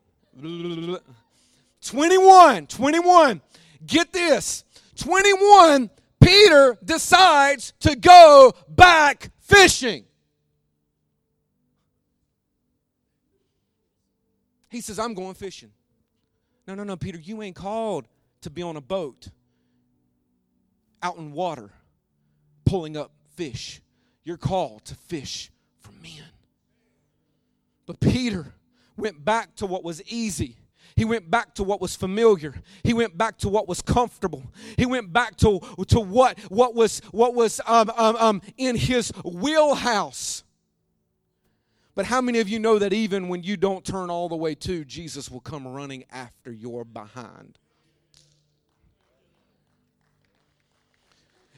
21. 1.81 2.67
21. 2.67 3.41
Get 3.85 4.11
this. 4.11 4.63
21, 4.95 5.89
Peter 6.21 6.77
decides 6.83 7.73
to 7.81 7.95
go 7.95 8.53
back 8.69 9.31
fishing. 9.39 10.05
He 14.69 14.81
says, 14.81 14.99
I'm 14.99 15.13
going 15.13 15.35
fishing. 15.35 15.71
No, 16.67 16.75
no, 16.75 16.83
no, 16.83 16.97
Peter, 16.97 17.19
you 17.19 17.41
ain't 17.41 17.55
called 17.55 18.07
to 18.41 18.49
be 18.49 18.61
on 18.61 18.75
a 18.75 18.81
boat 18.81 19.29
out 21.01 21.17
in 21.17 21.31
water 21.31 21.69
pulling 22.65 22.97
up 22.97 23.11
fish. 23.35 23.81
You're 24.23 24.37
called 24.37 24.85
to 24.85 24.95
fish 24.95 25.51
for 25.79 25.91
men. 25.91 26.23
But 27.85 27.99
Peter 27.99 28.53
went 28.97 29.23
back 29.23 29.55
to 29.57 29.65
what 29.65 29.83
was 29.83 30.01
easy. 30.03 30.57
He 30.95 31.03
went 31.03 31.29
back 31.29 31.53
to 31.55 31.63
what 31.63 31.81
was 31.81 31.95
familiar. 31.95 32.55
He 32.83 32.93
went 32.93 33.17
back 33.17 33.37
to 33.39 33.49
what 33.49 33.67
was 33.67 33.81
comfortable. 33.81 34.43
He 34.77 34.85
went 34.85 35.11
back 35.11 35.35
to, 35.37 35.59
to 35.87 35.99
what, 35.99 36.39
what 36.49 36.73
was, 36.73 37.01
what 37.11 37.35
was 37.35 37.59
um, 37.65 37.91
um, 37.97 38.15
um, 38.15 38.41
in 38.57 38.75
his 38.77 39.11
wheelhouse. 39.23 40.43
But 41.95 42.05
how 42.05 42.21
many 42.21 42.39
of 42.39 42.49
you 42.49 42.59
know 42.59 42.79
that 42.79 42.93
even 42.93 43.27
when 43.27 43.43
you 43.43 43.57
don't 43.57 43.85
turn 43.85 44.09
all 44.09 44.29
the 44.29 44.35
way 44.35 44.55
to, 44.55 44.85
Jesus 44.85 45.29
will 45.29 45.41
come 45.41 45.67
running 45.67 46.05
after 46.11 46.51
your 46.51 46.85
behind? 46.85 47.57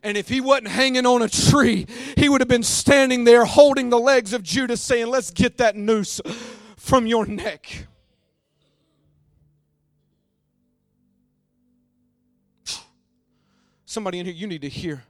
And 0.04 0.18
if 0.18 0.30
he 0.30 0.42
wasn't 0.42 0.70
hanging 0.70 1.06
on 1.06 1.22
a 1.22 1.30
tree, 1.30 1.88
he 2.16 2.30
would 2.30 2.42
have 2.42 2.48
been 2.48 2.64
standing 2.64 3.24
there 3.24 3.46
holding 3.46 3.90
the 3.90 4.00
legs 4.00 4.34
of 4.34 4.44
Judas, 4.44 4.82
saying, 4.82 5.08
Let's 5.08 5.32
get 5.32 5.58
that 5.58 5.76
noose 5.76 6.22
from 6.78 7.08
your 7.08 7.26
neck. 7.26 7.88
Somebody 13.86 14.20
in 14.20 14.26
here, 14.26 14.36
you 14.36 14.48
need 14.48 14.62
to 14.62 14.70
hear. 14.70 15.04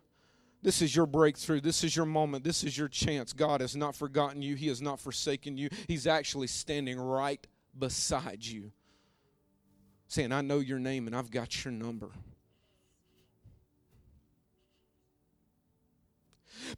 This 0.62 0.82
is 0.82 0.96
your 0.96 1.06
breakthrough. 1.06 1.62
This 1.62 1.84
is 1.84 1.96
your 1.96 2.06
moment. 2.06 2.44
This 2.44 2.64
is 2.64 2.78
your 2.78 2.88
chance. 2.88 3.34
God 3.34 3.62
has 3.62 3.76
not 3.76 3.96
forgotten 3.96 4.42
you. 4.42 4.56
He 4.56 4.68
has 4.68 4.82
not 4.82 5.00
forsaken 5.00 5.58
you. 5.58 5.70
He's 5.88 6.08
actually 6.08 6.48
standing 6.48 7.00
right 7.00 7.46
beside 7.78 8.46
you, 8.46 8.72
saying, 10.08 10.32
I 10.32 10.42
know 10.42 10.60
your 10.60 10.80
name 10.80 11.08
and 11.08 11.16
I've 11.16 11.32
got 11.32 11.64
your 11.64 11.72
number. 11.72 12.10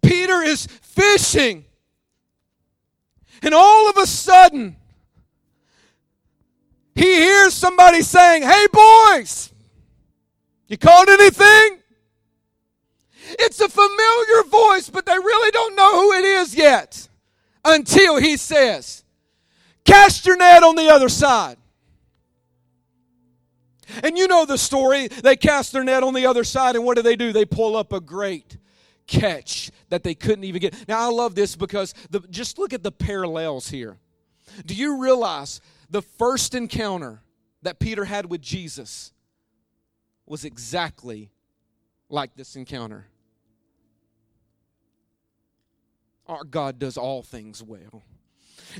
Peter 0.01 0.41
is 0.41 0.65
fishing. 0.65 1.65
And 3.41 3.53
all 3.53 3.89
of 3.89 3.97
a 3.97 4.05
sudden, 4.05 4.75
he 6.95 7.15
hears 7.15 7.53
somebody 7.53 8.01
saying, 8.01 8.43
Hey, 8.43 8.67
boys, 8.71 9.53
you 10.67 10.77
caught 10.77 11.09
anything? 11.09 11.79
It's 13.39 13.59
a 13.61 13.69
familiar 13.69 14.43
voice, 14.49 14.89
but 14.89 15.05
they 15.05 15.17
really 15.17 15.51
don't 15.51 15.75
know 15.75 16.01
who 16.01 16.13
it 16.13 16.25
is 16.25 16.55
yet 16.55 17.07
until 17.63 18.17
he 18.17 18.37
says, 18.37 19.03
Cast 19.85 20.25
your 20.25 20.37
net 20.37 20.63
on 20.63 20.75
the 20.75 20.89
other 20.89 21.09
side. 21.09 21.57
And 24.03 24.17
you 24.17 24.27
know 24.27 24.45
the 24.45 24.57
story. 24.57 25.07
They 25.07 25.35
cast 25.35 25.73
their 25.73 25.83
net 25.83 26.03
on 26.03 26.13
the 26.13 26.25
other 26.25 26.43
side, 26.43 26.75
and 26.75 26.85
what 26.85 26.95
do 26.95 27.01
they 27.01 27.15
do? 27.15 27.33
They 27.33 27.45
pull 27.45 27.75
up 27.75 27.91
a 27.91 27.99
great 27.99 28.57
catch 29.09 29.71
that 29.89 30.03
they 30.03 30.13
couldn't 30.13 30.43
even 30.43 30.61
get. 30.61 30.87
Now, 30.87 30.99
I 30.99 31.11
love 31.11 31.35
this 31.35 31.55
because 31.55 31.93
the, 32.09 32.21
just 32.29 32.59
look 32.59 32.73
at 32.73 32.83
the 32.83 32.91
parallels 32.91 33.69
here. 33.69 33.97
Do 34.65 34.75
you 34.75 35.01
realize 35.01 35.59
the 35.89 36.01
first 36.01 36.55
encounter 36.55 37.21
that 37.63 37.79
Peter 37.79 38.05
had 38.05 38.27
with 38.27 38.41
Jesus 38.41 39.11
was 40.25 40.45
exactly 40.45 41.31
like 42.07 42.35
this 42.35 42.55
encounter? 42.55 43.07
Our 46.27 46.43
God 46.43 46.77
does 46.77 46.95
all 46.95 47.23
things 47.23 47.63
well. 47.63 48.03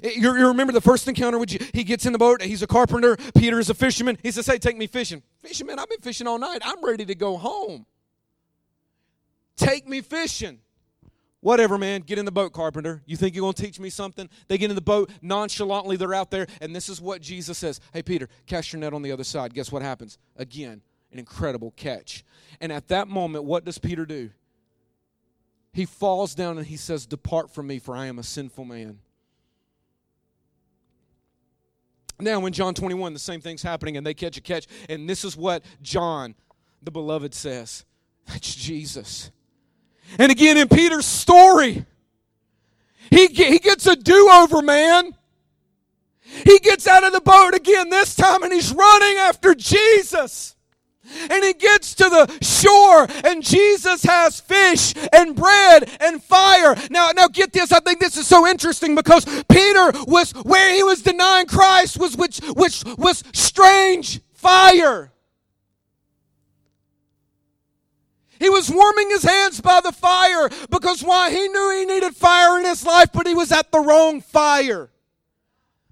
Eh, 0.04 0.12
you, 0.18 0.32
remember 0.32 0.72
the 0.72 0.82
first 0.82 1.08
encounter 1.08 1.40
with 1.40 1.52
you? 1.52 1.60
He 1.74 1.84
gets 1.84 2.06
in 2.06 2.14
the 2.14 2.20
boat. 2.20 2.44
He's 2.44 2.62
a 2.62 2.68
carpenter. 2.68 3.18
Peter 3.36 3.58
is 3.58 3.72
a 3.72 3.74
fisherman. 3.74 4.20
He 4.22 4.30
says, 4.30 4.46
Hey, 4.46 4.60
take 4.60 4.78
me 4.78 4.86
fishing. 4.86 5.24
Fisherman, 5.42 5.80
I've 5.80 5.90
been 5.90 6.02
fishing 6.02 6.28
all 6.28 6.38
night. 6.38 6.60
I'm 6.64 6.84
ready 6.86 7.06
to 7.06 7.16
go 7.16 7.38
home. 7.38 7.88
Take 9.60 9.88
me 9.88 10.00
fishing. 10.00 10.60
Whatever, 11.42 11.78
man. 11.78 12.02
Get 12.02 12.18
in 12.18 12.24
the 12.24 12.32
boat, 12.32 12.54
carpenter. 12.54 13.02
You 13.06 13.18
think 13.18 13.36
you're 13.36 13.44
going 13.44 13.54
to 13.54 13.62
teach 13.62 13.80
me 13.80 13.90
something? 13.90 14.30
They 14.48 14.58
get 14.58 14.70
in 14.70 14.76
the 14.76 14.82
boat 14.82 15.12
nonchalantly. 15.22 15.98
They're 15.98 16.14
out 16.14 16.32
there, 16.32 16.48
and 16.62 16.74
this 16.74 16.88
is 16.88 17.02
what 17.02 17.22
Jesus 17.22 17.58
says 17.58 17.82
Hey, 17.94 18.02
Peter, 18.02 18.30
cast 18.48 18.72
your 18.72 18.80
net 18.80 18.94
on 18.94 19.02
the 19.02 19.12
other 19.12 19.26
side. 19.26 19.54
Guess 19.54 19.72
what 19.72 19.82
happens? 19.82 20.18
Again, 20.38 20.82
an 21.12 21.20
incredible 21.20 21.72
catch. 21.76 22.24
And 22.62 22.72
at 22.72 22.88
that 22.88 23.10
moment, 23.10 23.44
what 23.44 23.66
does 23.66 23.78
Peter 23.78 24.06
do? 24.06 24.32
He 25.74 25.86
falls 25.86 26.36
down 26.36 26.58
and 26.58 26.66
he 26.66 26.78
says, 26.78 27.06
Depart 27.06 27.54
from 27.54 27.68
me, 27.68 27.80
for 27.80 27.96
I 27.96 28.06
am 28.06 28.18
a 28.18 28.24
sinful 28.24 28.64
man. 28.64 29.00
Now, 32.18 32.46
in 32.46 32.54
John 32.54 32.74
21, 32.74 33.14
the 33.14 33.20
same 33.20 33.42
thing's 33.42 33.62
happening, 33.62 33.98
and 33.98 34.06
they 34.06 34.14
catch 34.14 34.38
a 34.38 34.42
catch. 34.42 34.68
And 34.88 35.10
this 35.10 35.26
is 35.26 35.36
what 35.36 35.64
John, 35.82 36.36
the 36.82 36.92
beloved, 36.92 37.34
says 37.34 37.86
That's 38.26 38.56
Jesus. 38.56 39.32
And 40.18 40.32
again, 40.32 40.58
in 40.58 40.68
Peter's 40.68 41.06
story, 41.06 41.86
He, 43.12 43.28
he 43.28 43.60
gets 43.60 43.88
a 43.88 43.96
do 43.96 44.30
over, 44.32 44.62
man. 44.62 45.16
He 46.46 46.60
gets 46.60 46.88
out 46.88 47.04
of 47.04 47.12
the 47.12 47.22
boat 47.22 47.56
again 47.56 47.90
this 47.90 48.16
time 48.16 48.44
and 48.44 48.54
he's 48.54 48.72
running 48.72 49.18
after 49.18 49.56
Jesus. 49.56 50.56
And 51.32 51.44
he 51.44 51.54
gets 51.54 51.96
to 51.96 52.04
the 52.04 52.38
shore 52.44 53.08
and 53.26 53.44
Jesus 53.44 54.04
has 54.04 54.40
fish 54.40 54.94
and 55.12 55.36
bread 55.36 55.90
and 56.00 56.24
fire. 56.24 56.76
Now, 56.92 57.10
now 57.16 57.28
get 57.28 57.52
this. 57.52 57.72
I 57.72 57.80
think 57.80 58.00
this 58.00 58.16
is 58.16 58.28
so 58.28 58.46
interesting 58.46 58.94
because 58.94 59.26
Peter 59.50 59.92
was 60.06 60.34
where 60.44 60.72
he 60.76 60.84
was 60.84 61.02
denying 61.02 61.48
Christ 61.48 61.98
was 61.98 62.16
which 62.16 62.42
which 62.56 62.84
was 62.98 63.24
strange 63.34 64.22
fire. 64.34 65.12
He 68.40 68.50
was 68.50 68.72
warming 68.72 69.10
his 69.10 69.24
hands 69.24 69.60
by 69.62 69.82
the 69.84 69.92
fire 69.92 70.50
because 70.70 71.04
why? 71.04 71.30
He 71.30 71.48
knew 71.48 71.72
he 71.78 71.86
needed 71.86 72.16
fire 72.16 72.58
in 72.58 72.66
his 72.66 72.86
life, 72.86 73.10
but 73.14 73.28
he 73.28 73.34
was 73.34 73.52
at 73.52 73.72
the 73.72 73.80
wrong 73.80 74.22
fire. 74.22 74.90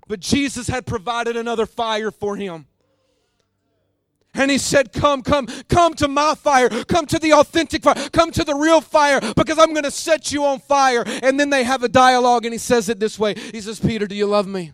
But 0.08 0.22
Jesus 0.22 0.68
had 0.68 0.86
provided 0.86 1.36
another 1.36 1.66
fire 1.66 2.12
for 2.12 2.38
him. 2.38 2.66
And 4.34 4.52
he 4.52 4.58
said, 4.58 4.94
Come, 4.94 5.24
come, 5.24 5.48
come 5.68 5.94
to 5.96 6.08
my 6.08 6.36
fire. 6.36 6.70
Come 6.70 7.06
to 7.08 7.20
the 7.20 7.34
authentic 7.34 7.84
fire. 7.84 8.10
Come 8.10 8.32
to 8.32 8.44
the 8.44 8.56
real 8.56 8.82
fire 8.82 9.20
because 9.36 9.58
I'm 9.58 9.74
going 9.74 9.84
to 9.84 9.92
set 9.92 10.32
you 10.32 10.46
on 10.46 10.60
fire. 10.60 11.04
And 11.24 11.40
then 11.40 11.50
they 11.50 11.64
have 11.64 11.84
a 11.84 11.90
dialogue, 11.90 12.46
and 12.46 12.54
he 12.54 12.60
says 12.60 12.88
it 12.88 13.00
this 13.00 13.18
way 13.20 13.34
He 13.34 13.60
says, 13.62 13.80
Peter, 13.80 14.08
do 14.08 14.16
you 14.16 14.28
love 14.28 14.48
me? 14.48 14.72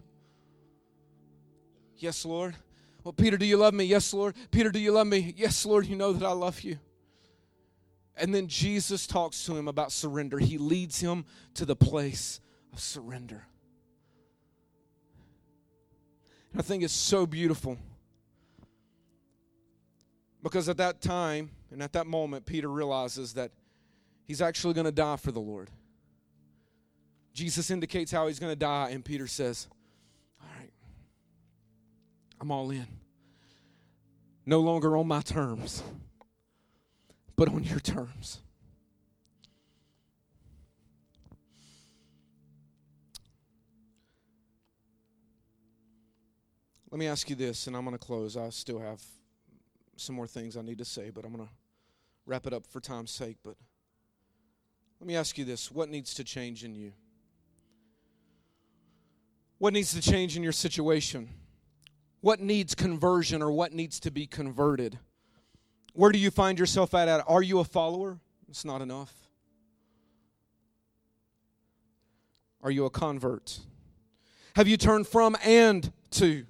Yes, 1.97 2.25
Lord. 2.25 2.55
Well, 3.03 3.13
Peter, 3.13 3.37
do 3.37 3.45
you 3.45 3.57
love 3.57 3.73
me? 3.73 3.85
Yes, 3.85 4.13
Lord. 4.13 4.35
Peter, 4.51 4.69
do 4.69 4.79
you 4.79 4.91
love 4.91 5.07
me? 5.07 5.33
Yes, 5.37 5.65
Lord, 5.65 5.85
you 5.85 5.95
know 5.95 6.13
that 6.13 6.25
I 6.25 6.33
love 6.33 6.61
you. 6.61 6.77
And 8.15 8.33
then 8.33 8.47
Jesus 8.47 9.07
talks 9.07 9.45
to 9.45 9.55
him 9.55 9.67
about 9.67 9.91
surrender. 9.91 10.37
He 10.37 10.57
leads 10.57 10.99
him 10.99 11.25
to 11.55 11.65
the 11.65 11.75
place 11.75 12.39
of 12.71 12.79
surrender. 12.79 13.45
And 16.51 16.61
I 16.61 16.63
think 16.63 16.83
it's 16.83 16.93
so 16.93 17.25
beautiful. 17.25 17.77
Because 20.43 20.69
at 20.69 20.77
that 20.77 21.01
time 21.01 21.49
and 21.71 21.81
at 21.81 21.93
that 21.93 22.05
moment, 22.05 22.45
Peter 22.45 22.69
realizes 22.69 23.33
that 23.33 23.51
he's 24.25 24.41
actually 24.41 24.73
going 24.75 24.85
to 24.85 24.91
die 24.91 25.15
for 25.15 25.31
the 25.31 25.39
Lord. 25.39 25.71
Jesus 27.33 27.71
indicates 27.71 28.11
how 28.11 28.27
he's 28.27 28.39
going 28.39 28.51
to 28.51 28.59
die, 28.59 28.89
and 28.91 29.03
Peter 29.03 29.25
says, 29.25 29.67
All 30.39 30.47
right, 30.59 30.71
I'm 32.39 32.51
all 32.51 32.69
in. 32.69 32.85
No 34.45 34.59
longer 34.59 34.95
on 34.97 35.07
my 35.07 35.21
terms 35.21 35.81
but 37.43 37.53
on 37.53 37.63
your 37.65 37.79
terms. 37.81 38.39
Let 46.89 46.99
me 46.99 47.07
ask 47.07 47.29
you 47.29 47.35
this, 47.35 47.67
and 47.67 47.75
I'm 47.75 47.83
going 47.83 47.97
to 47.97 48.05
close. 48.05 48.37
I 48.37 48.49
still 48.49 48.79
have 48.79 49.01
some 49.97 50.15
more 50.15 50.25
things 50.25 50.55
I 50.55 50.61
need 50.61 50.77
to 50.77 50.85
say, 50.85 51.09
but 51.09 51.25
I'm 51.25 51.33
going 51.33 51.45
to 51.45 51.53
wrap 52.25 52.47
it 52.47 52.53
up 52.53 52.65
for 52.65 52.79
time's 52.79 53.11
sake. 53.11 53.35
But 53.43 53.55
let 55.01 55.07
me 55.07 55.17
ask 55.17 55.37
you 55.37 55.43
this 55.43 55.69
what 55.69 55.89
needs 55.89 56.13
to 56.13 56.23
change 56.23 56.63
in 56.63 56.73
you? 56.73 56.93
What 59.57 59.73
needs 59.73 59.93
to 59.93 60.01
change 60.01 60.37
in 60.37 60.43
your 60.43 60.53
situation? 60.53 61.27
What 62.21 62.39
needs 62.39 62.73
conversion 62.73 63.41
or 63.41 63.51
what 63.51 63.73
needs 63.73 63.99
to 63.99 64.11
be 64.11 64.27
converted? 64.27 64.97
Where 65.93 66.11
do 66.11 66.17
you 66.19 66.31
find 66.31 66.59
yourself 66.59 66.93
at? 66.93 67.23
Are 67.27 67.41
you 67.41 67.59
a 67.59 67.63
follower? 67.63 68.19
It's 68.49 68.65
not 68.65 68.81
enough. 68.81 69.13
Are 72.61 72.71
you 72.71 72.85
a 72.85 72.89
convert? 72.89 73.59
Have 74.55 74.67
you 74.67 74.77
turned 74.77 75.07
from 75.07 75.35
and 75.43 75.91
to? 76.11 76.45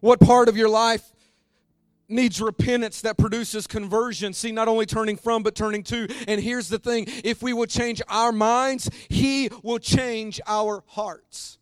What 0.00 0.20
part 0.20 0.48
of 0.48 0.56
your 0.56 0.68
life 0.68 1.02
needs 2.08 2.40
repentance 2.40 3.00
that 3.00 3.16
produces 3.16 3.66
conversion? 3.66 4.32
See, 4.32 4.52
not 4.52 4.68
only 4.68 4.86
turning 4.86 5.16
from, 5.16 5.42
but 5.42 5.54
turning 5.54 5.82
to. 5.84 6.06
And 6.28 6.40
here's 6.40 6.68
the 6.68 6.78
thing 6.78 7.06
if 7.24 7.42
we 7.42 7.52
will 7.52 7.66
change 7.66 8.02
our 8.08 8.30
minds, 8.30 8.90
He 9.08 9.50
will 9.62 9.78
change 9.78 10.40
our 10.46 10.84
hearts. 10.88 11.58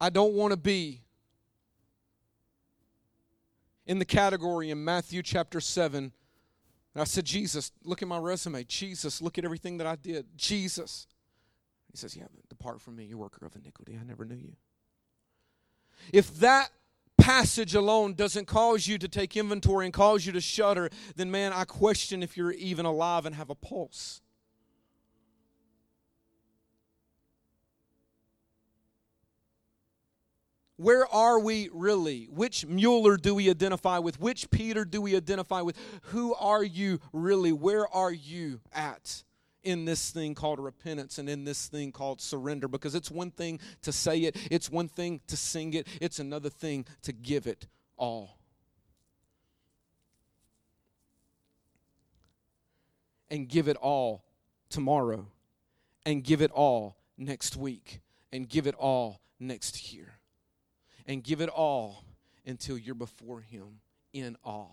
I 0.00 0.10
don't 0.10 0.34
want 0.34 0.52
to 0.52 0.56
be 0.56 1.02
in 3.86 3.98
the 3.98 4.04
category 4.04 4.70
in 4.70 4.84
Matthew 4.84 5.22
chapter 5.22 5.60
7. 5.60 6.12
And 6.94 7.02
I 7.02 7.04
said, 7.04 7.24
Jesus, 7.24 7.72
look 7.84 8.02
at 8.02 8.08
my 8.08 8.18
resume. 8.18 8.64
Jesus, 8.64 9.20
look 9.20 9.38
at 9.38 9.44
everything 9.44 9.78
that 9.78 9.86
I 9.86 9.96
did. 9.96 10.26
Jesus. 10.36 11.06
He 11.90 11.96
says, 11.96 12.16
Yeah, 12.16 12.24
depart 12.48 12.80
from 12.80 12.96
me, 12.96 13.04
you 13.04 13.18
worker 13.18 13.46
of 13.46 13.56
iniquity. 13.56 13.98
I 14.00 14.04
never 14.04 14.24
knew 14.24 14.36
you. 14.36 14.54
If 16.12 16.38
that 16.40 16.70
passage 17.18 17.74
alone 17.74 18.14
doesn't 18.14 18.46
cause 18.46 18.86
you 18.86 18.98
to 18.98 19.08
take 19.08 19.36
inventory 19.36 19.84
and 19.84 19.92
cause 19.92 20.24
you 20.24 20.32
to 20.32 20.40
shudder, 20.40 20.90
then 21.16 21.30
man, 21.30 21.52
I 21.52 21.64
question 21.64 22.22
if 22.22 22.36
you're 22.36 22.52
even 22.52 22.86
alive 22.86 23.26
and 23.26 23.34
have 23.34 23.50
a 23.50 23.54
pulse. 23.54 24.20
Where 30.78 31.12
are 31.12 31.40
we 31.40 31.68
really? 31.72 32.28
Which 32.30 32.64
Mueller 32.64 33.16
do 33.16 33.34
we 33.34 33.50
identify 33.50 33.98
with? 33.98 34.20
Which 34.20 34.48
Peter 34.48 34.84
do 34.84 35.02
we 35.02 35.16
identify 35.16 35.60
with? 35.60 35.76
Who 36.02 36.34
are 36.34 36.62
you 36.62 37.00
really? 37.12 37.50
Where 37.50 37.88
are 37.88 38.12
you 38.12 38.60
at 38.72 39.24
in 39.64 39.86
this 39.86 40.12
thing 40.12 40.36
called 40.36 40.60
repentance 40.60 41.18
and 41.18 41.28
in 41.28 41.44
this 41.44 41.66
thing 41.66 41.90
called 41.90 42.20
surrender? 42.20 42.68
Because 42.68 42.94
it's 42.94 43.10
one 43.10 43.32
thing 43.32 43.58
to 43.82 43.90
say 43.90 44.20
it, 44.20 44.36
it's 44.52 44.70
one 44.70 44.88
thing 44.88 45.20
to 45.26 45.36
sing 45.36 45.74
it, 45.74 45.88
it's 46.00 46.20
another 46.20 46.48
thing 46.48 46.86
to 47.02 47.12
give 47.12 47.48
it 47.48 47.66
all. 47.96 48.38
And 53.28 53.48
give 53.48 53.66
it 53.66 53.76
all 53.78 54.22
tomorrow, 54.70 55.26
and 56.06 56.22
give 56.22 56.40
it 56.40 56.52
all 56.52 56.96
next 57.16 57.56
week, 57.56 58.00
and 58.32 58.48
give 58.48 58.68
it 58.68 58.76
all 58.76 59.20
next 59.40 59.92
year 59.92 60.17
and 61.08 61.24
give 61.24 61.40
it 61.40 61.48
all 61.48 62.04
until 62.46 62.78
you're 62.78 62.94
before 62.94 63.40
Him 63.40 63.80
in 64.12 64.36
awe. 64.44 64.68